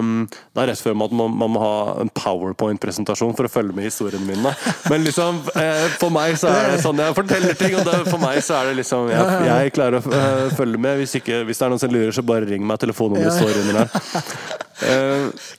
[0.01, 0.23] mm,
[0.55, 3.85] Det er rett før man, man, man må ha en powerpoint-presentasjon for å følge med
[3.85, 4.53] i historiene mine.
[4.89, 8.23] Men liksom, eh, for meg så er det sånn jeg forteller ting, og det, for
[8.23, 11.03] meg så er det liksom Jeg, jeg klarer å eh, følge med.
[11.03, 12.81] Hvis, ikke, hvis det er noen som lurer, så bare ring meg.
[12.81, 14.59] Telefonnummeret står under der.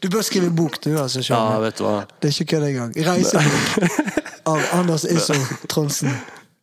[0.02, 1.22] Du bør skrive bok, du, altså.
[1.28, 1.96] ja, vet du hva.
[2.24, 2.94] Det er ikke kødd engang.
[3.10, 4.10] Reisebok
[4.50, 5.36] av Anders Isso
[5.70, 6.14] Trondsen.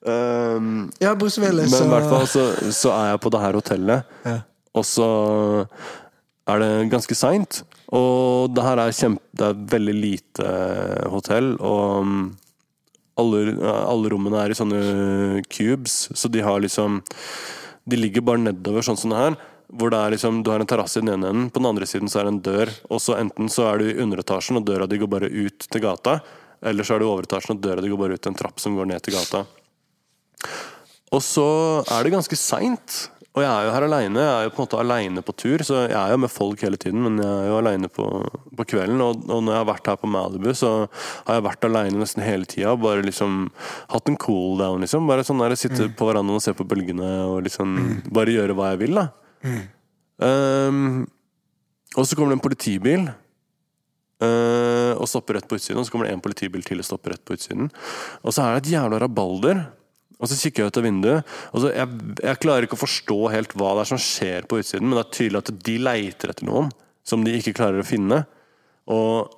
[0.06, 1.70] Um, Ja, Bruce Willis.
[1.74, 4.36] Men i hvert fall så, så er jeg på det her hotellet, Ja.
[4.76, 5.08] og så
[6.46, 7.62] er det ganske seint.
[7.94, 10.52] Og det her er kjempe Det er veldig lite
[11.12, 12.22] hotell, og um,
[13.16, 17.02] alle, alle rommene er i sånne cubes, så de har liksom
[17.86, 19.36] De ligger bare nedover sånn som det her.
[19.66, 21.86] Hvor det er liksom, Du har en terrasse i den ene enden, på den andre
[21.86, 22.72] siden så er det en dør.
[22.90, 25.82] Og så Enten så er du i underetasjen, og døra di går bare ut til
[25.82, 26.20] gata.
[26.62, 28.62] Eller så er du i overetasjen, og døra di går bare ut til en trapp
[28.62, 29.44] som går ned til gata.
[31.14, 31.48] Og så
[31.94, 33.06] er det ganske seint.
[33.36, 34.22] Og jeg er jo her aleine.
[34.22, 36.62] Jeg er jo på en måte aleine på tur, så jeg er jo med folk
[36.64, 38.06] hele tiden, men jeg er jo aleine på,
[38.56, 39.02] på kvelden.
[39.04, 40.70] Og, og når jeg har vært her på Malibu, så
[41.26, 42.72] har jeg vært aleine nesten hele tida.
[42.80, 43.50] Bare liksom
[43.92, 45.04] hatt en cool down, liksom.
[45.10, 47.76] Bare sånn der sitte på verandaen og se på bølgene og liksom
[48.16, 49.06] bare gjøre hva jeg vil, da.
[50.16, 51.04] Um,
[51.92, 53.08] og så kommer det en politibil.
[54.16, 55.82] Uh, og stopper rett på utsiden.
[55.82, 57.68] Og så kommer det en politibil til og stopper rett på utsiden.
[58.24, 59.66] Og så er det et jævla rabalder.
[60.16, 63.18] Og så kikker jeg ut av vinduet, og så jeg, jeg klarer ikke å forstå
[63.34, 66.32] helt hva det er som skjer på utsiden, men det er tydelig at de leiter
[66.32, 66.70] etter noen
[67.06, 68.22] som de ikke klarer å finne.
[68.90, 69.28] Og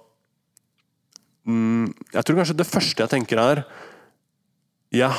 [1.49, 3.63] mm, jeg tror kanskje det første jeg tenker er
[4.95, 5.13] Jeg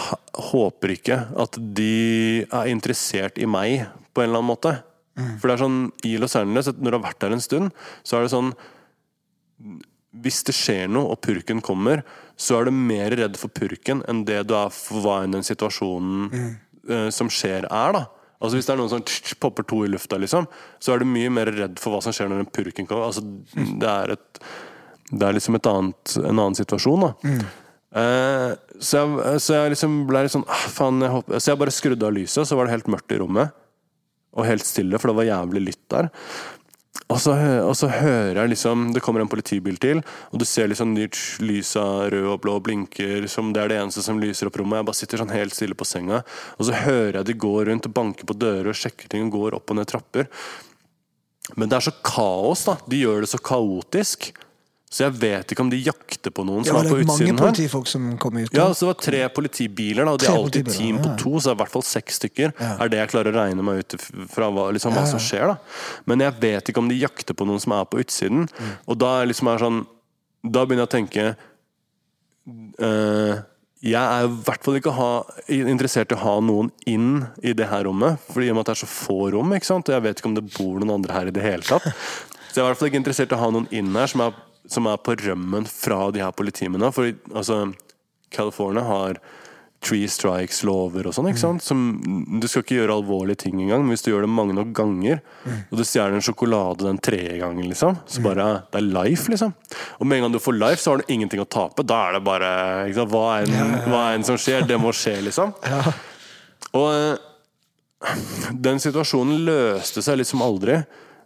[0.50, 3.84] håper ikke at de er interessert i meg
[4.14, 4.74] på en eller annen måte.
[5.40, 7.74] For det er sånn i Los Angeles, når du har vært der en stund,
[8.08, 8.54] så er det sånn
[10.24, 12.04] hvis det skjer noe og purken kommer,
[12.40, 15.46] så er du mer redd for purken enn det du er for hva enn den
[15.46, 16.30] situasjonen
[16.90, 17.96] eh, som skjer, er.
[17.98, 18.06] da
[18.40, 20.46] Altså Hvis det er noen som tss, popper to i lufta, liksom,
[20.80, 23.10] så er du mye mer redd for hva som skjer når den purken kommer.
[23.10, 24.44] Altså Det er, et,
[25.12, 27.10] det er liksom et annet, en annen situasjon.
[27.10, 27.34] da
[27.90, 31.60] Eh, så, jeg, så jeg liksom ble litt sånn ah, faen, jeg håper, Så jeg
[31.64, 33.56] bare skrudde av lyset, så var det helt mørkt i rommet.
[34.38, 36.12] Og helt stille, for det var jævlig lytt der.
[37.10, 37.34] Og så,
[37.66, 41.08] og så hører jeg liksom Det kommer en politibil til, og du ser liksom de
[41.42, 44.82] lys av rød og blå blinker som det er det eneste som lyser opp rommet.
[44.82, 46.22] Jeg bare sitter sånn helt stille på senga,
[46.58, 49.40] og så hører jeg de går rundt og banker på dører og sjekker ting og
[49.40, 50.30] går opp og ned trapper.
[51.58, 52.78] Men det er så kaos, da.
[52.86, 54.30] De gjør det så kaotisk.
[54.90, 57.06] Så jeg vet ikke om de jakter på noen Ja, som var er på det
[57.06, 57.46] mange utsiden her.
[57.46, 58.50] politifolk som kom ut?
[58.58, 61.34] Ja, så det var tre politibiler, da, og de er alltid team team på to,
[61.38, 62.54] så det er i hvert fall seks stykker.
[62.58, 62.72] Ja.
[62.82, 63.96] Er det jeg klarer å regne meg ut
[64.34, 65.12] fra liksom, hva Ja, ja.
[65.12, 65.58] som skjer, da.
[66.10, 68.48] Men jeg vet ikke om de jakter på noen som er på utsiden.
[68.50, 68.74] Mm.
[68.90, 69.80] Og da er liksom sånn
[70.42, 71.24] Da begynner jeg å tenke
[72.82, 73.36] uh,
[73.84, 75.12] Jeg er i hvert fall ikke ha,
[75.48, 78.74] interessert i å ha noen inn i det her rommet, fordi i og med at
[78.74, 81.30] det er så få rom, og jeg vet ikke om det bor noen andre her
[81.30, 81.86] i det hele tatt.
[82.50, 84.24] Så jeg er i hvert fall ikke interessert i å ha noen inn her som
[84.26, 84.34] er,
[84.70, 86.94] som er på rømmen fra de her politimennene.
[86.96, 87.64] For altså,
[88.34, 89.22] California har
[89.80, 91.30] three strikes-lover og sånn.
[91.32, 91.64] ikke sant?
[91.64, 91.84] Som,
[92.42, 95.22] du skal ikke gjøre alvorlige ting engang, men hvis du gjør det mange nok ganger,
[95.48, 99.54] og du stjeler en sjokolade den tredje gangen, liksom, så bare Det er life, liksom.
[100.00, 101.86] Og med en gang du får life, så har du ingenting å tape.
[101.88, 102.52] Da er det bare
[102.90, 103.16] ikke sant?
[103.16, 105.56] Hva enn enn som skjer, det må skje, liksom.
[106.76, 107.20] Og
[108.68, 110.82] den situasjonen løste seg liksom aldri.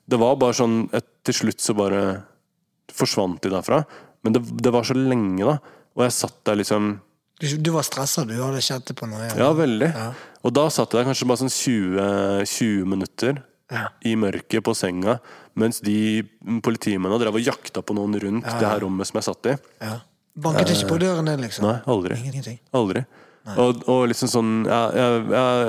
[0.05, 1.99] Det var bare sånn et, Til slutt så bare
[2.93, 3.81] forsvant de derfra.
[4.23, 5.57] Men det, det var så lenge, da.
[5.97, 6.93] Og jeg satt der liksom
[7.43, 9.27] Du, var stressa, du hadde kjent det på noe?
[9.37, 9.89] Ja, veldig.
[9.91, 10.11] Ja.
[10.45, 13.41] Og da satt jeg der kanskje bare sånn 20, 20 minutter
[13.73, 13.87] Ja.
[14.05, 15.17] i mørket på senga,
[15.59, 16.21] mens de
[16.63, 19.55] politimennene drev og jakta på noen rundt det her rommet som jeg satt i.
[19.81, 19.99] Ja.
[20.33, 21.65] Banket ikke på døren din, liksom?
[21.67, 22.17] Nei, aldri.
[22.21, 22.59] Ingenting.
[22.73, 23.03] Aldri.
[23.43, 25.63] Og, og liksom sånn jeg, jeg, jeg,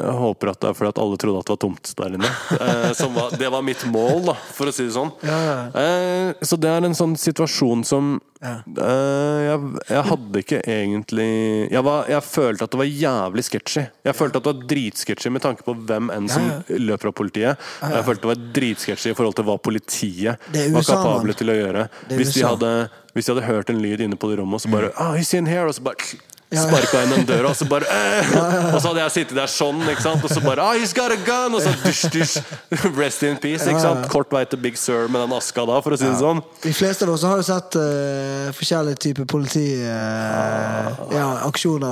[0.00, 2.30] jeg håper at det er fordi at alle trodde at det var tomt der inne.
[2.56, 5.10] Eh, som var, det var mitt mål, da, for å si det sånn.
[5.28, 5.58] Ja, ja.
[5.82, 8.54] Eh, så det er en sånn situasjon som Ja.
[8.64, 9.60] eh, jeg,
[9.90, 11.28] jeg hadde ikke egentlig
[11.72, 13.84] jeg, var, følte at det var jævlig sketchy.
[14.08, 17.16] Jeg følte at det var dritsketchy med tanke på hvem enn som Ja, løper av
[17.18, 17.60] politiet.
[17.82, 21.84] Jeg følte det var dritsketchy i forhold til hva politiet var kapable til å gjøre.
[22.14, 22.72] Hvis de, hadde,
[23.12, 25.34] hvis de hadde hørt en lyd inne på det rommet, og så bare ah, he's
[25.36, 26.37] in here, og så bare Ja, ja.
[26.56, 28.30] Sparka den døra, og så bare øh!
[28.74, 31.12] Og så hadde jeg sittet der sånn, ikke sant, og så bare oh, he's got
[31.12, 31.56] a gun!
[31.58, 32.38] Og så dusj, dusj.
[33.00, 34.08] Rest in peace, ikke sant.
[34.12, 36.40] Kort vei til Big Sir med den aska da, for å si det sånn.
[36.64, 39.66] De fleste av oss har jo sett uh, forskjellige typer politi...
[39.84, 41.28] uh, ja,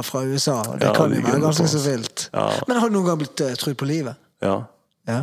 [0.07, 0.63] fra USA.
[0.81, 2.29] Det Ja, kan jo være ganske så vilt.
[2.33, 2.49] Ja.
[2.69, 4.17] Men har du noen gang blitt uh, trudd på livet?
[4.45, 4.63] Ja.
[5.09, 5.23] Ja?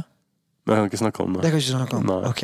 [0.64, 1.50] Men jeg kan ikke snakke om Det det.
[1.52, 2.06] kan ikke snakke om?
[2.08, 2.22] Nei.
[2.30, 2.44] Ok.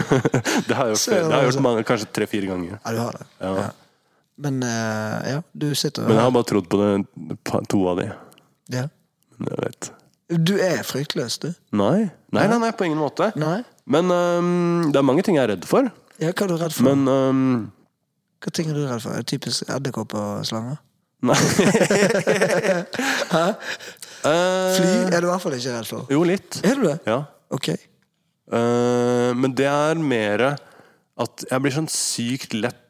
[0.68, 2.78] Det har jeg gjort, det har jeg gjort mange, kanskje tre-fire ganger.
[2.78, 3.26] ja, du har det.
[3.42, 3.66] Ja.
[4.40, 7.36] Men eh, ja, du sitter Men jeg har bare trodd på det
[7.68, 8.08] to av de.
[8.72, 8.86] ja.
[9.38, 9.90] Men jeg vet.
[10.32, 11.48] Du er fryktløs, du.
[11.76, 12.08] Nei.
[12.32, 13.32] Nei, nei, nei, på ingen måte.
[13.36, 13.58] Nei?
[13.90, 15.88] Men um, det er mange ting jeg er redd for.
[16.22, 16.86] Ja, hva er du redd for?
[16.86, 17.72] Men um,
[18.44, 19.18] Hva ting er du redd for?
[19.28, 20.78] Typisk edderkopp og slanger?
[21.26, 21.36] Nei.
[23.34, 23.44] Hæ?
[24.22, 26.06] Uh, Fly er du i hvert fall ikke redd for.
[26.14, 26.60] Jo, litt.
[26.62, 26.96] Er du det?
[27.10, 27.18] Ja.
[27.52, 27.72] Ok.
[28.52, 30.46] Uh, men det er mer
[31.22, 32.81] at jeg blir sånn sykt lett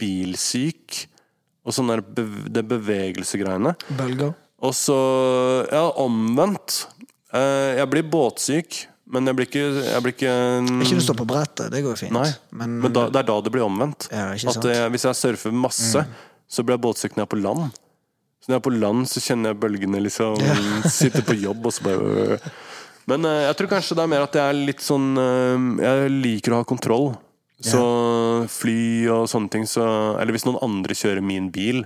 [0.00, 1.04] bilsyk.
[1.66, 2.00] Og sånn der
[2.50, 3.74] det bevegelsegreiene.
[3.98, 4.32] Bølger?
[4.60, 4.96] Og så
[5.72, 6.86] Ja, omvendt.
[7.32, 8.78] Eh, jeg blir båtsyk,
[9.10, 10.32] men jeg blir ikke, jeg blir ikke
[10.84, 12.14] Ikke du står på brettet, det går jo fint.
[12.14, 14.08] Nei, Men, men da, det er da det blir omvendt.
[14.10, 14.58] Ja, At?
[14.58, 14.72] Mm.
[14.72, 16.04] jeg, Hvis jeg surfer masse,
[16.50, 17.70] så blir jeg båtsyk når jeg er på land.
[18.40, 20.38] Så når jeg er på land, så kjenner jeg bølgene liksom
[20.98, 22.38] Sitter på jobb, og så bare
[23.10, 26.14] Men eh, jeg tror kanskje det er mer at jeg er litt sånn eh, Jeg
[26.18, 27.12] liker å ha kontroll.
[27.60, 29.84] Så fly og sånne ting, så
[30.20, 31.84] Eller hvis noen andre kjører min bil,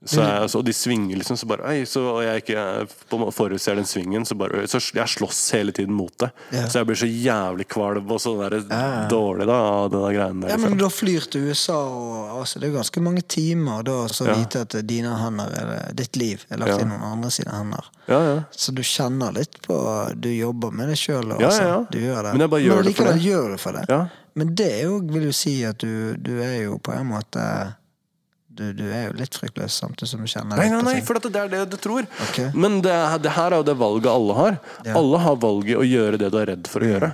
[0.00, 3.76] så er, altså, og de svinger liksom, så bare Oi, så, og jeg ikke forutser
[3.76, 6.30] den svingen, så bare Så jeg slåss hele tiden mot det.
[6.56, 6.62] Ja.
[6.72, 9.08] Så jeg blir så jævlig kvalm og så der, Ja.
[9.12, 10.48] dårlig da av det der greiene der.
[10.48, 10.70] Ja, liksom.
[10.70, 14.26] men du har flyr til USA, og altså, det er ganske mange timer da, så
[14.26, 14.34] Ja.
[14.40, 16.78] vite at dine hender, eller ditt liv, er lagt Ja.
[16.78, 17.84] i noen andre sine hender.
[18.08, 18.40] Ja, ja.
[18.56, 19.76] Så du kjenner litt på
[20.18, 21.84] Du jobber med det sjøl, ja.
[21.92, 22.32] Du gjør det.
[22.32, 23.20] Men jeg bare gjør det for det.
[23.22, 24.10] gjør det for det.
[24.40, 27.44] Men det er jo, vil jo si at du, du er jo på en måte
[28.50, 31.30] du, du er jo litt fryktløs samtidig som du kjenner Nei, nei, nei, for det
[31.38, 32.08] er det du tror.
[32.28, 32.50] Okay.
[32.52, 34.58] Men det, det her er jo det valget alle har.
[34.84, 34.96] Ja.
[34.98, 37.12] Alle har valget å gjøre det du er redd for å gjøre.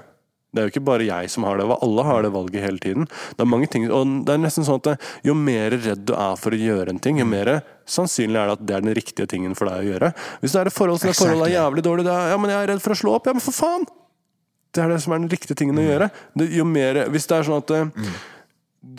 [0.56, 1.66] Det er jo ikke bare jeg som har det.
[1.84, 3.04] Alle har det valget hele tiden.
[3.36, 4.94] Det er mange ting, og det er nesten sånn at det,
[5.28, 8.56] Jo mer redd du er for å gjøre en ting, jo mer sannsynlig er det
[8.56, 10.12] at det er den riktige tingen for deg å gjøre.
[10.40, 12.54] Hvis det er et forhold som er, forholdet er jævlig dårlig, det er, ja, men
[12.54, 13.28] jeg er redd for å slå opp.
[13.28, 13.84] Ja, men for faen!
[14.76, 16.10] Det er det som er den riktige tingen å gjøre.
[16.36, 18.16] Det, jo mer, hvis det er sånn at mm.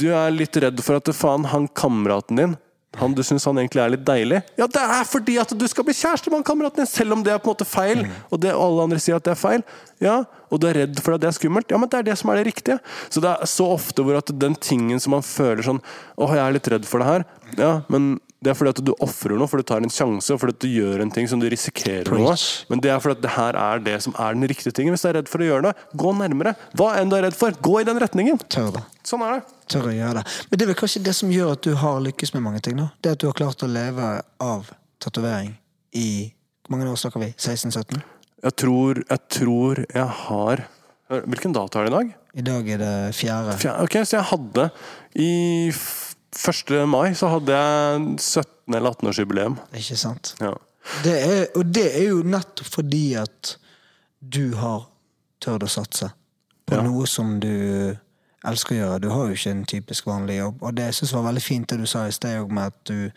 [0.04, 2.58] du er litt redd for at faen, han kameraten din
[2.98, 5.86] han du syns han egentlig er litt deilig Ja, det er fordi at du skal
[5.86, 8.42] bli kjæreste med han kameraten din, selv om det er på en måte feil, og
[8.42, 9.66] det, alle andre sier at det er feil.
[10.04, 10.16] Ja,
[10.50, 11.70] og du er redd for at det er skummelt.
[11.74, 12.78] Ja, men det er det som er det riktige.
[13.14, 15.82] Så det er så ofte hvor at den tingen som man føler sånn
[16.18, 17.28] Åh, jeg er litt redd for det her.
[17.60, 20.38] Ja, men det er fordi at du ofrer noe, for du tar en sjanse, og
[20.42, 22.36] fordi at du gjør en ting som du risikerer noe.
[22.70, 24.94] Men det er fordi at det her er det som er den riktige tingen.
[24.94, 26.54] Hvis du er redd for å gjøre det, gå nærmere.
[26.78, 28.38] Hva enn du er redd for, gå i den retningen.
[28.54, 28.84] Tør det.
[29.08, 29.56] Sånn er det.
[29.74, 30.26] Tør å gjøre det.
[30.52, 32.78] Men det er vel kanskje det som gjør at du har lykkes med mange ting,
[32.78, 32.92] da.
[33.02, 34.12] Det at du har klart å leve
[34.44, 34.70] av
[35.02, 35.56] tatovering
[35.98, 36.10] i
[36.68, 37.32] Hvor mange år snakker vi?
[37.40, 38.02] 16-17?
[38.44, 40.68] Jeg tror, jeg tror jeg har
[41.08, 42.10] Hvilken dato er det i dag?
[42.38, 43.54] I dag er det fjerde.
[43.58, 43.86] fjerde.
[43.88, 44.66] Ok, så jeg hadde
[45.16, 45.30] I
[46.36, 46.86] 1.
[46.90, 49.58] mai så hadde jeg 17- eller 18-årsjubileum.
[49.74, 50.34] Ikke sant?
[50.42, 50.54] Ja.
[51.04, 53.56] Det er, og det er jo nettopp fordi at
[54.24, 54.88] du har
[55.44, 56.12] tørt å satse
[56.68, 56.82] på Ja.
[56.84, 57.96] noe som du
[58.48, 59.02] elsker å gjøre.
[59.02, 60.62] Du har jo ikke en typisk vanlig jobb.
[60.64, 62.84] Og det jeg synes var veldig fint det du sa i sted òg, med at
[62.86, 63.12] du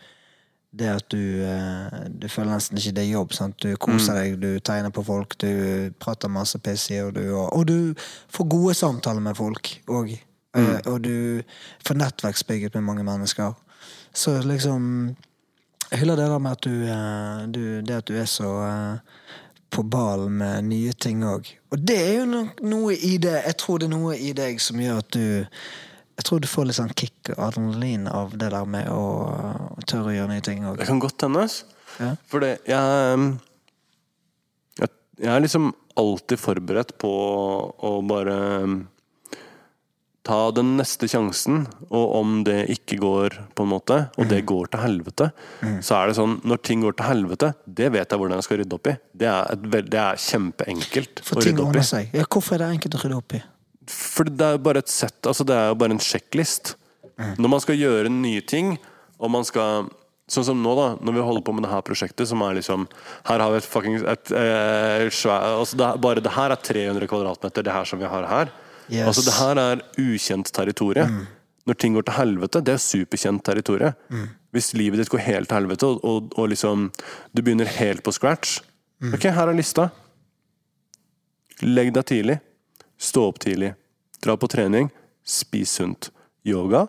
[0.73, 3.33] det at du, eh, du føler nesten ikke det er jobb.
[3.33, 3.57] Sant?
[3.59, 7.65] Du koser deg, du tegner på folk, du prater masse piss i, og du, og
[7.67, 7.93] du
[8.31, 10.13] får gode samtaler med folk òg.
[10.59, 11.43] Og du
[11.87, 13.53] får nettverksbygget med mange mennesker.
[14.13, 15.15] Så liksom
[15.91, 18.99] Jeg hyller det der med at du, eh, du Det at du er så eh,
[19.71, 21.47] på ballen med nye ting òg.
[21.71, 24.79] Og det er jo noe i det Jeg tror det er noe i deg som
[24.79, 28.65] gjør at du Jeg tror du får litt sånn kick og adrenalin av det der
[28.67, 29.05] med å,
[29.71, 30.77] å tørre å gjøre nye ting òg.
[30.77, 31.47] Det kan godt hende.
[31.99, 32.11] Ja.
[32.29, 33.39] For det jeg, um,
[34.77, 34.91] jeg
[35.21, 38.77] Jeg er liksom alltid forberedt på å bare um,
[40.31, 44.29] ta den neste sjansen, og om det ikke går, på en måte, og Mm.
[44.31, 45.27] det går til helvete,
[45.83, 48.57] så er det sånn Når ting går til helvete, det vet jeg hvordan jeg skal
[48.63, 48.97] rydde opp i.
[49.13, 51.83] Det er, et, det er kjempeenkelt For å rydde opp i.
[51.85, 52.13] seg.
[52.15, 53.41] Ja, hvorfor er det enkelt å rydde opp i?
[53.91, 56.75] For det er bare et sett, altså det er jo bare en sjekklist.
[57.17, 57.33] Mm.
[57.43, 58.77] Når man skal gjøre nye ting,
[59.19, 59.89] og man skal
[60.31, 62.85] Sånn som nå, da, når vi holder på med det her prosjektet, som er liksom
[63.27, 67.09] Her har vi et fuckings et, eh, svær, altså det, Bare det her er 300
[67.11, 68.51] kvadratmeter, det her som vi har her.
[68.91, 69.07] Yes.
[69.07, 71.21] Altså Det her er ukjent territorium.
[71.65, 74.27] Når ting går til helvete, det er superkjent territorium.
[74.51, 76.89] Hvis livet ditt går helt til helvete, og, og, og liksom
[77.31, 78.59] du begynner helt på scratch
[79.13, 79.87] Ok, her er lista.
[81.65, 82.35] Legg deg tidlig.
[83.01, 83.71] Stå opp tidlig.
[84.21, 84.91] Dra på trening.
[85.25, 86.11] Spis sunt.
[86.45, 86.83] Yoga.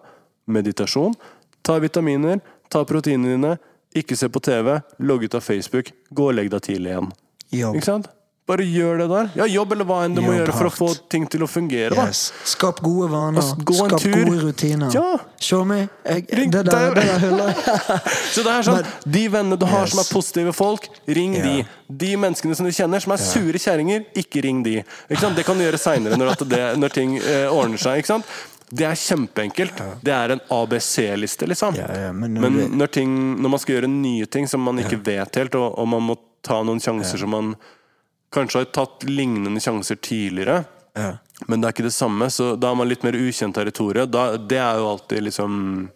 [0.44, 1.14] Meditasjon.
[1.64, 2.40] Ta vitaminer.
[2.68, 3.54] Ta proteinene dine.
[3.96, 4.74] Ikke se på TV.
[5.04, 5.92] Logg ut av Facebook.
[6.10, 7.08] Gå og legg deg tidlig igjen.
[7.52, 7.78] Jobb.
[7.80, 8.10] Ikke sant?
[8.52, 9.28] Bare gjør det der.
[9.40, 11.48] Ja, jobb eller hva enn du må Jobb gjøre for å få ting til å
[11.48, 11.96] fungere.
[11.96, 12.26] Yes.
[12.52, 13.40] Skap gode vaner.
[13.40, 14.16] Altså, gå en Skap tur.
[14.18, 14.92] gode rutiner.
[14.92, 15.06] Ja.
[15.40, 15.86] Show me.
[16.04, 17.54] Jeg, Ring- det der, det der.
[18.34, 21.48] Så det er sånn, De vennene du har som er positive folk, ring yeah.
[21.48, 21.96] de.
[22.04, 24.78] De menneskene som du kjenner som er sure kjerringer, ikke ring de.
[25.08, 25.38] Ikke sant?
[25.38, 26.44] Det kan du gjøre seinere, når,
[26.80, 28.02] når ting eh, ordner seg.
[28.04, 28.36] Ikke sant?
[28.72, 29.80] Det er kjempeenkelt.
[30.00, 31.76] Det er en ABC-liste, liksom.
[31.76, 34.64] Ja, ja, men men når men når, ting, når man skal gjøre nye ting som
[34.64, 37.52] man ikke vet helt, og, og man må ta noen sjanser som man
[38.32, 40.64] kanskje har tatt lignende sjanser tidligere,
[40.96, 41.18] Ja.
[41.46, 44.10] men det er ikke det samme, så da er man litt mer ukjent territorium.
[44.10, 45.90] Det er jo alltid liksom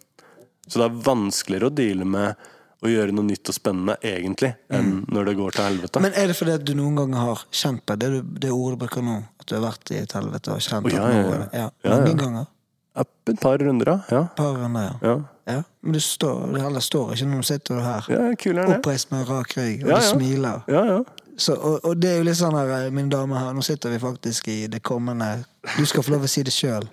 [0.67, 2.35] Så det er vanskeligere å deale med
[2.83, 5.95] å gjøre noe nytt og spennende, egentlig, enn når det går til helvete.
[5.95, 6.03] Mm.
[6.03, 8.09] Men er det fordi at du noen ganger har kjent på det,
[8.43, 9.15] det ordet du bruker nå?
[9.39, 11.69] At du har vært i et helvete og kjent oh, ja, ja, ja.
[11.71, 12.19] ja, Mange ja.
[12.19, 12.51] ganger.
[12.97, 13.93] Et par runder.
[14.11, 14.21] Ja.
[14.35, 15.15] Par runder, ja.
[15.47, 15.63] Ja.
[15.81, 19.53] Men du står, det heller står ikke når du sitter her ja oppreist med rak
[19.55, 20.65] rygg, og du smiler.
[20.67, 20.97] Ja, ja.
[21.37, 23.99] Så, og, og det er jo litt sånn her, min dame her, nå sitter vi
[24.01, 25.43] faktisk i det kommende
[25.77, 26.87] Du skal få lov å si det sjøl.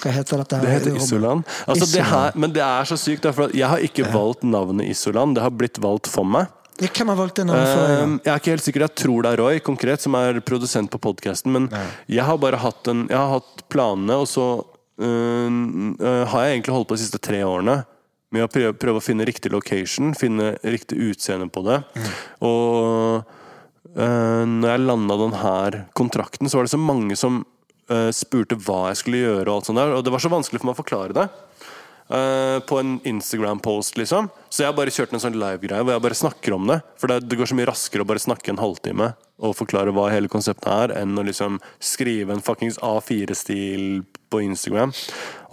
[0.00, 0.58] Hva heter dette?
[0.58, 0.64] her?
[0.66, 0.96] Det heter?
[0.98, 1.44] Isoland.
[1.66, 5.36] Altså, det her, men det er så sykt, for jeg har ikke valgt navnet Isoland.
[5.38, 6.50] Det har blitt valgt for meg.
[6.80, 8.02] Hvem har valgt det navnet for?
[8.02, 10.90] Um, jeg er ikke helt sikker, jeg tror det er Roy konkret som er produsent
[10.92, 11.52] på podkasten.
[11.56, 11.70] Men
[12.08, 14.46] jeg har bare hatt, en, jeg har hatt planene, og så
[14.96, 17.82] um, uh, har jeg egentlig holdt på de siste tre årene
[18.30, 21.82] med å prøve, prøve å finne riktig location, finne riktig utseende på det.
[22.46, 23.26] Og
[23.96, 27.42] uh, når jeg landa denne kontrakten, så var det så mange som
[27.90, 30.62] uh, spurte hva jeg skulle gjøre, og alt sånt der, og det var så vanskelig
[30.62, 31.28] for meg å forklare det.
[32.10, 34.32] Uh, på en Instagram-post, liksom.
[34.50, 36.80] Så jeg bare kjørt en sånn live-greie hvor jeg bare snakker om det.
[36.98, 40.08] For det, det går så mye raskere å bare snakke en halvtime og forklare hva
[40.10, 44.92] hele konseptet er, enn å liksom skrive en fuckings A4-stil på Instagram.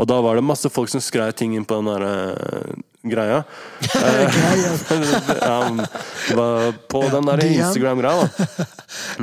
[0.02, 2.82] Og da var det masse folk som skrev ting inn på den derre
[3.12, 3.44] greia.
[3.82, 4.72] Greia.
[5.48, 8.66] ja, på den der Instagram-greia, da.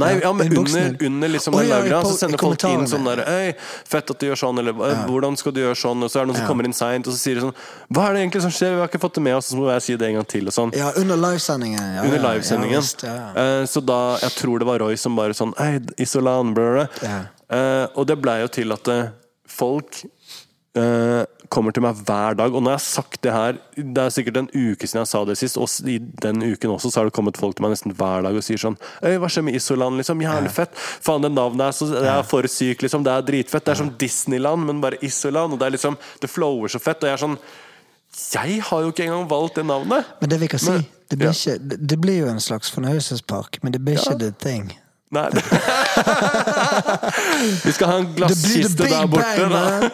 [0.00, 3.52] Nei, ja, men under, under liksom den live-greia, så sender folk inn sånn der Øy,
[3.88, 4.76] fett at du gjør sånn, eller
[5.08, 6.04] hvordan skal du gjøre sånn?
[6.04, 7.56] Og så er det noen som kommer inn seint, og så sier de sånn
[7.88, 8.74] Hva er det egentlig som skjer?
[8.76, 10.50] Vi har ikke fått det med oss, så må jeg si det en gang til,
[10.50, 10.74] og sånn.
[10.76, 11.84] Ja, under livesendingen.
[11.98, 12.84] Ja, Under livesendingen.
[13.44, 16.88] Eh, Så da, jeg tror det var Roy som bare sånn Hei, Isolan, brødre.
[17.04, 19.04] Eh, og det blei jo til at eh,
[19.50, 20.00] folk
[20.78, 21.22] eh,
[21.54, 22.52] kommer til meg hver dag.
[22.54, 25.22] Og når jeg har sagt det her Det er sikkert en uke siden jeg sa
[25.28, 27.94] det sist, og i den uken også så har det kommet folk til meg nesten
[27.96, 30.00] hver dag og sier sånn Øy, hva skjer med Isoland?
[30.00, 30.74] Liksom, Jævlig fett.
[30.76, 33.04] Faen, det navnet er så Det er for syk, liksom.
[33.06, 33.64] Det er dritfett.
[33.64, 35.54] Det er som Disneyland, men bare Isoland.
[35.54, 37.02] Og det er liksom Det flower så fett.
[37.04, 37.38] Og jeg er sånn
[38.34, 40.14] Jeg har jo ikke engang valgt det navnet!
[40.20, 41.32] Men det vi kan si, Men- det blir, ja.
[41.54, 44.72] ikke, det, blir jo en slags fornøyelsespark, men det blir ikke the thing.
[45.14, 45.30] Nei.
[47.64, 49.48] Vi skal ha en glasskiste der borte.
[49.50, 49.84] bang.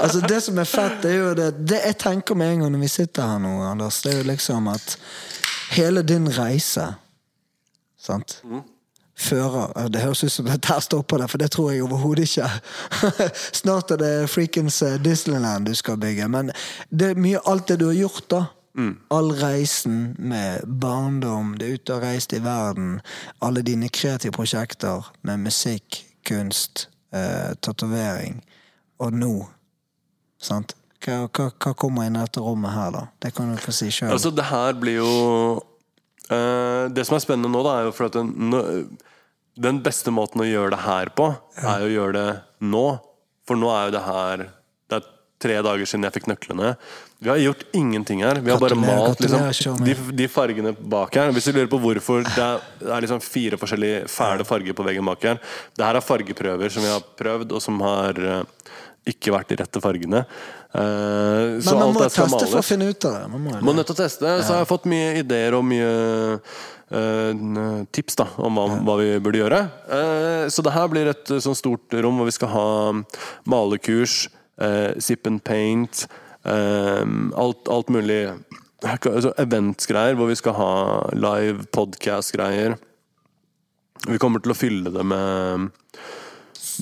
[0.00, 2.84] Altså, det som er fett, er jo det, det jeg tenker med en gang når
[2.84, 4.86] vi sitter her nå, Anders, det er jo liksom at
[5.74, 6.86] hele din reise
[8.04, 8.40] Sant?
[8.44, 8.60] Mm.
[9.14, 12.48] Fører Det høres ut som at her stopper det, for det tror jeg overhodet ikke.
[13.60, 16.26] Snart er det freakens eh, Disneyland du skal bygge.
[16.28, 16.50] Men
[16.90, 18.42] det er mye alt det du har gjort, da.
[18.74, 18.94] Mm.
[19.14, 22.96] All reisen med barndom, det er ute og reist i verden.
[23.44, 28.40] Alle dine kreative prosjekter med musikk, kunst, eh, tatovering.
[28.98, 29.34] Og nå.
[30.42, 30.74] Sant?
[31.04, 33.06] Hva, hva, hva kommer inn i dette rommet her, da?
[33.20, 34.12] Det kan du få si sjøl.
[34.14, 35.14] Altså, det her blir jo
[36.32, 38.88] eh, Det som er spennende nå, da, er jo for at den,
[39.60, 41.28] den beste måten å gjøre det her på,
[41.60, 42.28] er jo å gjøre det
[42.72, 42.86] nå.
[43.44, 44.46] For nå er jo det her
[44.88, 45.10] Det er
[45.44, 46.74] tre dager siden jeg fikk nøklene.
[47.24, 48.34] Vi har gjort ingenting her.
[48.34, 51.30] Vi har bare malt liksom, de, de fargene bak her.
[51.32, 54.84] Hvis du lurer på hvorfor det er, det er liksom fire forskjellige fæle farger på
[54.84, 55.38] veggen bak her
[55.72, 58.42] Det her er fargeprøver som vi har prøvd, og som har eh,
[59.14, 60.20] ikke vært de rette fargene.
[60.74, 62.50] Så Men man må teste males.
[62.50, 63.22] for å finne ut av det.
[63.32, 64.34] Man må, man nødt til å teste.
[64.42, 65.90] Så har jeg fått mye ideer og mye
[66.42, 69.62] uh, tips da om hva, hva vi burde gjøre.
[70.52, 72.68] Så det her blir et sånn stort rom hvor vi skal ha
[73.48, 74.26] malekurs,
[74.60, 76.04] uh, sip and paint,
[76.44, 78.18] alt, alt mulig
[78.84, 80.72] altså Eventsgreier hvor vi skal ha
[81.16, 82.76] live podcast-greier.
[84.04, 85.70] Vi kommer til å fylle det med,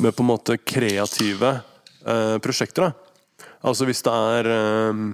[0.02, 1.60] med på en måte kreative
[2.06, 2.90] eh, prosjekter.
[2.90, 3.46] Da.
[3.70, 5.04] Altså hvis det er eh,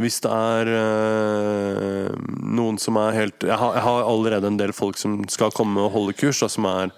[0.00, 2.12] hvis det er eh,
[2.46, 5.82] noen som er helt jeg har, jeg har allerede en del folk som skal komme
[5.82, 6.94] og holde kurs, da, som er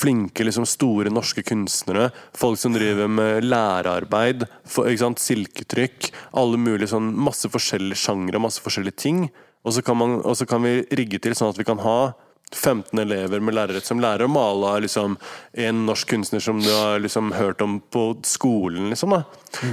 [0.00, 2.08] flinke, liksom store norske kunstnere.
[2.36, 4.88] Folk som driver med lærearbeid, for,
[5.20, 6.10] silketrykk.
[6.40, 9.28] Alle mulige sånn Masse forskjellige sjangre, masse forskjellige ting.
[9.64, 12.12] Og så, kan og kan vi rigge til sånn at vi kan ha
[12.54, 15.16] 15 elever med lærere som lærer å male av liksom,
[15.52, 18.88] en norsk kunstner som du har liksom, hørt om på skolen.
[18.90, 19.22] Liksom, da.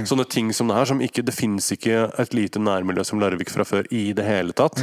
[0.06, 0.86] Sånne ting som det her.
[0.90, 4.54] Som ikke, det fins ikke et lite nærmiljø som Larvik fra før i det hele
[4.56, 4.82] tatt.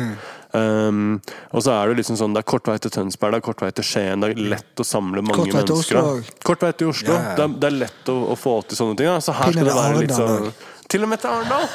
[0.55, 1.17] Um,
[1.51, 3.63] og så er det liksom sånn Det er kort vei til Tønsberg, det er kort
[3.63, 4.23] vei til Skien.
[4.23, 5.99] Det er lett å samle mange Kort vei til mennesker.
[5.99, 7.15] Oslo Kort vei til Oslo.
[7.15, 7.33] Ja.
[7.35, 9.11] Det, er, det er lett å, å få til sånne ting.
[9.11, 9.19] Da.
[9.23, 10.49] Så her skal det være litt sånn
[10.91, 11.65] til og med til Arendal!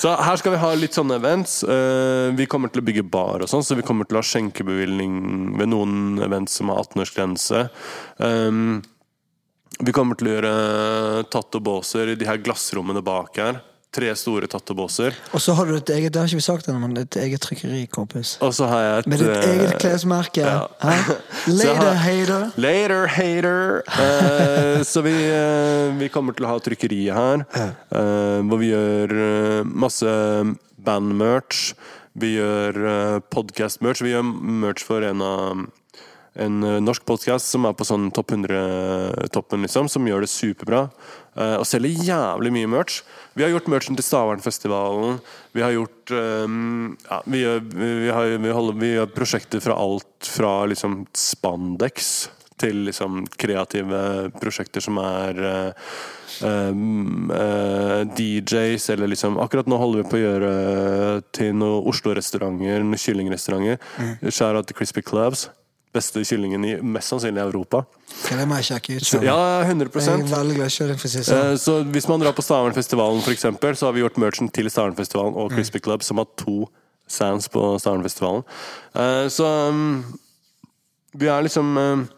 [0.00, 1.60] Så her skal vi ha litt sånne events.
[1.64, 4.26] Eh, vi kommer til å bygge bar og sånn, så vi kommer til å ha
[4.26, 5.14] skjenkebevilgning
[5.60, 7.64] ved noen events som har 18-årsgrense.
[8.18, 8.80] Um,
[9.80, 10.54] vi kommer til å gjøre
[11.32, 13.62] tattobåser i de her glassrommene bak her.
[13.90, 15.16] Tre store tattobåser.
[15.34, 17.42] Og så har du et eget det har ikke vi sagt ennå, men et eget
[17.42, 18.36] trykkeri, kompis.
[18.44, 20.44] Og så har jeg et Med ditt eh, eget klesmerke.
[20.46, 20.68] ja.
[21.50, 22.44] Later, har- hater.
[22.56, 23.82] Later, hater!
[23.90, 27.42] Uh, så vi, uh, vi kommer til å ha trykkeriet her,
[28.46, 29.16] hvor vi gjør
[29.66, 30.14] masse
[30.78, 31.72] bandmerch.
[32.20, 34.02] Vi gjør uh, podcast-merch.
[34.06, 35.66] Vi gjør merch for en av
[36.34, 40.88] en eh, norsk podkast som er på sånn topp 100-toppen, liksom, som gjør det superbra.
[41.36, 43.00] eh, og selger jævlig mye merch.
[43.34, 45.20] Vi har gjort merchen til Stavernfestivalen.
[45.54, 47.44] Vi har gjort um, ja, vi,
[47.74, 52.30] vi, har, vi, holder, vi har, prosjekter fra alt fra liksom spandex
[52.60, 55.94] til liksom kreative prosjekter som er uh,
[56.44, 60.50] um, uh, DJs, eller liksom Akkurat nå holder vi på å gjøre
[61.32, 63.80] til noen Oslo-restauranter, noen kyllingrestauranter.
[64.28, 65.48] Skjæra til Crispy Clubs.
[65.92, 67.80] Beste kyllingen i mest sannsynlig Europa.
[68.28, 69.06] Det må jeg sjekke ut.
[69.08, 69.34] Så, ja,
[69.64, 71.24] jeg 100 er veldig glad i kjøring, for siste.
[71.32, 71.50] sånn.
[71.50, 75.34] Eh, Så hvis man drar på Stavernfestivalen, eksempel, så har vi gjort merchen til Stavernfestivalen
[75.34, 76.68] og Crispy Club, som har to
[77.10, 78.44] sands på Stavernfestivalen.
[78.94, 80.04] Eh, Så um,
[81.14, 82.08] vi er liksom um,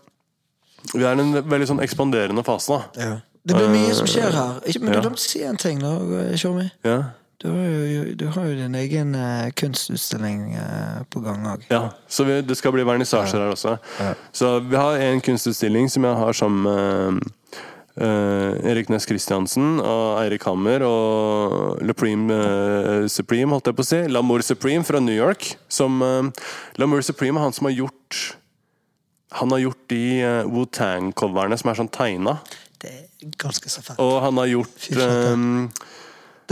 [0.95, 3.01] Vi er i en veldig sånn ekspanderende fase, da.
[3.01, 3.21] Ja.
[3.47, 4.61] Det blir mye som skjer her.
[4.81, 5.01] Men Ja.
[5.01, 5.97] du glemte å si en ting, da,
[6.37, 6.71] Shami.
[6.85, 6.99] Ja.
[7.43, 11.65] Du har jo, du har jo din egen eh, kunstutstilling eh, på gang òg.
[11.73, 13.77] Ja, så vi, det skal bli vernissasjer her også.
[14.31, 17.33] Så vi har en kunstutstilling som jeg har sammen med
[17.93, 23.89] Uh, Erik Næss Christiansen og Eirik Hammer og Lepreme uh, Supreme, holdt jeg på å
[23.91, 23.99] si.
[24.09, 25.51] Lamour Supreme fra New York.
[25.69, 26.31] Som uh,
[26.81, 28.23] Lamour Supreme er han som har gjort
[29.43, 32.39] Han har gjort de uh, Wu-Tang-coverne som er sånn tegna.
[32.83, 34.01] Det er ganske så fett.
[34.03, 35.43] Og han har gjort eh,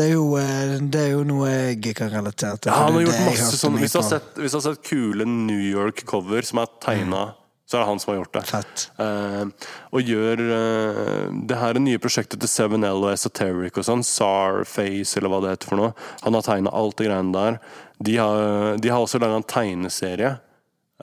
[0.00, 2.70] Det er, jo, eh, det er jo noe jeg kan relatere til.
[2.72, 5.26] Ja, han har gjort masse sånn hvis du, har sett, hvis du har sett kule
[5.28, 7.20] New York-cover som er tegna,
[7.68, 8.42] så er det han som har gjort det.
[8.48, 8.84] Fett.
[8.98, 14.02] Uh, og gjør uh, det her er nye prosjektet til 7L og Esoteric og sånn,
[14.08, 15.92] Sarface eller hva det heter for noe.
[16.24, 17.60] Han har tegna alt det greiene der.
[18.00, 20.32] De har, de har også laga en tegneserie.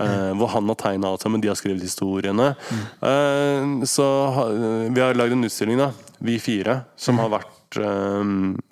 [0.01, 2.49] eh, Hvor han har tegna alt sammen, de har skrevet historiene.
[2.99, 4.07] Eh, så
[4.89, 8.29] vi har lagd en utstilling, da, vi fire, som har vært eh,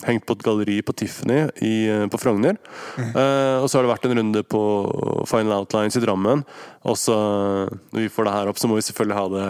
[0.08, 2.56] hengt på et galleri på Tiffany i, eh, på Frogner.
[2.96, 4.62] Eh, og så har det vært en runde på
[5.28, 6.46] Final Outlines i Drammen.
[6.86, 7.18] Og så,
[7.92, 9.46] når vi får det her opp, så må vi selvfølgelig ha det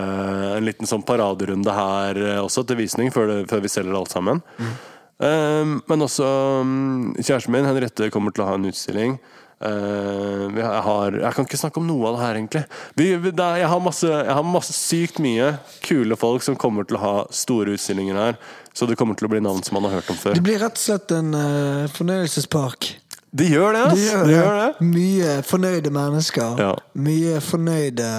[0.56, 4.14] en liten sånn paraderunde her eh, også, til visning, før, det, før vi selger alt
[4.14, 4.42] sammen.
[4.58, 6.28] Eh, men også
[6.66, 9.20] mm, kjæresten min, Henriette, kommer til å ha en utstilling.
[9.56, 12.62] Uh, jeg, har, jeg kan ikke snakke om noe av det her, egentlig.
[12.98, 15.54] Vi, det jeg, har masse, jeg har masse sykt mye
[15.86, 18.36] kule folk som kommer til å ha store utstillinger her.
[18.76, 20.36] Så det kommer til å bli navn som man har hørt om før.
[20.36, 22.90] Det blir rett og slett en uh, fornøyelsespark.
[23.36, 24.02] Det gjør det, ass!
[24.04, 24.88] Gjør De gjør det.
[24.92, 26.60] Mye fornøyde mennesker.
[26.60, 26.72] Ja.
[27.06, 28.10] Mye fornøyde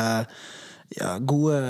[0.97, 1.61] ja, gode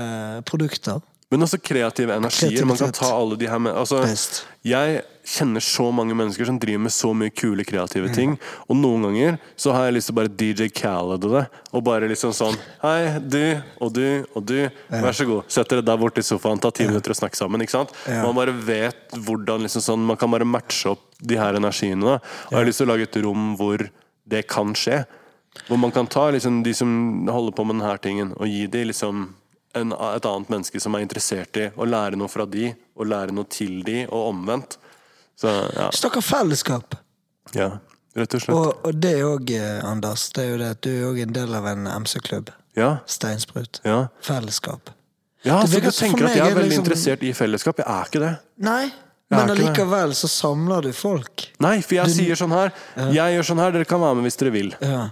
[0.47, 1.03] produkter.
[1.27, 2.63] Men også kreative energier.
[2.67, 3.99] Man kan ta alle de her med altså,
[4.63, 8.37] Jeg kjenner så mange mennesker som driver med så mye kule kreative ting.
[8.71, 11.41] Og noen ganger så har jeg lyst til å bare DJ Khaled det.
[11.75, 14.55] Og bare liksom sånn Hei, du og du og du.
[14.87, 15.51] Vær så god.
[15.51, 16.61] Sett dere der borte i sofaen.
[16.63, 17.65] Ta ti minutter og snakk sammen.
[17.65, 17.91] Ikke sant?
[18.07, 22.05] Man bare vet hvordan liksom sånn Man kan bare matche opp de her energiene.
[22.07, 22.21] Da.
[22.47, 23.83] Og jeg har lyst til å lage et rom hvor
[24.27, 25.01] det kan skje.
[25.67, 26.89] Hvor man kan ta liksom de som
[27.27, 29.27] holder på med denne tingen, og gi dem liksom
[29.76, 33.35] en, et annet menneske som er interessert i å lære noe fra de, og lære
[33.35, 34.77] noe til de, og omvendt.
[35.38, 36.95] Så ja, Snakker fellesskap.
[37.53, 37.77] ja
[38.18, 38.56] rett og slett.
[38.57, 39.52] Og, og det òg,
[39.85, 42.52] Anders, det er jo det at du er òg en del av en MC-klubb.
[42.77, 43.81] Ja, Steinsprut.
[43.88, 44.07] ja.
[44.26, 44.91] Fellesskap.
[45.45, 47.77] ja så du tenker at jeg er veldig liksom- interessert i fellesskap.
[47.81, 48.34] Jeg er ikke det.
[48.57, 48.84] Nei,
[49.30, 51.49] Jeg men allikevel så samler du folk.
[51.60, 52.72] Nei, for jeg sier sånn her.
[53.11, 54.76] Jeg gjør sånn her, dere kan være med hvis dere vil.
[54.81, 55.10] Ja.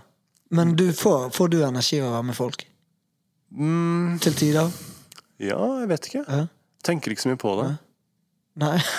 [0.51, 2.65] Men du får, får du energi av å være med folk?
[3.55, 4.71] Mm, Til tider?
[5.39, 6.23] ja, jeg vet ikke.
[6.27, 6.45] Ja.
[6.83, 7.69] Tenker ikke så mye på det.
[8.61, 8.77] Nei.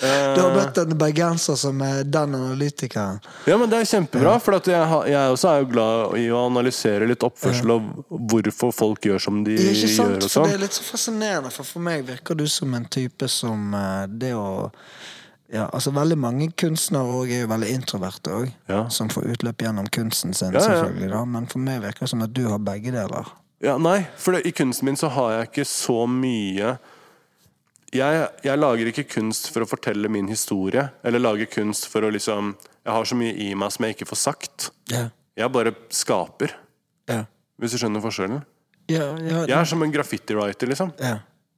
[0.00, 3.18] Eh, Du har møtt en bergenser som er den analytikeren.
[3.46, 7.06] Ja, men det er kjempebra, for jeg, jeg også er jo glad i å analysere
[7.06, 10.14] litt oppførsel og hvorfor folk gjør som de Ikke sant?
[10.16, 10.48] gjør og For sånn.
[10.48, 14.06] det er litt så fascinerende, for for meg virker du som en type som eh,
[14.08, 14.48] det å
[15.52, 18.86] ja, altså Veldig mange kunstnere er jo veldig introverte òg, Ja.
[18.88, 20.56] som får utløp gjennom kunsten sin.
[20.56, 20.64] Ja.
[20.64, 23.28] selvfølgelig da Men for meg virker det som at du har begge deler.
[23.60, 26.78] Ja, nei, for det, i kunsten min så har jeg ikke så mye
[27.92, 32.10] jeg, jeg lager ikke kunst for å fortelle min historie, eller lager kunst for å
[32.14, 32.52] liksom
[32.86, 34.68] Jeg har så mye i meg som jeg ikke får sagt.
[34.92, 35.08] Yeah.
[35.36, 36.54] Jeg bare skaper,
[37.10, 37.24] Yeah.
[37.58, 38.44] hvis du skjønner forskjellen.
[38.88, 39.18] Yeah,
[39.48, 40.92] Jeg er som en graffiti-writer, liksom.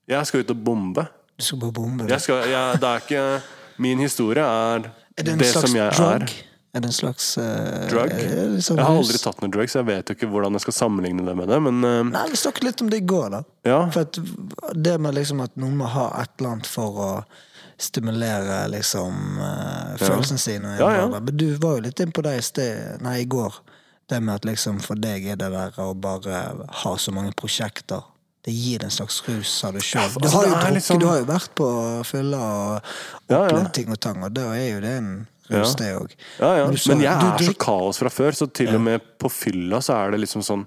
[0.09, 1.05] Jeg skal ut og bombe.
[1.39, 2.07] Du skal bare bombe.
[2.09, 3.43] Jeg skal, jeg, det er ikke
[3.85, 4.89] Min historie er,
[5.19, 6.23] Er det det som jeg drug?
[6.23, 6.35] er.
[6.75, 8.13] Er det en slags uh, Drug?
[8.57, 11.25] liksom Jeg har aldri tatt noe drugs, jeg vet jo ikke hvordan jeg skal sammenligne
[11.27, 13.43] det med det, men uh, Nei, Vi snakket litt om det i går, da.
[13.69, 13.81] ja.
[13.93, 14.19] For at
[14.89, 17.11] det med liksom at noen må ha et eller annet for å
[17.83, 20.77] stimulere liksom eh, følelsene sine.
[20.79, 21.07] Ja, ja.
[21.11, 23.57] Men du var jo litt inn på det i sted, nei, i går.
[24.09, 26.43] Det med at liksom for deg er det der å bare
[26.85, 28.05] ha så mange prosjekter.
[28.43, 30.09] Det gir en slags rus, sa du sjøl.
[30.15, 31.69] du, altså, det liksom- du har jo vært på
[32.07, 32.95] fylla og
[33.31, 33.65] Ja, ja.
[33.69, 35.13] ting og tang, og da er jo det en
[35.51, 35.75] rus, Ja.
[35.79, 36.11] det òg.
[36.41, 36.67] Ja, ja.
[36.67, 39.31] Men du Men jeg du er så kaos fra før, så til og med på
[39.31, 40.67] fylla så er det liksom sånn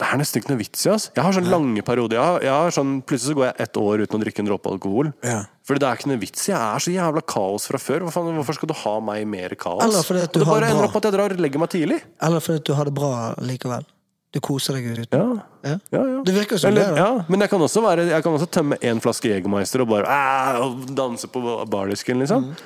[0.00, 0.88] Det er nesten ikke noe vits i.
[0.88, 1.10] ass.
[1.14, 2.16] Jeg har sånn lange perioder.
[2.16, 4.46] Jeg har, jeg har sånn, plutselig så går jeg ett år uten å drikke en
[4.48, 5.12] dråpe alkohol.
[5.22, 5.42] Ja.
[5.68, 6.52] Fordi det er ikke noe vits i.
[6.52, 8.06] Jeg er så jævla kaos fra før.
[8.10, 9.82] Faen, hvorfor skal du ha meg mer kaos?
[9.84, 11.68] Eller fordi at du det har bare ender opp at jeg drar og legger meg
[11.68, 12.00] tidlig.
[12.22, 13.84] Eller fordi at du har det bra likevel.
[14.32, 15.08] Du koser deg ut.
[15.12, 15.76] Ja, Ja.
[15.92, 16.22] ja, ja.
[16.24, 16.96] Det virker som Eller, det.
[16.96, 20.62] ja, men jeg kan også, være, jeg kan også tømme én flaske Jegermeister og bare
[20.64, 22.44] og danse på bardisken, liksom.
[22.54, 22.56] Mm.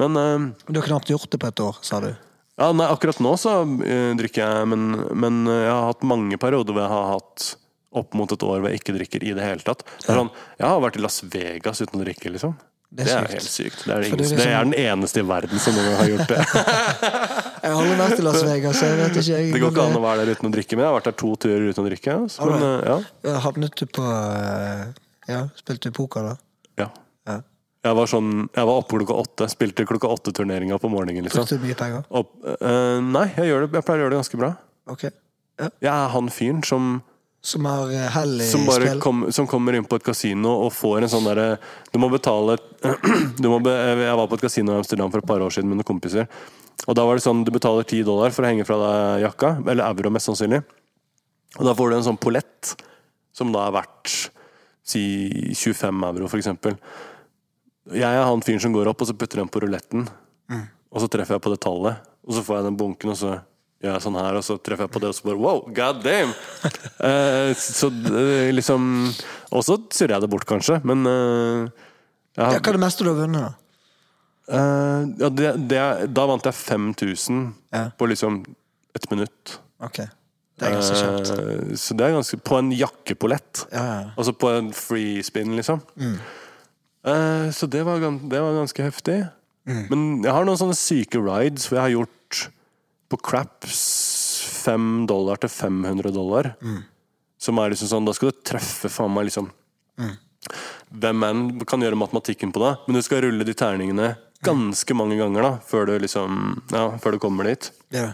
[0.00, 2.10] Men uh, Du har knapt gjort det på et år, sa du.
[2.58, 6.38] Ja, nei, akkurat nå så uh, drikker jeg, men, men uh, jeg har hatt mange
[6.38, 7.48] perioder hvor jeg har hatt
[7.94, 9.84] opp mot et år hvor jeg ikke drikker i det hele tatt.
[10.02, 12.56] Det er sånn, jeg har vært i Las Vegas uten å drikke, liksom.
[12.94, 13.80] Det Det er er, helt sykt.
[13.86, 16.42] Det er, det er det er liksom- den eneste i verden som har gjort det.
[17.64, 19.22] Jeg har aldri vært i Las Vegas, jeg vet ikke.
[19.38, 21.06] Jeg, Det går ikke an å være der uten å drikke, men jeg har vært
[21.08, 22.16] der to turer uten å drikke.
[22.28, 22.90] Så, Men, eh,
[23.24, 23.38] ja.
[23.40, 24.04] Havnet du på
[25.30, 26.34] Ja, spilte du poker, da?
[26.82, 26.88] ja.
[27.84, 31.26] Jeg var, sånn, jeg var oppe klokka åtte, spilte klokka åtte-turneringa på morgenen.
[31.26, 31.44] Liksom.
[31.44, 32.06] Du mye penger?
[32.08, 34.48] Opp, eh, nei, jeg, gjør det, jeg pleier å gjøre det ganske bra.
[34.94, 35.04] Ok.
[35.60, 35.68] Ja.
[35.84, 36.94] Jeg er han fyren som
[37.44, 39.02] Som har eh, hell i som bare spill?
[39.04, 41.58] kom, som kommer inn på et kasino og får en sånn derre
[41.92, 42.56] Du må betale
[43.42, 43.70] du må be,
[44.00, 46.26] Jeg var på et kasino i Amsterdam for et par år siden med noen kompiser.
[46.88, 49.52] Og da var det sånn du betaler ti dollar for å henge fra deg jakka,
[49.62, 50.64] eller euro mest sannsynlig.
[51.60, 52.74] Og da får du en sånn pollett
[53.36, 54.16] som da er verdt
[54.84, 55.04] si
[55.54, 56.74] 25 euro, for eksempel.
[57.92, 60.06] Jeg er han fyren som går opp og så putter den på ruletten,
[60.94, 62.06] og så treffer jeg på det tallet.
[62.24, 63.34] Og så får jeg den bunken, og så
[63.84, 66.00] gjør jeg sånn her, og så treffer jeg på det, og så bare wow, god
[66.04, 66.32] damn!
[67.02, 67.50] uh,
[67.80, 68.86] så uh, liksom
[69.52, 71.84] Og så surrer jeg det bort, kanskje, men uh,
[72.34, 73.52] hva er det meste du har vunnet, da?
[74.44, 75.80] Uh, ja, det, det,
[76.12, 77.86] Da vant jeg 5000 Ja.
[77.96, 78.42] på liksom
[78.94, 79.58] et minutt.
[79.82, 80.02] Ok.
[80.54, 81.30] Det er ganske kjapt.
[81.32, 83.64] Uh, så det er ganske På en jakkepolett.
[83.72, 84.12] Ja.
[84.14, 85.80] Altså på en free spin, liksom.
[87.04, 89.18] Eh, så det var, det var ganske heftig.
[89.64, 92.40] Men jeg har noen sånne syke rides hvor jeg har gjort
[93.12, 93.84] på craps
[94.64, 96.50] 5 dollar til 500 dollar.
[97.40, 99.50] Som er liksom sånn Da skal du treffe faen meg liksom
[100.94, 104.14] Hvem enn kan gjøre matematikken på det, men du skal rulle de terningene
[104.44, 107.70] ganske mange ganger da før du liksom Ja, før du kommer dit.
[107.94, 108.12] Yeah.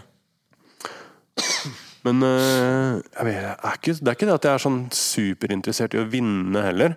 [2.07, 5.93] Men øh, jeg vet, er ikke, det er ikke det at jeg er sånn superinteressert
[5.93, 6.95] i å vinne heller.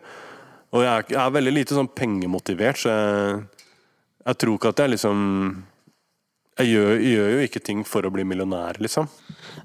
[0.74, 3.68] Og jeg er, jeg er veldig lite sånn pengemotivert, så jeg,
[4.26, 5.22] jeg tror ikke at jeg liksom
[6.54, 9.08] jeg gjør, jeg gjør jo ikke ting for å bli millionær, liksom.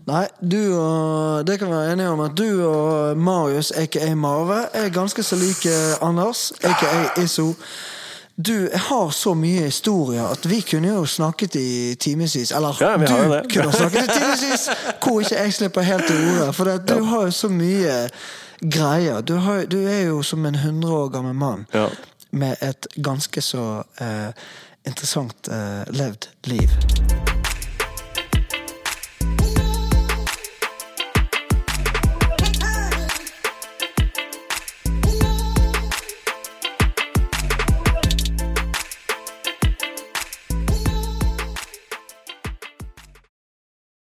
[0.10, 4.64] Nei, du og Det kan vi være enige om at du og Marius, aka Marve,
[4.74, 7.52] er ganske så like Anders, aka Isso.
[8.40, 12.54] Du har så mye historier at vi kunne jo snakket i timevis.
[12.56, 14.70] Eller Ja, du kunne snakket i timevis,
[15.04, 16.54] hvor ikke jeg slipper helt til orde.
[16.58, 17.98] For det, du har jo så mye
[18.62, 19.22] greier.
[19.22, 21.90] Du, har, du er jo som en 100 år gammel mann Ja.
[22.32, 24.30] med et ganske så eh,
[24.88, 26.70] interessant eh, levd liv.